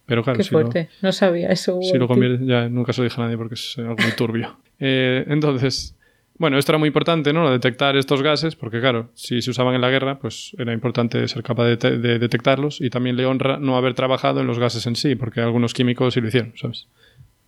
Pero 0.07 0.23
claro, 0.23 0.39
Qué 0.39 0.45
si 0.45 0.55
lo, 0.55 0.61
fuerte. 0.61 0.89
No 1.03 1.13
sabía 1.13 1.49
eso. 1.49 1.79
si 1.83 1.97
lo 1.99 2.09
convierte, 2.09 2.45
ya 2.47 2.69
nunca 2.69 2.93
se 2.93 3.01
lo 3.01 3.05
dije 3.05 3.21
a 3.21 3.25
nadie 3.25 3.37
porque 3.37 3.55
es 3.55 3.77
algo 3.79 3.97
muy 4.03 4.13
turbio. 4.13 4.57
Eh, 4.81 5.25
entonces, 5.27 5.97
bueno, 6.37 6.57
esto 6.57 6.71
era 6.71 6.79
muy 6.79 6.87
importante, 6.87 7.33
¿no? 7.33 7.51
Detectar 7.51 7.97
estos 7.97 8.23
gases, 8.23 8.55
porque 8.55 8.79
claro, 8.79 9.11
si 9.15 9.43
se 9.43 9.51
usaban 9.51 9.75
en 9.75 9.81
la 9.81 9.91
guerra, 9.91 10.21
pues 10.21 10.55
era 10.57 10.73
importante 10.73 11.27
ser 11.27 11.43
capaz 11.43 11.65
de, 11.65 11.99
de 11.99 12.21
detectarlos 12.21 12.81
y 12.81 12.91
también 12.91 13.17
le 13.17 13.27
honra 13.27 13.59
no 13.59 13.77
haber 13.77 13.95
trabajado 13.95 14.41
en 14.41 14.47
los 14.47 14.61
gases 14.61 14.87
en 14.87 14.95
sí, 14.95 15.17
porque 15.17 15.41
algunos 15.41 15.75
químicos 15.75 16.15
sí 16.15 16.21
lo 16.21 16.29
hicieron, 16.29 16.53
¿sabes? 16.55 16.87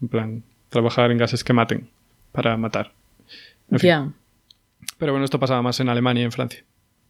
En 0.02 0.08
plan, 0.08 0.42
trabajar 0.70 1.12
en 1.12 1.18
gases 1.18 1.44
que 1.44 1.52
maten 1.52 1.88
para 2.32 2.56
matar. 2.56 2.90
En 3.70 3.78
fin. 3.78 3.88
Ya. 3.88 4.12
Pero 4.98 5.12
bueno, 5.12 5.24
esto 5.24 5.38
pasaba 5.38 5.62
más 5.62 5.80
en 5.80 5.88
Alemania 5.88 6.22
y 6.22 6.24
en 6.24 6.32
Francia. 6.32 6.64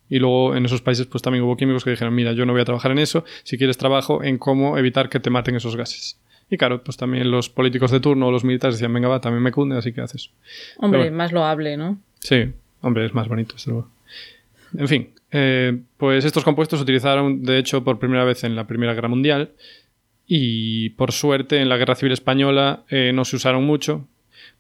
Y 0.09 0.19
luego 0.19 0.57
en 0.57 0.65
esos 0.65 0.83
países 0.83 1.07
pues 1.07 1.23
también 1.23 1.45
hubo 1.45 1.57
químicos 1.57 1.85
que 1.85 1.91
dijeron, 1.91 2.15
mira, 2.15 2.33
yo 2.33 2.45
no 2.45 2.53
voy 2.53 2.63
a 2.63 2.65
trabajar 2.65 2.91
en 2.91 2.99
eso, 2.99 3.25
si 3.45 3.57
quieres 3.59 3.79
trabajo 3.79 4.23
en 4.25 4.39
cómo 4.39 4.77
evitar 4.77 5.09
que 5.09 5.21
te 5.21 5.31
maten 5.31 5.55
esos 5.57 5.77
gases. 5.77 6.19
Y 6.51 6.57
claro, 6.57 6.83
pues 6.83 6.97
también 6.97 7.31
los 7.31 7.49
políticos 7.49 7.93
de 7.93 8.01
turno 8.01 8.27
o 8.27 8.31
los 8.33 8.43
militares 8.43 8.75
decían, 8.75 8.93
venga, 8.93 9.09
va, 9.09 9.21
también 9.21 9.43
me 9.43 9.53
cunde, 9.53 9.77
así 9.77 9.93
que 9.93 10.01
haces. 10.01 10.31
Hombre, 10.79 11.11
más 11.13 11.31
loable, 11.31 11.77
¿no? 11.77 12.01
Sí, 12.19 12.53
hombre, 12.81 13.07
es 13.07 13.15
más 13.15 13.29
bonito, 13.29 13.55
desde 13.55 13.71
luego. 13.71 13.89
En 14.77 14.89
fin, 14.89 15.11
eh, 15.31 15.79
pues 15.97 16.25
estos 16.25 16.43
compuestos 16.43 16.81
se 16.81 16.83
utilizaron, 16.83 17.43
de 17.45 17.59
hecho, 17.59 17.85
por 17.85 18.01
primera 18.01 18.25
vez 18.25 18.43
en 18.43 18.57
la 18.57 18.67
Primera 18.67 18.95
Guerra 18.95 19.09
Mundial 19.09 19.53
y, 20.27 20.91
por 20.91 21.13
suerte, 21.13 21.61
en 21.61 21.69
la 21.69 21.77
Guerra 21.77 21.95
Civil 21.95 22.13
Española 22.13 22.83
eh, 22.89 23.13
no 23.15 23.25
se 23.25 23.37
usaron 23.37 23.65
mucho, 23.65 24.09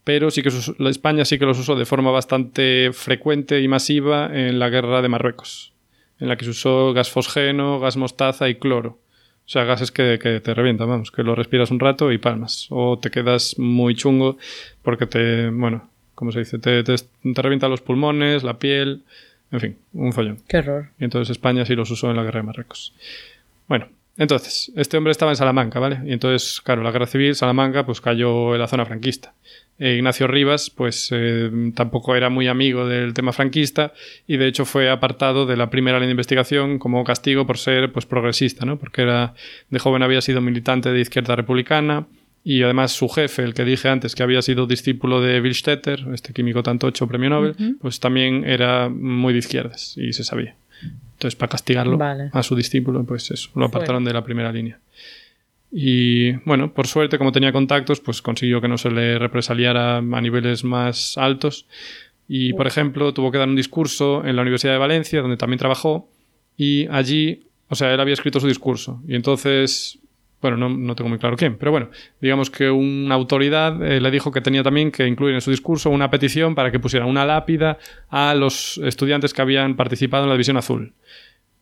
pero 0.04 0.30
sí 0.30 0.42
que 0.42 0.50
España 0.88 1.24
sí 1.24 1.38
que 1.38 1.46
los 1.46 1.58
usó 1.58 1.76
de 1.76 1.84
forma 1.84 2.10
bastante 2.10 2.90
frecuente 2.92 3.60
y 3.60 3.68
masiva 3.68 4.30
en 4.32 4.58
la 4.58 4.68
Guerra 4.68 5.02
de 5.02 5.08
Marruecos, 5.08 5.72
en 6.18 6.28
la 6.28 6.36
que 6.36 6.44
se 6.44 6.50
usó 6.50 6.92
gas 6.92 7.10
fosgeno, 7.10 7.80
gas 7.80 7.96
mostaza 7.96 8.48
y 8.48 8.56
cloro. 8.56 8.98
O 9.46 9.52
sea, 9.52 9.64
gases 9.64 9.90
que, 9.90 10.18
que 10.22 10.38
te 10.38 10.54
revientan, 10.54 10.88
vamos, 10.88 11.10
que 11.10 11.24
lo 11.24 11.34
respiras 11.34 11.72
un 11.72 11.80
rato 11.80 12.12
y 12.12 12.18
palmas. 12.18 12.68
O 12.70 12.98
te 13.00 13.10
quedas 13.10 13.58
muy 13.58 13.96
chungo 13.96 14.38
porque 14.82 15.06
te, 15.06 15.50
bueno, 15.50 15.90
¿cómo 16.14 16.30
se 16.30 16.38
dice? 16.38 16.60
Te, 16.60 16.84
te, 16.84 16.94
te 16.94 17.42
revientan 17.42 17.70
los 17.70 17.80
pulmones, 17.80 18.44
la 18.44 18.60
piel, 18.60 19.02
en 19.50 19.60
fin, 19.60 19.76
un 19.92 20.12
follón. 20.12 20.38
Qué 20.46 20.58
horror. 20.58 20.90
Y 21.00 21.04
entonces 21.04 21.30
España 21.30 21.64
sí 21.64 21.74
los 21.74 21.90
usó 21.90 22.10
en 22.10 22.16
la 22.16 22.22
guerra 22.22 22.40
de 22.40 22.46
Marruecos. 22.46 22.94
Bueno, 23.66 23.88
entonces, 24.20 24.70
este 24.76 24.98
hombre 24.98 25.12
estaba 25.12 25.32
en 25.32 25.36
Salamanca, 25.36 25.80
¿vale? 25.80 26.00
Y 26.04 26.12
entonces, 26.12 26.60
claro, 26.60 26.82
la 26.82 26.90
guerra 26.90 27.06
civil, 27.06 27.34
Salamanca, 27.34 27.86
pues 27.86 28.02
cayó 28.02 28.52
en 28.54 28.60
la 28.60 28.68
zona 28.68 28.84
franquista. 28.84 29.32
E 29.78 29.94
Ignacio 29.94 30.26
Rivas, 30.26 30.68
pues 30.68 31.08
eh, 31.10 31.50
tampoco 31.74 32.14
era 32.14 32.28
muy 32.28 32.46
amigo 32.46 32.86
del 32.86 33.14
tema 33.14 33.32
franquista 33.32 33.94
y 34.26 34.36
de 34.36 34.46
hecho 34.46 34.66
fue 34.66 34.90
apartado 34.90 35.46
de 35.46 35.56
la 35.56 35.70
primera 35.70 35.96
línea 35.96 36.08
de 36.08 36.12
investigación 36.12 36.78
como 36.78 37.02
castigo 37.02 37.46
por 37.46 37.56
ser 37.56 37.90
pues 37.92 38.04
progresista, 38.04 38.66
¿no? 38.66 38.78
Porque 38.78 39.00
era 39.00 39.32
de 39.70 39.78
joven 39.78 40.02
había 40.02 40.20
sido 40.20 40.42
militante 40.42 40.92
de 40.92 41.00
izquierda 41.00 41.34
republicana 41.34 42.06
y 42.44 42.62
además 42.62 42.92
su 42.92 43.08
jefe, 43.08 43.42
el 43.42 43.54
que 43.54 43.64
dije 43.64 43.88
antes 43.88 44.14
que 44.14 44.22
había 44.22 44.42
sido 44.42 44.66
discípulo 44.66 45.22
de 45.22 45.40
Bill 45.40 45.54
Stetter, 45.54 46.08
este 46.12 46.34
químico 46.34 46.62
tanto 46.62 46.86
ocho 46.86 47.08
premio 47.08 47.30
Nobel, 47.30 47.54
pues 47.80 48.00
también 48.00 48.44
era 48.44 48.90
muy 48.90 49.32
de 49.32 49.38
izquierdas 49.38 49.94
y 49.96 50.12
se 50.12 50.24
sabía. 50.24 50.56
Entonces, 51.12 51.36
para 51.36 51.50
castigarlo 51.50 51.98
Vale. 51.98 52.30
a 52.32 52.42
su 52.42 52.56
discípulo, 52.56 53.04
pues 53.04 53.30
eso, 53.30 53.50
lo 53.54 53.66
apartaron 53.66 54.04
de 54.04 54.12
la 54.12 54.24
primera 54.24 54.50
línea. 54.50 54.80
Y 55.72 56.32
bueno, 56.46 56.72
por 56.72 56.86
suerte, 56.86 57.18
como 57.18 57.30
tenía 57.30 57.52
contactos, 57.52 58.00
pues 58.00 58.22
consiguió 58.22 58.60
que 58.60 58.68
no 58.68 58.78
se 58.78 58.90
le 58.90 59.18
represaliara 59.18 59.98
a 59.98 60.20
niveles 60.20 60.64
más 60.64 61.16
altos. 61.16 61.66
Y, 62.26 62.52
por 62.54 62.66
ejemplo, 62.66 63.14
tuvo 63.14 63.30
que 63.30 63.38
dar 63.38 63.48
un 63.48 63.56
discurso 63.56 64.24
en 64.24 64.36
la 64.36 64.42
Universidad 64.42 64.72
de 64.72 64.78
Valencia, 64.78 65.20
donde 65.20 65.36
también 65.36 65.58
trabajó, 65.58 66.08
y 66.56 66.86
allí, 66.88 67.46
o 67.68 67.74
sea, 67.74 67.92
él 67.92 68.00
había 68.00 68.14
escrito 68.14 68.40
su 68.40 68.46
discurso. 68.46 69.02
Y 69.06 69.14
entonces, 69.14 69.99
bueno, 70.40 70.56
no, 70.56 70.68
no 70.70 70.94
tengo 70.94 71.08
muy 71.10 71.18
claro 71.18 71.36
quién, 71.36 71.56
pero 71.58 71.70
bueno, 71.70 71.90
digamos 72.20 72.50
que 72.50 72.70
una 72.70 73.14
autoridad 73.14 73.82
eh, 73.82 74.00
le 74.00 74.10
dijo 74.10 74.32
que 74.32 74.40
tenía 74.40 74.62
también 74.62 74.90
que 74.90 75.06
incluir 75.06 75.34
en 75.34 75.40
su 75.40 75.50
discurso 75.50 75.90
una 75.90 76.10
petición 76.10 76.54
para 76.54 76.70
que 76.70 76.78
pusieran 76.80 77.08
una 77.08 77.24
lápida 77.26 77.78
a 78.08 78.34
los 78.34 78.78
estudiantes 78.84 79.34
que 79.34 79.42
habían 79.42 79.76
participado 79.76 80.24
en 80.24 80.28
la 80.30 80.34
División 80.34 80.56
Azul. 80.56 80.92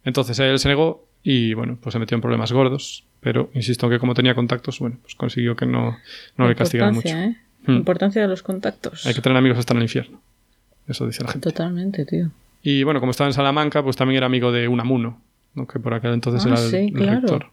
Entonces 0.05 0.39
él 0.39 0.59
se 0.59 0.69
negó 0.69 1.07
y 1.23 1.55
bueno, 1.55 1.79
pues 1.81 1.93
se 1.93 1.99
metió 1.99 2.15
en 2.15 2.21
problemas 2.21 2.53
gordos, 2.53 3.05
pero 3.21 3.51
insisto 3.55 3.89
que 3.91 3.99
como 3.99 4.15
tenía 4.15 4.35
contactos, 4.35 4.79
bueno, 4.79 4.97
pues 5.03 5.15
consiguió 5.17 5.57
que 5.57 5.67
no, 5.67 5.99
no 6.37 6.49
le 6.49 6.55
castigaran 6.55 6.95
mucho. 6.95 7.09
Importancia, 7.09 7.39
¿eh? 7.41 7.45
Hmm. 7.67 7.77
Importancia 7.77 8.23
de 8.23 8.29
los 8.29 8.43
contactos. 8.45 9.05
Hay 9.07 9.15
que 9.15 9.21
tener 9.21 9.37
amigos 9.37 9.59
hasta 9.59 9.75
en 9.75 9.79
el 9.79 9.83
infierno. 9.85 10.21
Eso 10.87 11.07
dice 11.07 11.23
la 11.25 11.33
gente. 11.33 11.51
Totalmente, 11.51 12.07
tío. 12.07 12.31
Y 12.63 12.85
bueno, 12.85 13.01
como 13.01 13.11
estaba 13.11 13.29
en 13.29 13.35
Salamanca, 13.35 13.83
pues 13.83 13.97
también 13.97 14.19
era 14.19 14.27
amigo 14.27 14.53
de 14.53 14.69
Unamuno, 14.69 15.21
¿no? 15.55 15.67
que 15.67 15.79
por 15.81 15.93
aquel 15.95 16.13
entonces 16.15 16.47
Ah, 16.47 16.55
era 16.55 16.63
el, 16.65 16.71
sí, 16.71 16.77
el 16.77 16.93
claro. 16.93 17.21
rector. 17.21 17.47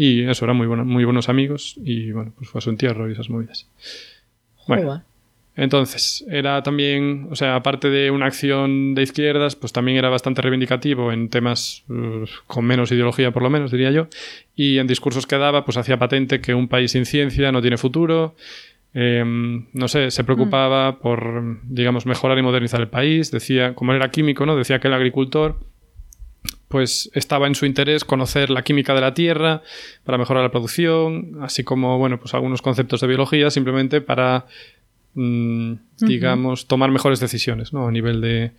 Y 0.00 0.22
eso, 0.22 0.44
eran 0.44 0.56
muy, 0.56 0.68
bueno- 0.68 0.84
muy 0.84 1.04
buenos 1.04 1.28
amigos 1.28 1.74
y 1.84 2.12
bueno, 2.12 2.32
pues 2.36 2.48
fue 2.48 2.60
a 2.60 2.62
su 2.62 2.70
entierro 2.70 3.08
y 3.08 3.12
esas 3.14 3.28
movidas. 3.30 3.66
Bueno, 4.68 4.86
Joder. 4.86 5.02
entonces, 5.56 6.24
era 6.30 6.62
también, 6.62 7.26
o 7.32 7.34
sea, 7.34 7.56
aparte 7.56 7.90
de 7.90 8.12
una 8.12 8.26
acción 8.26 8.94
de 8.94 9.02
izquierdas, 9.02 9.56
pues 9.56 9.72
también 9.72 9.98
era 9.98 10.08
bastante 10.08 10.40
reivindicativo 10.40 11.10
en 11.10 11.28
temas 11.30 11.82
eh, 11.90 12.24
con 12.46 12.64
menos 12.64 12.92
ideología, 12.92 13.32
por 13.32 13.42
lo 13.42 13.50
menos, 13.50 13.72
diría 13.72 13.90
yo. 13.90 14.06
Y 14.54 14.78
en 14.78 14.86
discursos 14.86 15.26
que 15.26 15.36
daba, 15.36 15.64
pues 15.64 15.76
hacía 15.78 15.98
patente 15.98 16.40
que 16.40 16.54
un 16.54 16.68
país 16.68 16.92
sin 16.92 17.04
ciencia 17.04 17.50
no 17.50 17.60
tiene 17.60 17.76
futuro. 17.76 18.36
Eh, 18.94 19.24
no 19.72 19.88
sé, 19.88 20.12
se 20.12 20.22
preocupaba 20.22 21.00
por, 21.00 21.58
digamos, 21.64 22.06
mejorar 22.06 22.38
y 22.38 22.42
modernizar 22.42 22.80
el 22.80 22.88
país. 22.88 23.32
Decía, 23.32 23.74
como 23.74 23.90
él 23.90 23.96
era 23.96 24.12
químico, 24.12 24.46
¿no? 24.46 24.54
Decía 24.54 24.78
que 24.78 24.86
el 24.86 24.94
agricultor 24.94 25.58
pues 26.68 27.10
estaba 27.14 27.46
en 27.46 27.54
su 27.54 27.66
interés 27.66 28.04
conocer 28.04 28.50
la 28.50 28.62
química 28.62 28.94
de 28.94 29.00
la 29.00 29.14
tierra 29.14 29.62
para 30.04 30.18
mejorar 30.18 30.42
la 30.42 30.50
producción, 30.50 31.38
así 31.40 31.64
como, 31.64 31.98
bueno, 31.98 32.20
pues 32.20 32.34
algunos 32.34 32.62
conceptos 32.62 33.00
de 33.00 33.06
biología 33.06 33.50
simplemente 33.50 34.00
para, 34.02 34.46
mm, 35.14 35.72
digamos, 36.00 36.66
tomar 36.66 36.90
mejores 36.90 37.20
decisiones, 37.20 37.72
¿no? 37.72 37.88
A 37.88 37.90
nivel 37.90 38.20
de, 38.20 38.52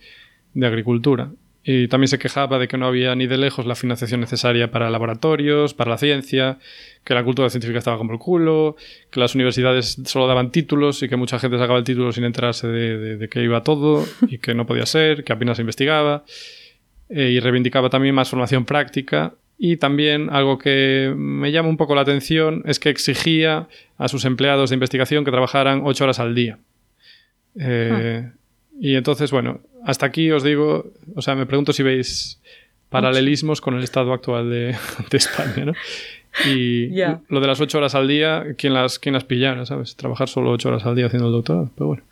de 0.54 0.66
agricultura. 0.66 1.30
y 1.62 1.88
también 1.88 2.08
se 2.08 2.18
quejaba 2.18 2.58
de 2.58 2.68
que 2.68 2.78
no 2.78 2.86
había 2.86 3.14
ni 3.14 3.26
de 3.26 3.36
lejos 3.36 3.66
la 3.66 3.74
financiación 3.74 4.20
necesaria 4.20 4.70
para 4.70 4.88
laboratorios, 4.88 5.74
para 5.74 5.90
la 5.90 5.98
ciencia, 5.98 6.58
que 7.04 7.12
la 7.12 7.22
cultura 7.22 7.50
científica 7.50 7.78
estaba 7.78 7.98
como 7.98 8.14
el 8.14 8.18
culo, 8.18 8.76
que 9.10 9.20
las 9.20 9.34
universidades 9.34 9.98
solo 10.06 10.26
daban 10.26 10.52
títulos 10.52 11.02
y 11.02 11.08
que 11.10 11.16
mucha 11.16 11.38
gente 11.38 11.58
sacaba 11.58 11.78
el 11.78 11.84
título 11.84 12.12
sin 12.12 12.24
enterarse 12.24 12.66
de, 12.66 13.18
de, 13.18 13.28
qué 13.28 13.42
iba 13.44 13.62
todo 13.62 14.06
y 14.26 14.38
que 14.38 14.54
no 14.54 14.64
podía 14.64 14.86
ser, 14.86 15.22
que 15.22 15.34
apenas 15.34 15.58
se 15.58 15.62
investigaba. 15.62 16.24
Eh, 17.10 17.30
y 17.30 17.40
reivindicaba 17.40 17.90
también 17.90 18.14
más 18.14 18.30
formación 18.30 18.64
práctica. 18.64 19.34
Y 19.58 19.76
también 19.76 20.30
algo 20.30 20.58
que 20.58 21.12
me 21.14 21.52
llama 21.52 21.68
un 21.68 21.76
poco 21.76 21.94
la 21.94 22.00
atención 22.00 22.62
es 22.64 22.78
que 22.80 22.88
exigía 22.88 23.68
a 23.98 24.08
sus 24.08 24.24
empleados 24.24 24.70
de 24.70 24.74
investigación 24.74 25.24
que 25.24 25.30
trabajaran 25.30 25.82
ocho 25.84 26.04
horas 26.04 26.18
al 26.18 26.34
día. 26.34 26.58
Eh, 27.58 28.24
ah. 28.24 28.32
Y 28.80 28.94
entonces, 28.94 29.30
bueno, 29.30 29.60
hasta 29.84 30.06
aquí 30.06 30.30
os 30.30 30.42
digo, 30.42 30.92
o 31.14 31.20
sea, 31.20 31.34
me 31.34 31.44
pregunto 31.44 31.74
si 31.74 31.82
veis 31.82 32.40
paralelismos 32.88 33.60
con 33.60 33.74
el 33.74 33.84
estado 33.84 34.12
actual 34.14 34.48
de, 34.48 34.70
España, 35.12 35.66
¿no? 35.66 35.74
Y 36.46 36.88
lo 37.28 37.40
de 37.40 37.46
las 37.46 37.60
ocho 37.60 37.78
horas 37.78 37.94
al 37.94 38.08
día, 38.08 38.44
¿quién 38.56 38.74
las, 38.74 38.98
quién 38.98 39.14
las 39.14 39.24
pillara, 39.24 39.66
sabes? 39.66 39.96
Trabajar 39.96 40.28
solo 40.28 40.50
ocho 40.52 40.68
horas 40.68 40.86
al 40.86 40.94
día 40.94 41.06
haciendo 41.06 41.28
el 41.28 41.32
doctorado, 41.32 41.70
pero 41.74 41.88
bueno. 41.88 42.02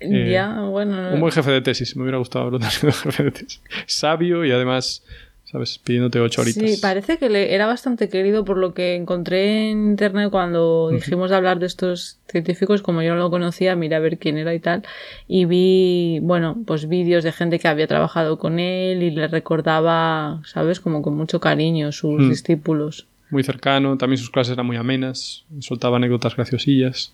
Eh, 0.00 0.30
ya, 0.32 0.60
bueno. 0.62 1.10
Un 1.12 1.20
buen 1.20 1.32
jefe 1.32 1.50
de 1.50 1.60
tesis, 1.60 1.94
me 1.96 2.02
hubiera 2.02 2.18
gustado 2.18 2.46
haberlo 2.46 2.70
sido 2.70 2.92
jefe 2.92 3.24
de 3.24 3.30
tesis. 3.30 3.62
Sabio 3.86 4.44
y 4.44 4.50
además 4.50 5.04
¿sabes? 5.50 5.78
Pidiéndote 5.78 6.20
ocho 6.20 6.42
horitas. 6.42 6.62
Sí, 6.62 6.80
parece 6.80 7.18
que 7.18 7.28
le 7.28 7.54
era 7.54 7.66
bastante 7.66 8.08
querido 8.08 8.44
por 8.44 8.56
lo 8.56 8.72
que 8.72 8.94
encontré 8.94 9.70
en 9.70 9.88
internet 9.88 10.30
cuando 10.30 10.90
dijimos 10.90 11.30
de 11.30 11.36
hablar 11.36 11.58
de 11.58 11.66
estos 11.66 12.18
científicos, 12.28 12.82
como 12.82 13.02
yo 13.02 13.14
no 13.14 13.20
lo 13.20 13.30
conocía, 13.30 13.74
miré 13.74 13.96
a 13.96 13.98
ver 13.98 14.18
quién 14.18 14.38
era 14.38 14.54
y 14.54 14.60
tal, 14.60 14.84
y 15.26 15.46
vi, 15.46 16.20
bueno, 16.22 16.56
pues 16.66 16.88
vídeos 16.88 17.24
de 17.24 17.32
gente 17.32 17.58
que 17.58 17.66
había 17.66 17.88
trabajado 17.88 18.38
con 18.38 18.60
él 18.60 19.02
y 19.02 19.10
le 19.10 19.26
recordaba, 19.26 20.40
¿sabes? 20.44 20.78
Como 20.78 21.02
con 21.02 21.16
mucho 21.16 21.40
cariño 21.40 21.90
sus 21.90 22.20
mm. 22.20 22.28
discípulos. 22.28 23.06
Muy 23.30 23.42
cercano, 23.42 23.96
también 23.96 24.18
sus 24.18 24.30
clases 24.30 24.54
eran 24.54 24.66
muy 24.66 24.76
amenas, 24.76 25.44
soltaba 25.60 25.96
anécdotas 25.96 26.36
graciosillas, 26.36 27.12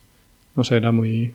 no 0.54 0.64
sé, 0.64 0.76
era 0.76 0.92
muy, 0.92 1.34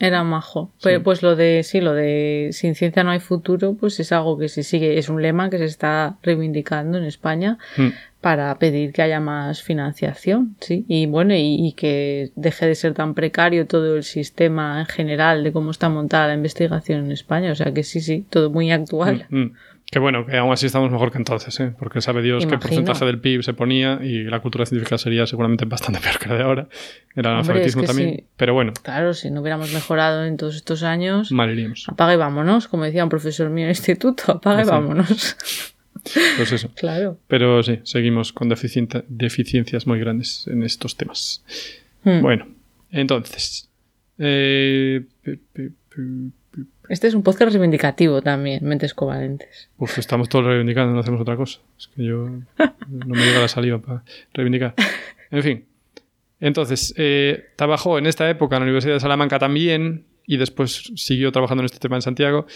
era 0.00 0.24
majo. 0.24 0.72
Pues, 1.04 1.22
lo 1.22 1.36
de, 1.36 1.62
sí, 1.62 1.80
lo 1.80 1.94
de 1.94 2.50
sin 2.52 2.74
ciencia 2.74 3.04
no 3.04 3.10
hay 3.10 3.20
futuro, 3.20 3.74
pues 3.74 4.00
es 4.00 4.10
algo 4.10 4.36
que 4.38 4.48
se 4.48 4.64
sigue, 4.64 4.98
es 4.98 5.08
un 5.08 5.22
lema 5.22 5.50
que 5.50 5.58
se 5.58 5.66
está 5.66 6.16
reivindicando 6.22 6.98
en 6.98 7.04
España 7.04 7.58
hmm. 7.76 7.88
para 8.20 8.58
pedir 8.58 8.92
que 8.92 9.02
haya 9.02 9.20
más 9.20 9.62
financiación, 9.62 10.56
sí. 10.60 10.84
Y 10.88 11.06
bueno, 11.06 11.34
y, 11.36 11.72
que 11.76 12.32
deje 12.34 12.66
de 12.66 12.74
ser 12.74 12.94
tan 12.94 13.14
precario 13.14 13.66
todo 13.66 13.96
el 13.96 14.02
sistema 14.02 14.80
en 14.80 14.86
general 14.86 15.44
de 15.44 15.52
cómo 15.52 15.70
está 15.70 15.88
montada 15.88 16.28
la 16.28 16.34
investigación 16.34 17.04
en 17.04 17.12
España. 17.12 17.52
O 17.52 17.54
sea 17.54 17.72
que 17.72 17.84
sí, 17.84 18.00
sí, 18.00 18.26
todo 18.28 18.50
muy 18.50 18.72
actual. 18.72 19.26
Hmm, 19.30 19.42
hmm. 19.42 19.52
Que 19.94 20.00
bueno, 20.00 20.26
que 20.26 20.36
aún 20.36 20.52
así 20.52 20.66
estamos 20.66 20.90
mejor 20.90 21.12
que 21.12 21.18
entonces, 21.18 21.60
¿eh? 21.60 21.72
porque 21.78 22.00
sabe 22.00 22.20
Dios 22.20 22.46
qué 22.46 22.58
porcentaje 22.58 23.04
del 23.04 23.20
PIB 23.20 23.44
se 23.44 23.54
ponía 23.54 24.00
y 24.02 24.24
la 24.24 24.40
cultura 24.40 24.66
científica 24.66 24.98
sería 24.98 25.24
seguramente 25.24 25.66
bastante 25.66 26.00
peor 26.02 26.18
que 26.18 26.28
la 26.30 26.34
de 26.34 26.42
ahora. 26.42 26.68
El 27.14 27.24
analfabetismo 27.24 27.84
también. 27.84 28.24
Pero 28.36 28.54
bueno. 28.54 28.72
Claro, 28.82 29.14
si 29.14 29.30
no 29.30 29.40
hubiéramos 29.40 29.72
mejorado 29.72 30.24
en 30.24 30.36
todos 30.36 30.56
estos 30.56 30.82
años. 30.82 31.30
Mal 31.30 31.48
iríamos. 31.52 31.88
Apaga 31.88 32.12
y 32.12 32.16
vámonos, 32.16 32.66
como 32.66 32.82
decía 32.82 33.04
un 33.04 33.08
profesor 33.08 33.50
mío 33.50 33.66
en 33.66 33.70
el 33.70 33.76
instituto, 33.76 34.32
apaga 34.32 34.62
y 34.62 34.66
vámonos. 34.66 35.36
Pues 36.36 36.50
eso. 36.50 36.70
claro. 36.74 37.18
Pero 37.28 37.62
sí, 37.62 37.78
seguimos 37.84 38.32
con 38.32 38.48
deficiencias 38.48 39.86
muy 39.86 40.00
grandes 40.00 40.46
en 40.48 40.64
estos 40.64 40.96
temas. 40.96 41.44
Hmm. 42.02 42.20
Bueno, 42.20 42.48
entonces. 42.90 43.70
Eh, 44.18 45.04
este 46.88 47.06
es 47.06 47.14
un 47.14 47.22
podcast 47.22 47.52
reivindicativo 47.52 48.22
también, 48.22 48.64
Mentes 48.64 48.94
Covalentes. 48.94 49.68
Uf, 49.78 49.98
estamos 49.98 50.28
todos 50.28 50.46
reivindicando, 50.46 50.92
no 50.92 51.00
hacemos 51.00 51.20
otra 51.20 51.36
cosa. 51.36 51.60
Es 51.78 51.88
que 51.88 52.04
yo 52.04 52.28
no 52.88 53.14
me 53.14 53.24
llega 53.24 53.40
la 53.40 53.48
saliva 53.48 53.78
para 53.78 54.04
reivindicar. 54.32 54.74
En 55.30 55.42
fin. 55.42 55.64
Entonces, 56.40 56.94
eh, 56.96 57.46
trabajó 57.56 57.98
en 57.98 58.06
esta 58.06 58.28
época 58.28 58.56
en 58.56 58.60
la 58.60 58.64
Universidad 58.64 58.94
de 58.94 59.00
Salamanca 59.00 59.38
también 59.38 60.04
y 60.26 60.36
después 60.36 60.92
siguió 60.96 61.32
trabajando 61.32 61.62
en 61.62 61.66
este 61.66 61.78
tema 61.78 61.96
en 61.96 62.02
Santiago 62.02 62.46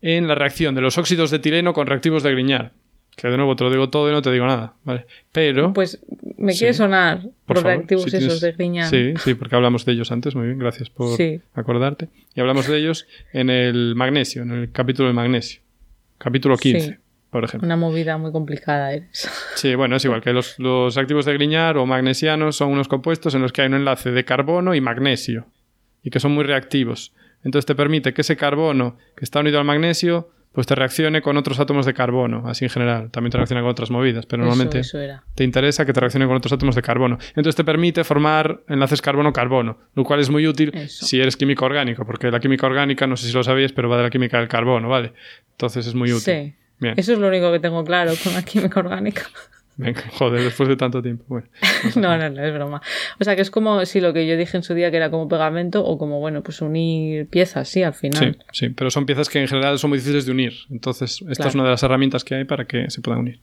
en 0.00 0.28
la 0.28 0.34
reacción 0.34 0.74
de 0.74 0.80
los 0.80 0.98
óxidos 0.98 1.30
de 1.30 1.38
etileno 1.38 1.72
con 1.72 1.86
reactivos 1.86 2.22
de 2.22 2.32
Grignard. 2.32 2.72
Que 3.18 3.26
de 3.26 3.36
nuevo 3.36 3.56
te 3.56 3.64
lo 3.64 3.70
digo 3.70 3.90
todo 3.90 4.08
y 4.08 4.12
no 4.12 4.22
te 4.22 4.30
digo 4.30 4.46
nada, 4.46 4.74
¿vale? 4.84 5.04
Pero... 5.32 5.72
Pues 5.72 5.98
me 6.36 6.54
quiere 6.54 6.72
sonar 6.72 7.22
los 7.48 7.62
reactivos 7.64 8.14
esos 8.14 8.40
de 8.40 8.52
Grignard. 8.52 8.90
Sí, 8.90 9.14
sí, 9.16 9.34
porque 9.34 9.56
hablamos 9.56 9.84
de 9.84 9.90
ellos 9.90 10.12
antes, 10.12 10.36
muy 10.36 10.46
bien, 10.46 10.58
gracias 10.60 10.88
por 10.88 11.18
acordarte. 11.52 12.10
Y 12.36 12.40
hablamos 12.40 12.68
de 12.68 12.78
ellos 12.78 13.08
en 13.32 13.50
el 13.50 13.96
magnesio, 13.96 14.42
en 14.42 14.52
el 14.52 14.70
capítulo 14.70 15.08
del 15.08 15.16
magnesio. 15.16 15.60
Capítulo 16.16 16.56
15, 16.56 17.00
por 17.30 17.42
ejemplo. 17.42 17.66
Una 17.66 17.76
movida 17.76 18.18
muy 18.18 18.30
complicada 18.30 18.92
eres. 18.92 19.28
Sí, 19.56 19.74
bueno, 19.74 19.96
es 19.96 20.04
igual 20.04 20.22
que 20.22 20.32
los, 20.32 20.56
los 20.60 20.96
activos 20.96 21.24
de 21.24 21.34
Grignard 21.34 21.76
o 21.76 21.86
magnesianos 21.86 22.54
son 22.54 22.70
unos 22.70 22.86
compuestos 22.86 23.34
en 23.34 23.42
los 23.42 23.52
que 23.52 23.62
hay 23.62 23.66
un 23.66 23.74
enlace 23.74 24.12
de 24.12 24.24
carbono 24.24 24.76
y 24.76 24.80
magnesio 24.80 25.46
y 26.04 26.10
que 26.10 26.20
son 26.20 26.30
muy 26.30 26.44
reactivos. 26.44 27.12
Entonces 27.42 27.66
te 27.66 27.74
permite 27.74 28.14
que 28.14 28.20
ese 28.20 28.36
carbono 28.36 28.96
que 29.16 29.24
está 29.24 29.40
unido 29.40 29.58
al 29.58 29.64
magnesio 29.64 30.30
pues 30.58 30.66
te 30.66 30.74
reaccione 30.74 31.22
con 31.22 31.36
otros 31.36 31.60
átomos 31.60 31.86
de 31.86 31.94
carbono, 31.94 32.42
así 32.48 32.64
en 32.64 32.70
general. 32.70 33.12
También 33.12 33.30
te 33.30 33.36
reacciona 33.36 33.62
con 33.62 33.70
otras 33.70 33.92
movidas, 33.92 34.26
pero 34.26 34.42
normalmente 34.42 34.82
te 35.36 35.44
interesa 35.44 35.86
que 35.86 35.92
te 35.92 36.00
reaccione 36.00 36.26
con 36.26 36.34
otros 36.34 36.52
átomos 36.52 36.74
de 36.74 36.82
carbono. 36.82 37.16
Entonces 37.28 37.54
te 37.54 37.62
permite 37.62 38.02
formar 38.02 38.62
enlaces 38.66 39.00
carbono-carbono, 39.00 39.78
lo 39.94 40.02
cual 40.02 40.18
es 40.18 40.30
muy 40.30 40.48
útil 40.48 40.72
si 40.88 41.20
eres 41.20 41.36
químico 41.36 41.64
orgánico, 41.64 42.04
porque 42.04 42.28
la 42.32 42.40
química 42.40 42.66
orgánica, 42.66 43.06
no 43.06 43.16
sé 43.16 43.28
si 43.28 43.34
lo 43.34 43.44
sabías, 43.44 43.70
pero 43.70 43.88
va 43.88 43.98
de 43.98 44.02
la 44.02 44.10
química 44.10 44.40
del 44.40 44.48
carbono, 44.48 44.88
¿vale? 44.88 45.12
Entonces 45.52 45.86
es 45.86 45.94
muy 45.94 46.12
útil. 46.12 46.56
Sí. 46.80 46.88
Eso 46.96 47.12
es 47.12 47.20
lo 47.20 47.28
único 47.28 47.52
que 47.52 47.60
tengo 47.60 47.84
claro 47.84 48.12
con 48.24 48.34
la 48.34 48.42
química 48.42 48.80
orgánica. 48.80 49.22
Venga, 49.78 50.02
joder, 50.12 50.42
después 50.42 50.68
de 50.68 50.76
tanto 50.76 51.00
tiempo. 51.00 51.24
Bueno, 51.28 51.46
no, 51.96 52.18
no, 52.18 52.28
no, 52.28 52.44
es 52.44 52.52
broma. 52.52 52.82
O 53.18 53.24
sea, 53.24 53.36
que 53.36 53.42
es 53.42 53.50
como 53.50 53.86
si 53.86 54.00
lo 54.00 54.12
que 54.12 54.26
yo 54.26 54.36
dije 54.36 54.56
en 54.56 54.64
su 54.64 54.74
día 54.74 54.90
que 54.90 54.96
era 54.96 55.08
como 55.10 55.28
pegamento 55.28 55.84
o 55.84 55.96
como, 55.96 56.18
bueno, 56.18 56.42
pues 56.42 56.60
unir 56.60 57.28
piezas, 57.28 57.68
sí, 57.68 57.84
al 57.84 57.94
final. 57.94 58.36
Sí, 58.50 58.66
sí, 58.66 58.68
pero 58.70 58.90
son 58.90 59.06
piezas 59.06 59.28
que 59.28 59.40
en 59.40 59.46
general 59.46 59.78
son 59.78 59.90
muy 59.90 59.98
difíciles 59.98 60.26
de 60.26 60.32
unir. 60.32 60.54
Entonces, 60.68 61.24
esta 61.30 61.48
es 61.48 61.54
una 61.54 61.64
de 61.64 61.70
las 61.70 61.82
herramientas 61.82 62.24
que 62.24 62.34
hay 62.34 62.44
para 62.44 62.66
que 62.66 62.90
se 62.90 63.00
puedan 63.00 63.20
unir. 63.20 63.40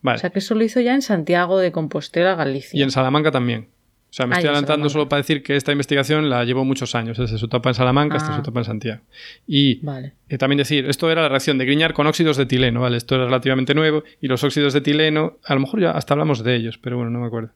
Vale. 0.00 0.16
O 0.16 0.20
sea, 0.20 0.30
que 0.30 0.38
eso 0.38 0.54
lo 0.54 0.64
hizo 0.64 0.80
ya 0.80 0.94
en 0.94 1.02
Santiago 1.02 1.58
de 1.58 1.70
Compostela, 1.70 2.34
Galicia. 2.34 2.78
Y 2.78 2.82
en 2.82 2.90
Salamanca 2.90 3.30
también. 3.30 3.68
O 4.14 4.16
sea, 4.16 4.28
me 4.28 4.36
estoy 4.36 4.46
adelantando 4.46 4.88
solo 4.88 5.08
para 5.08 5.22
decir 5.22 5.42
que 5.42 5.56
esta 5.56 5.72
investigación 5.72 6.30
la 6.30 6.44
llevó 6.44 6.64
muchos 6.64 6.94
años, 6.94 7.18
desde 7.18 7.36
su 7.36 7.46
etapa 7.46 7.70
en 7.70 7.74
Salamanca 7.74 8.18
hasta 8.18 8.32
su 8.32 8.42
etapa 8.42 8.60
en 8.60 8.64
Santiago. 8.64 9.02
Y 9.44 9.80
también 10.38 10.58
decir, 10.58 10.88
esto 10.88 11.10
era 11.10 11.22
la 11.22 11.28
reacción 11.28 11.58
de 11.58 11.64
Grignard 11.64 11.94
con 11.94 12.06
óxidos 12.06 12.36
de 12.36 12.44
etileno, 12.44 12.82
¿vale? 12.82 12.96
Esto 12.96 13.16
era 13.16 13.24
relativamente 13.24 13.74
nuevo 13.74 14.04
y 14.20 14.28
los 14.28 14.44
óxidos 14.44 14.72
de 14.72 14.78
etileno, 14.78 15.38
a 15.44 15.54
lo 15.54 15.58
mejor 15.58 15.80
ya 15.80 15.90
hasta 15.90 16.14
hablamos 16.14 16.44
de 16.44 16.54
ellos, 16.54 16.78
pero 16.78 16.96
bueno, 16.96 17.10
no 17.10 17.18
me 17.18 17.26
acuerdo. 17.26 17.50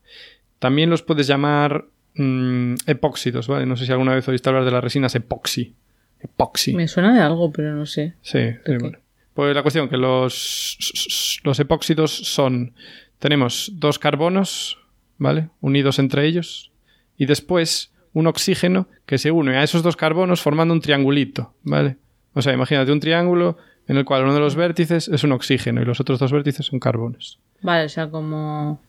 También 0.58 0.90
los 0.90 1.02
puedes 1.02 1.28
llamar 1.28 1.84
mm, 2.16 2.74
epóxidos, 2.88 3.46
¿vale? 3.46 3.64
No 3.64 3.76
sé 3.76 3.86
si 3.86 3.92
alguna 3.92 4.16
vez 4.16 4.26
oíste 4.26 4.48
hablar 4.48 4.64
de 4.64 4.72
las 4.72 4.82
resinas 4.82 5.14
epoxi. 5.14 5.76
Epoxi. 6.18 6.74
Me 6.74 6.88
suena 6.88 7.14
de 7.14 7.20
algo, 7.20 7.52
pero 7.52 7.72
no 7.72 7.86
sé. 7.86 8.14
Sí, 8.20 8.40
bueno. 8.80 8.98
Pues 9.32 9.54
la 9.54 9.62
cuestión 9.62 9.88
que 9.88 9.96
los, 9.96 11.40
los 11.44 11.60
epóxidos 11.60 12.10
son, 12.10 12.72
tenemos 13.20 13.70
dos 13.74 14.00
carbonos, 14.00 14.77
¿vale? 15.18 15.50
Unidos 15.60 15.98
entre 15.98 16.26
ellos. 16.26 16.72
Y 17.16 17.26
después 17.26 17.92
un 18.12 18.26
oxígeno 18.26 18.88
que 19.06 19.18
se 19.18 19.30
une 19.30 19.56
a 19.56 19.62
esos 19.62 19.82
dos 19.82 19.96
carbonos 19.96 20.40
formando 20.40 20.72
un 20.72 20.80
triangulito, 20.80 21.54
¿vale? 21.62 21.96
O 22.34 22.42
sea, 22.42 22.52
imagínate 22.52 22.92
un 22.92 23.00
triángulo 23.00 23.58
en 23.86 23.96
el 23.96 24.04
cual 24.04 24.22
uno 24.24 24.34
de 24.34 24.40
los 24.40 24.54
vértices 24.54 25.08
es 25.08 25.24
un 25.24 25.32
oxígeno 25.32 25.82
y 25.82 25.84
los 25.84 26.00
otros 26.00 26.18
dos 26.18 26.32
vértices 26.32 26.66
son 26.66 26.78
carbonos. 26.78 27.38
Vale, 27.62 27.84
o 27.84 27.88
sea, 27.88 28.10
como... 28.10 28.80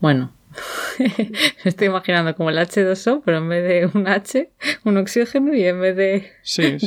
Bueno, 0.00 0.30
estoy 1.64 1.88
imaginando 1.88 2.34
como 2.34 2.50
el 2.50 2.58
H2O, 2.58 3.22
pero 3.24 3.38
en 3.38 3.48
vez 3.48 3.68
de 3.68 3.98
un 3.98 4.08
H, 4.08 4.50
un 4.84 4.96
oxígeno 4.96 5.54
y 5.54 5.64
en 5.64 5.80
vez 5.80 5.96
de 5.96 6.32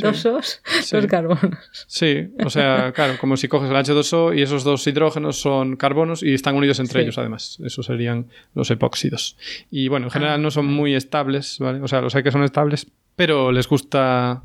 dos 0.02 0.26
O's, 0.26 0.62
dos 0.90 1.06
carbonos. 1.06 1.86
Sí, 1.86 2.28
o 2.44 2.50
sea, 2.50 2.92
claro, 2.92 3.16
como 3.18 3.36
si 3.36 3.48
coges 3.48 3.70
el 3.70 3.76
H2O 3.76 4.36
y 4.36 4.42
esos 4.42 4.64
dos 4.64 4.86
hidrógenos 4.86 5.40
son 5.40 5.76
carbonos 5.76 6.22
y 6.22 6.34
están 6.34 6.56
unidos 6.56 6.80
entre 6.80 7.02
ellos, 7.02 7.18
además. 7.18 7.58
Esos 7.64 7.86
serían 7.86 8.26
los 8.54 8.70
epóxidos. 8.70 9.36
Y 9.70 9.88
bueno, 9.88 10.06
en 10.06 10.10
general 10.10 10.34
ah, 10.34 10.38
no 10.38 10.50
son 10.50 10.66
muy 10.66 10.94
estables, 10.94 11.58
¿vale? 11.58 11.80
O 11.80 11.88
sea, 11.88 12.00
los 12.00 12.14
hay 12.14 12.22
que 12.22 12.30
son 12.30 12.44
estables, 12.44 12.86
pero 13.16 13.52
les 13.52 13.68
gusta 13.68 14.44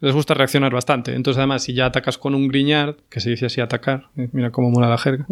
les 0.00 0.14
gusta 0.14 0.34
reaccionar 0.34 0.72
bastante. 0.72 1.14
Entonces, 1.14 1.38
además, 1.38 1.64
si 1.64 1.74
ya 1.74 1.86
atacas 1.86 2.18
con 2.18 2.34
un 2.34 2.48
griñard, 2.48 2.96
que 3.08 3.20
se 3.20 3.30
dice 3.30 3.46
así 3.46 3.60
atacar, 3.60 4.08
eh, 4.16 4.28
mira 4.32 4.50
cómo 4.50 4.70
mola 4.70 4.88
la 4.88 4.98
jerga, 4.98 5.26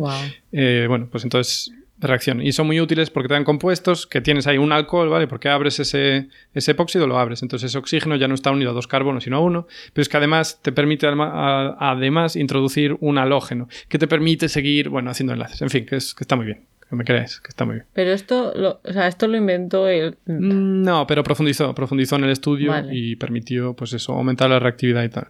eh, 0.53 0.87
bueno, 0.89 1.09
pues 1.11 1.25
entonces 1.25 1.73
reacción. 1.99 2.43
Y 2.43 2.53
son 2.53 2.67
muy 2.67 2.81
útiles 2.81 3.11
porque 3.11 3.29
te 3.29 3.35
dan 3.35 3.45
compuestos 3.45 4.07
que 4.07 4.21
tienes 4.21 4.47
ahí 4.47 4.59
un 4.59 4.73
alcohol, 4.73 5.09
¿vale? 5.09 5.27
Porque 5.27 5.49
abres 5.49 5.81
ese, 5.81 6.29
ese 6.55 6.73
epóxido, 6.73 7.07
lo 7.07 7.19
abres. 7.19 7.43
Entonces 7.43 7.71
ese 7.71 7.79
oxígeno 7.79 8.17
ya 8.17 8.29
no 8.29 8.35
está 8.35 8.51
unido 8.51 8.71
a 8.71 8.75
dos 8.75 8.87
carbonos, 8.87 9.25
sino 9.25 9.37
a 9.37 9.41
uno. 9.41 9.67
Pero 9.93 10.03
es 10.03 10.09
que 10.09 10.17
además 10.17 10.61
te 10.63 10.73
permite 10.73 11.07
además 11.07 12.37
introducir 12.37 12.97
un 13.01 13.19
halógeno 13.19 13.69
que 13.89 13.99
te 13.99 14.07
permite 14.07 14.49
seguir, 14.49 14.89
bueno, 14.89 15.11
haciendo 15.11 15.33
enlaces. 15.33 15.63
En 15.63 15.71
fin, 15.71 15.87
que, 15.87 15.97
es, 15.97 16.15
que 16.15 16.25
está 16.25 16.37
muy 16.37 16.47
bien. 16.47 16.67
Que 16.89 16.95
me 16.95 17.05
crees, 17.05 17.41
que 17.41 17.49
está 17.49 17.65
muy 17.65 17.77
bien. 17.77 17.87
Pero 17.95 18.13
esto 18.13 18.53
lo, 18.55 18.81
o 18.85 18.93
sea, 18.93 19.09
esto 19.09 19.27
lo 19.27 19.37
inventó 19.37 19.89
él. 19.89 20.19
Mm, 20.27 20.83
no, 20.83 21.07
pero 21.07 21.25
profundizó, 21.25 21.75
profundizó 21.75 22.17
en 22.17 22.25
el 22.25 22.31
estudio 22.31 22.73
y 22.93 23.17
permitió, 23.17 23.75
pues 23.75 23.93
eso, 23.93 24.13
aumentar 24.13 24.51
la 24.51 24.61
reactividad 24.61 25.03
y 25.03 25.09
tal. 25.09 25.29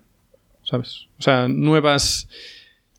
¿Sabes? 0.62 1.06
O 1.18 1.22
sea, 1.22 1.46
nuevas 1.48 2.28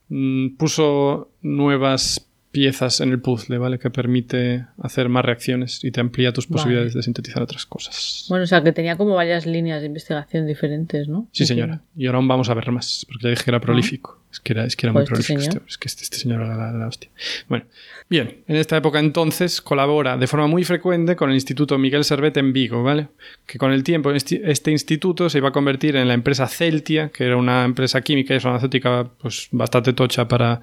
mm, 0.08 0.56
puso 0.56 1.32
nuevas 1.42 2.28
piezas 2.58 3.02
en 3.02 3.12
el 3.12 3.20
puzzle, 3.20 3.60
¿vale? 3.60 3.78
Que 3.78 3.92
permite 3.92 4.66
hacer 4.82 5.10
más 5.10 5.24
reacciones 5.24 5.84
y 5.84 5.92
te 5.92 6.00
amplía 6.02 6.34
tus 6.34 6.48
posibilidades 6.48 6.96
de 6.96 7.04
sintetizar 7.04 7.44
otras 7.44 7.68
cosas. 7.68 8.26
Bueno, 8.30 8.46
o 8.46 8.48
sea, 8.48 8.64
que 8.64 8.72
tenía 8.72 8.96
como 8.98 9.14
varias 9.14 9.46
líneas 9.46 9.82
de 9.82 9.86
investigación 9.86 10.48
diferentes, 10.48 11.08
¿no? 11.08 11.28
Sí, 11.34 11.46
señora. 11.46 11.82
Y 11.96 12.08
ahora 12.08 12.18
aún 12.18 12.28
vamos 12.28 12.50
a 12.50 12.56
ver 12.56 12.72
más, 12.72 13.06
porque 13.08 13.26
ya 13.26 13.30
dije 13.30 13.44
que 13.44 13.52
era 13.52 13.60
prolífico. 13.62 14.20
Es 14.32 14.40
que 14.40 14.54
era, 14.54 14.66
es 14.66 14.76
que 14.76 14.88
era 14.88 14.94
muy 14.94 15.06
Pues 15.06 15.20
este 15.20 15.34
prolífico. 15.34 15.52
señor. 15.52 15.64
Este, 15.68 15.72
es 15.72 15.78
que 15.78 15.88
este, 15.88 16.04
este 16.04 16.18
señor 16.18 16.42
era 16.42 16.58
la, 16.58 16.72
la 16.72 16.88
hostia. 16.88 17.12
Bueno, 17.48 17.66
bien. 18.10 18.38
En 18.48 18.56
esta 18.56 18.76
época 18.76 18.98
entonces 19.00 19.62
colabora 19.62 20.18
de 20.18 20.26
forma 20.26 20.48
muy 20.48 20.64
frecuente 20.64 21.16
con 21.16 21.30
el 21.30 21.36
Instituto 21.36 21.78
Miguel 21.78 22.06
Servet 22.06 22.38
en 22.38 22.54
Vigo, 22.54 22.82
¿vale? 22.82 23.10
Que 23.46 23.60
con 23.60 23.72
el 23.72 23.84
tiempo 23.84 24.12
este, 24.12 24.42
este 24.50 24.72
instituto 24.72 25.30
se 25.30 25.38
iba 25.38 25.50
a 25.50 25.52
convertir 25.52 25.96
en 25.96 26.08
la 26.08 26.16
empresa 26.16 26.48
Celtia, 26.48 27.10
que 27.10 27.26
era 27.26 27.38
una 27.38 27.66
empresa 27.66 28.02
química 28.02 28.34
y 28.36 28.40
farmacéutica 28.40 29.08
pues 29.20 29.48
bastante 29.52 29.94
tocha 29.94 30.28
para 30.28 30.60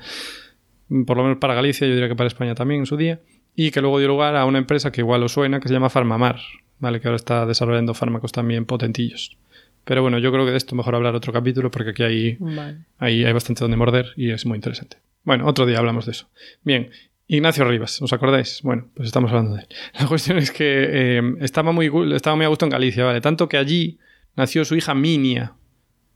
por 1.06 1.16
lo 1.16 1.22
menos 1.22 1.38
para 1.38 1.54
Galicia, 1.54 1.86
yo 1.86 1.94
diría 1.94 2.08
que 2.08 2.16
para 2.16 2.28
España 2.28 2.54
también 2.54 2.80
en 2.80 2.86
su 2.86 2.96
día, 2.96 3.20
y 3.56 3.70
que 3.70 3.80
luego 3.80 3.98
dio 3.98 4.08
lugar 4.08 4.36
a 4.36 4.44
una 4.44 4.58
empresa 4.58 4.92
que 4.92 5.00
igual 5.00 5.22
os 5.22 5.32
suena, 5.32 5.60
que 5.60 5.68
se 5.68 5.74
llama 5.74 5.90
Farmamar, 5.90 6.40
¿vale? 6.78 7.00
que 7.00 7.08
ahora 7.08 7.16
está 7.16 7.46
desarrollando 7.46 7.94
fármacos 7.94 8.32
también 8.32 8.64
potentillos. 8.64 9.36
Pero 9.84 10.02
bueno, 10.02 10.18
yo 10.18 10.32
creo 10.32 10.44
que 10.44 10.50
de 10.50 10.56
esto 10.56 10.74
mejor 10.74 10.94
hablar 10.94 11.14
otro 11.14 11.32
capítulo 11.32 11.70
porque 11.70 11.90
aquí 11.90 12.02
hay, 12.02 12.36
Vale. 12.40 12.78
ahí 12.98 13.24
hay 13.24 13.32
bastante 13.32 13.62
donde 13.62 13.76
morder 13.76 14.12
y 14.16 14.30
es 14.30 14.46
muy 14.46 14.56
interesante. 14.56 14.96
Bueno, 15.24 15.46
otro 15.46 15.66
día 15.66 15.78
hablamos 15.78 16.06
de 16.06 16.12
eso. 16.12 16.28
Bien, 16.62 16.90
Ignacio 17.26 17.64
Rivas, 17.64 18.00
¿os 18.02 18.12
acordáis? 18.12 18.60
Bueno, 18.62 18.88
pues 18.94 19.06
estamos 19.06 19.30
hablando 19.30 19.54
de 19.54 19.62
él. 19.62 19.68
La 20.00 20.06
cuestión 20.06 20.38
es 20.38 20.50
que 20.50 21.18
eh, 21.18 21.22
estaba, 21.40 21.72
muy, 21.72 21.90
estaba 22.14 22.36
muy 22.36 22.44
a 22.44 22.48
gusto 22.48 22.64
en 22.64 22.70
Galicia, 22.70 23.04
¿vale? 23.04 23.20
Tanto 23.20 23.48
que 23.48 23.56
allí 23.56 23.98
nació 24.36 24.64
su 24.64 24.74
hija 24.74 24.94
Minia, 24.94 25.54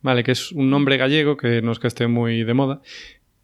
¿vale? 0.03 0.25
Que 0.25 0.33
es 0.33 0.53
un 0.53 0.71
nombre 0.71 0.97
gallego 0.97 1.37
que 1.37 1.63
no 1.63 1.73
es 1.73 1.79
que 1.79 1.89
esté 1.89 2.07
muy 2.07 2.45
de 2.45 2.55
moda. 2.55 2.81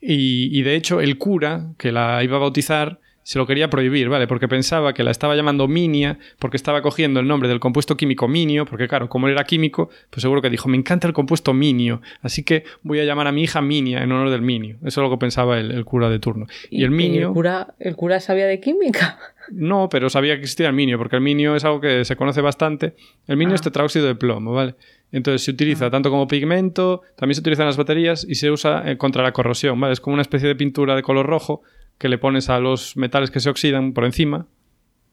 Y, 0.06 0.50
y 0.58 0.62
de 0.62 0.76
hecho, 0.76 1.00
el 1.00 1.16
cura 1.18 1.72
que 1.78 1.90
la 1.92 2.22
iba 2.22 2.36
a 2.36 2.40
bautizar 2.40 3.00
se 3.22 3.38
lo 3.38 3.46
quería 3.46 3.70
prohibir, 3.70 4.10
¿vale? 4.10 4.26
Porque 4.26 4.48
pensaba 4.48 4.92
que 4.92 5.02
la 5.02 5.10
estaba 5.10 5.34
llamando 5.34 5.66
Minia 5.66 6.18
porque 6.38 6.58
estaba 6.58 6.82
cogiendo 6.82 7.20
el 7.20 7.26
nombre 7.26 7.48
del 7.48 7.58
compuesto 7.58 7.96
químico 7.96 8.28
minio, 8.28 8.66
porque 8.66 8.86
claro, 8.86 9.08
como 9.08 9.26
él 9.28 9.32
era 9.32 9.44
químico, 9.44 9.88
pues 10.10 10.20
seguro 10.20 10.42
que 10.42 10.50
dijo, 10.50 10.68
me 10.68 10.76
encanta 10.76 11.06
el 11.06 11.14
compuesto 11.14 11.54
minio, 11.54 12.02
así 12.20 12.42
que 12.44 12.64
voy 12.82 13.00
a 13.00 13.04
llamar 13.04 13.26
a 13.26 13.32
mi 13.32 13.44
hija 13.44 13.62
Minia 13.62 14.02
en 14.02 14.12
honor 14.12 14.28
del 14.28 14.42
minio. 14.42 14.76
Eso 14.84 15.00
es 15.00 15.08
lo 15.08 15.10
que 15.10 15.16
pensaba 15.16 15.58
el, 15.58 15.70
el 15.70 15.86
cura 15.86 16.10
de 16.10 16.18
turno. 16.18 16.46
Y, 16.68 16.84
el 16.84 16.90
minio... 16.90 17.28
el 17.28 17.32
cura, 17.32 17.74
el 17.78 17.96
cura 17.96 18.20
sabía 18.20 18.46
de 18.46 18.60
química. 18.60 19.18
No, 19.50 19.90
pero 19.90 20.08
sabía 20.08 20.36
que 20.36 20.40
existía 20.40 20.68
el 20.68 20.72
minio, 20.72 20.96
porque 20.96 21.16
el 21.16 21.22
minio 21.22 21.54
es 21.54 21.66
algo 21.66 21.78
que 21.78 22.06
se 22.06 22.16
conoce 22.16 22.40
bastante. 22.40 22.94
El 23.26 23.36
minio 23.36 23.52
Ah. 23.52 23.56
es 23.56 23.60
tetráoxido 23.60 24.06
de 24.06 24.14
plomo, 24.14 24.52
¿vale? 24.54 24.74
Entonces 25.16 25.44
se 25.44 25.52
utiliza 25.52 25.90
tanto 25.90 26.10
como 26.10 26.26
pigmento, 26.26 27.02
también 27.16 27.36
se 27.36 27.40
utiliza 27.40 27.62
en 27.62 27.66
las 27.68 27.76
baterías 27.76 28.26
y 28.28 28.34
se 28.34 28.50
usa 28.50 28.82
eh, 28.90 28.96
contra 28.98 29.22
la 29.22 29.30
corrosión, 29.32 29.78
¿vale? 29.78 29.92
Es 29.92 30.00
como 30.00 30.14
una 30.14 30.22
especie 30.22 30.48
de 30.48 30.56
pintura 30.56 30.96
de 30.96 31.02
color 31.02 31.24
rojo 31.26 31.62
que 31.98 32.08
le 32.08 32.18
pones 32.18 32.48
a 32.50 32.58
los 32.58 32.96
metales 32.96 33.30
que 33.30 33.38
se 33.38 33.48
oxidan 33.48 33.92
por 33.92 34.04
encima 34.04 34.46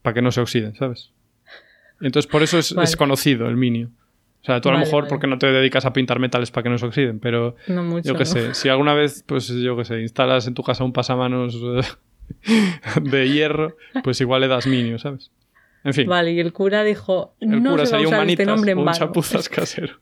para 0.02 0.16
que 0.16 0.24
no 0.24 0.32
se 0.32 0.42
oxiden, 0.42 0.74
¿sabes? 0.76 1.12
Entonces 2.02 2.30
por 2.32 2.42
eso 2.42 2.58
es, 2.58 2.74
Vale. 2.74 2.86
es 2.86 2.96
conocido 2.96 3.48
el 3.48 3.58
minio. 3.58 3.90
O 4.42 4.44
sea, 4.44 4.60
tú 4.60 4.70
a 4.70 4.72
lo 4.72 4.80
mejor 4.80 5.04
vale. 5.04 5.10
porque 5.10 5.28
no 5.28 5.38
te 5.38 5.52
dedicas 5.52 5.86
a 5.86 5.94
pintar 5.94 6.18
metales 6.18 6.50
para 6.50 6.64
que 6.64 6.70
no 6.72 6.80
se 6.80 6.88
oxiden, 6.88 7.20
pero 7.20 7.56
No 7.68 7.84
mucho. 7.84 8.08
yo 8.08 8.14
qué 8.16 8.24
¿no? 8.24 8.26
sé, 8.26 8.54
si 8.56 8.70
alguna 8.70 8.96
vez, 8.96 9.24
pues 9.28 9.50
yo 9.50 9.78
qué 9.78 9.86
sé, 9.86 10.02
instalas 10.02 10.48
en 10.48 10.56
tu 10.56 10.64
casa 10.64 10.84
un 10.84 10.94
pasamanos 10.94 11.56
de 13.02 13.30
hierro, 13.30 13.76
pues 14.04 14.20
igual 14.22 14.42
le 14.42 14.48
das 14.48 14.66
minio, 14.66 14.98
¿sabes? 14.98 15.30
En 15.84 15.94
fin, 15.94 16.08
Vale, 16.08 16.32
y 16.34 16.40
el 16.40 16.54
cura 16.54 16.84
dijo, 16.84 17.34
el 17.40 17.62
no 17.64 17.72
cura 17.72 17.86
se 17.86 17.96
va 17.96 18.02
a 18.04 18.08
usar 18.08 18.30
este 18.30 18.46
nombre 18.46 18.72
en 18.72 18.78
un 18.80 18.92
chapuzas 18.92 19.50
casero. 19.50 19.96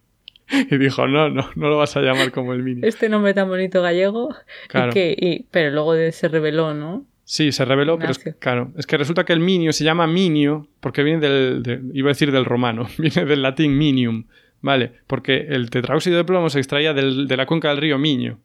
Y 0.72 0.78
dijo, 0.78 1.08
no, 1.08 1.30
no, 1.30 1.48
no 1.56 1.70
lo 1.70 1.78
vas 1.78 1.96
a 1.96 2.02
llamar 2.02 2.32
como 2.32 2.54
el 2.54 2.64
minio. 2.64 2.84
Este 2.88 3.08
nombre 3.08 3.36
tan 3.36 3.48
bonito 3.48 3.84
gallego. 3.84 4.36
Claro. 4.68 4.90
Y 4.90 4.94
que, 4.94 5.16
y- 5.18 5.46
pero 5.52 5.70
luego 5.72 5.94
de- 5.94 6.12
se 6.12 6.28
reveló, 6.28 6.74
¿no? 6.74 7.06
Sí, 7.24 7.52
se 7.52 7.64
reveló, 7.66 8.00
pero 8.00 8.12
es, 8.12 8.18
claro, 8.40 8.72
es 8.76 8.88
que 8.88 8.98
resulta 8.98 9.24
que 9.26 9.34
el 9.34 9.40
minio 9.40 9.72
se 9.74 9.84
llama 9.84 10.08
minio 10.08 10.68
porque 10.80 11.04
viene 11.04 11.20
del, 11.20 11.62
de- 11.62 11.80
iba 11.94 12.10
a 12.10 12.14
decir 12.14 12.32
del 12.32 12.46
romano, 12.46 12.88
viene 12.98 13.26
del 13.26 13.44
latín 13.44 13.78
minium, 13.78 14.24
¿vale? 14.62 14.94
Porque 15.06 15.46
el 15.50 15.70
tetráoxido 15.70 16.18
de 16.18 16.24
plomo 16.24 16.50
se 16.50 16.58
extraía 16.58 16.94
del- 16.96 17.28
de 17.28 17.38
la 17.38 17.46
cuenca 17.46 17.70
del 17.70 17.78
río 17.78 18.00
Miño. 18.00 18.40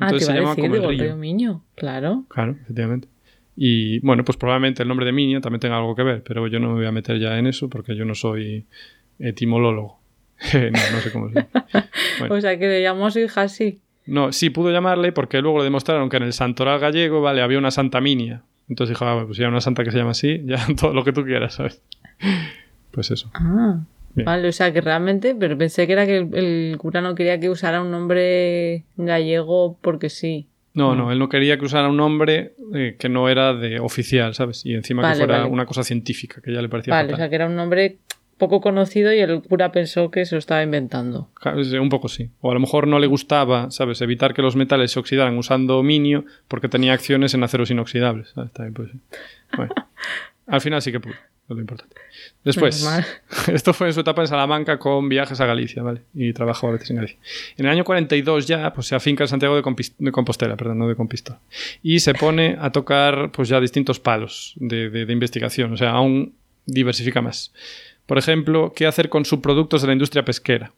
Ah, 0.00 0.06
Entonces 0.06 0.26
se 0.26 0.34
llama 0.34 0.56
como 0.56 0.74
el 0.74 0.82
río. 0.82 1.04
río 1.04 1.16
Miño. 1.16 1.62
Claro. 1.76 2.24
Claro, 2.28 2.56
efectivamente. 2.60 3.06
Y 3.56 4.00
bueno, 4.00 4.22
pues 4.22 4.36
probablemente 4.36 4.82
el 4.82 4.88
nombre 4.88 5.06
de 5.06 5.12
Minio 5.12 5.40
también 5.40 5.60
tenga 5.60 5.78
algo 5.78 5.96
que 5.96 6.02
ver, 6.02 6.22
pero 6.22 6.46
yo 6.46 6.60
no 6.60 6.68
me 6.68 6.74
voy 6.74 6.86
a 6.86 6.92
meter 6.92 7.18
ya 7.18 7.38
en 7.38 7.46
eso 7.46 7.70
porque 7.70 7.96
yo 7.96 8.04
no 8.04 8.14
soy 8.14 8.66
etimolólogo. 9.18 9.98
no, 10.52 10.70
no 10.70 11.00
sé 11.00 11.10
cómo 11.12 11.28
se 11.30 11.34
llama. 11.36 11.48
Bueno. 12.18 12.34
O 12.34 12.40
sea, 12.40 12.58
que 12.58 12.66
le 12.66 12.82
llamó 12.82 13.10
su 13.10 13.18
hija 13.18 13.42
así. 13.42 13.80
No, 14.06 14.32
sí 14.32 14.50
pudo 14.50 14.70
llamarle 14.70 15.12
porque 15.12 15.40
luego 15.40 15.58
le 15.58 15.64
demostraron 15.64 16.08
que 16.08 16.18
en 16.18 16.24
el 16.24 16.32
santoral 16.32 16.78
gallego, 16.78 17.20
vale, 17.20 17.42
había 17.42 17.58
una 17.58 17.70
santa 17.70 18.00
Minia. 18.00 18.42
Entonces 18.68 18.94
dijo, 18.94 19.04
ah, 19.04 19.24
pues 19.26 19.38
hay 19.38 19.46
una 19.46 19.60
santa 19.60 19.84
que 19.84 19.90
se 19.90 19.98
llama 19.98 20.12
así, 20.12 20.42
ya 20.44 20.64
todo 20.80 20.92
lo 20.92 21.04
que 21.04 21.12
tú 21.12 21.24
quieras, 21.24 21.54
¿sabes? 21.54 21.82
Pues 22.90 23.10
eso. 23.10 23.30
Ah. 23.34 23.80
Bien. 24.14 24.24
Vale, 24.24 24.48
o 24.48 24.52
sea 24.52 24.72
que 24.72 24.80
realmente, 24.80 25.34
pero 25.34 25.58
pensé 25.58 25.86
que 25.86 25.92
era 25.92 26.06
que 26.06 26.16
el, 26.16 26.34
el 26.34 26.78
cura 26.78 27.02
no 27.02 27.14
quería 27.14 27.38
que 27.38 27.50
usara 27.50 27.82
un 27.82 27.90
nombre 27.90 28.84
gallego 28.96 29.76
porque 29.82 30.08
sí. 30.08 30.46
No, 30.76 30.94
no, 30.94 31.10
él 31.10 31.18
no 31.18 31.28
quería 31.28 31.58
que 31.58 31.64
usara 31.64 31.88
un 31.88 31.96
nombre 31.96 32.54
eh, 32.74 32.96
que 32.98 33.08
no 33.08 33.28
era 33.28 33.54
de 33.54 33.80
oficial, 33.80 34.34
¿sabes? 34.34 34.64
Y 34.64 34.74
encima 34.74 35.02
Vale, 35.02 35.14
que 35.14 35.18
fuera 35.20 35.38
vale. 35.38 35.50
una 35.50 35.64
cosa 35.64 35.82
científica, 35.82 36.40
que 36.42 36.52
ya 36.52 36.60
le 36.60 36.68
parecía 36.68 36.92
Vale, 36.94 37.14
o 37.14 37.16
sea 37.16 37.28
que 37.28 37.34
era 37.34 37.46
un 37.46 37.56
nombre 37.56 37.96
poco 38.36 38.60
conocido 38.60 39.12
y 39.12 39.20
el 39.20 39.42
cura 39.42 39.72
pensó 39.72 40.10
que 40.10 40.26
se 40.26 40.34
lo 40.34 40.38
estaba 40.38 40.62
inventando. 40.62 41.30
Un 41.80 41.88
poco 41.88 42.08
sí. 42.08 42.30
O 42.40 42.50
a 42.50 42.54
lo 42.54 42.60
mejor 42.60 42.86
no 42.86 42.98
le 42.98 43.06
gustaba, 43.06 43.70
¿sabes? 43.70 44.00
Evitar 44.02 44.34
que 44.34 44.42
los 44.42 44.56
metales 44.56 44.92
se 44.92 44.98
oxidaran 44.98 45.38
usando 45.38 45.82
minio 45.82 46.24
porque 46.48 46.68
tenía 46.68 46.92
acciones 46.92 47.32
en 47.34 47.42
aceros 47.42 47.70
inoxidables. 47.70 48.30
¿sabes? 48.34 48.52
También 48.52 48.74
puede 48.74 48.90
ser. 48.90 49.00
Bueno, 49.56 49.74
al 50.46 50.60
final 50.60 50.82
sí 50.82 50.92
que 50.92 51.00
pudo, 51.00 51.14
es 51.48 51.54
lo 51.54 51.60
importante. 51.60 51.94
Después, 52.44 52.82
esto 53.48 53.72
fue 53.72 53.86
en 53.88 53.92
su 53.92 54.00
etapa 54.00 54.22
en 54.22 54.28
Salamanca 54.28 54.78
con 54.78 55.08
viajes 55.08 55.40
a 55.40 55.46
Galicia, 55.46 55.82
¿vale? 55.82 56.02
Y 56.14 56.32
trabajó 56.32 56.68
a 56.68 56.72
veces 56.72 56.90
en 56.90 56.96
Galicia. 56.96 57.18
En 57.56 57.66
el 57.66 57.72
año 57.72 57.84
42 57.84 58.46
ya, 58.46 58.72
pues 58.72 58.86
se 58.88 58.94
afinca 58.94 59.24
en 59.24 59.28
Santiago 59.28 59.54
de, 59.56 59.62
Compostela, 60.12 60.56
perdón, 60.56 60.78
no 60.78 60.88
de 60.88 60.96
Compostela. 60.96 61.38
Y 61.82 62.00
se 62.00 62.14
pone 62.14 62.56
a 62.60 62.70
tocar, 62.72 63.30
pues 63.32 63.48
ya 63.48 63.60
distintos 63.60 64.00
palos 64.00 64.54
de, 64.56 64.90
de- 64.90 65.06
de 65.06 65.12
investigación, 65.12 65.72
o 65.72 65.76
sea, 65.76 65.90
aún 65.90 66.34
diversifica 66.66 67.22
más. 67.22 67.52
Por 68.06 68.18
ejemplo, 68.18 68.72
qué 68.74 68.86
hacer 68.86 69.08
con 69.08 69.24
subproductos 69.24 69.82
de 69.82 69.86
la 69.88 69.92
industria 69.92 70.24
pesquera. 70.24 70.72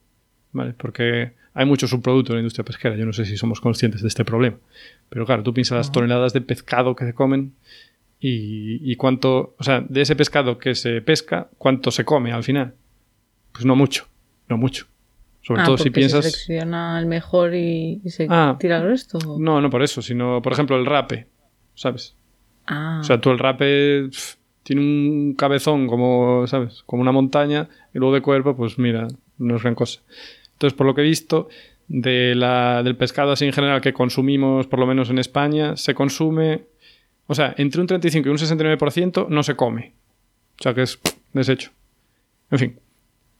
¿Vale? 0.50 0.72
Porque 0.78 1.32
hay 1.52 1.66
muchos 1.66 1.90
subproductos 1.90 2.30
en 2.32 2.36
la 2.36 2.40
industria 2.40 2.64
pesquera. 2.64 2.96
Yo 2.96 3.04
no 3.04 3.12
sé 3.12 3.26
si 3.26 3.36
somos 3.36 3.60
conscientes 3.60 4.00
de 4.00 4.08
este 4.08 4.24
problema. 4.24 4.56
Pero 5.10 5.26
claro, 5.26 5.42
tú 5.42 5.52
piensas 5.52 5.76
las 5.76 5.92
toneladas 5.92 6.32
de 6.32 6.40
pescado 6.40 6.96
que 6.96 7.04
se 7.04 7.12
comen 7.12 7.52
y, 8.20 8.90
y 8.92 8.96
cuánto, 8.96 9.54
o 9.58 9.62
sea, 9.64 9.80
de 9.88 10.00
ese 10.02 10.16
pescado 10.16 10.58
que 10.58 10.74
se 10.74 11.00
pesca, 11.02 11.48
cuánto 11.58 11.90
se 11.90 12.04
come 12.04 12.32
al 12.32 12.42
final. 12.44 12.74
Pues 13.52 13.64
no 13.64 13.76
mucho, 13.76 14.06
no 14.48 14.56
mucho. 14.56 14.86
Sobre 15.42 15.62
ah, 15.62 15.64
todo 15.64 15.78
si 15.78 15.90
piensas... 15.90 16.24
se 16.24 16.30
selecciona 16.30 16.98
el 16.98 17.06
mejor 17.06 17.54
y, 17.54 18.00
y 18.04 18.10
se 18.10 18.26
Ah. 18.28 18.56
tira 18.58 18.78
el 18.78 18.84
resto. 18.84 19.18
No, 19.38 19.60
no 19.60 19.70
por 19.70 19.82
eso, 19.82 20.02
sino, 20.02 20.42
por 20.42 20.52
ejemplo, 20.52 20.76
el 20.76 20.84
rape, 20.84 21.26
¿sabes? 21.74 22.14
Ah, 22.66 22.98
O 23.00 23.04
sea, 23.04 23.20
tú 23.20 23.30
el 23.30 23.38
rape 23.38 24.08
pf, 24.10 24.36
tiene 24.62 24.82
un 24.82 25.34
cabezón 25.38 25.86
como, 25.86 26.46
¿sabes? 26.46 26.82
Como 26.84 27.00
una 27.00 27.12
montaña 27.12 27.68
y 27.94 27.98
luego 27.98 28.14
de 28.14 28.20
cuerpo, 28.20 28.54
pues 28.56 28.78
mira, 28.78 29.08
no 29.38 29.56
es 29.56 29.62
gran 29.62 29.74
cosa. 29.74 30.00
Entonces, 30.52 30.76
por 30.76 30.86
lo 30.86 30.94
que 30.94 31.00
he 31.00 31.04
visto, 31.04 31.48
de 31.86 32.34
la, 32.34 32.82
del 32.82 32.96
pescado 32.96 33.32
así 33.32 33.46
en 33.46 33.52
general 33.54 33.80
que 33.80 33.94
consumimos, 33.94 34.66
por 34.66 34.78
lo 34.80 34.86
menos 34.86 35.08
en 35.08 35.18
España, 35.18 35.76
se 35.76 35.94
consume, 35.94 36.64
o 37.28 37.34
sea, 37.34 37.54
entre 37.58 37.80
un 37.80 37.86
35 37.86 38.26
y 38.26 38.32
un 38.32 38.38
69% 38.38 39.28
no 39.28 39.42
se 39.42 39.54
come. 39.54 39.92
O 40.58 40.62
sea, 40.62 40.74
que 40.74 40.82
es 40.82 40.98
desecho. 41.34 41.70
En 42.50 42.58
fin, 42.58 42.78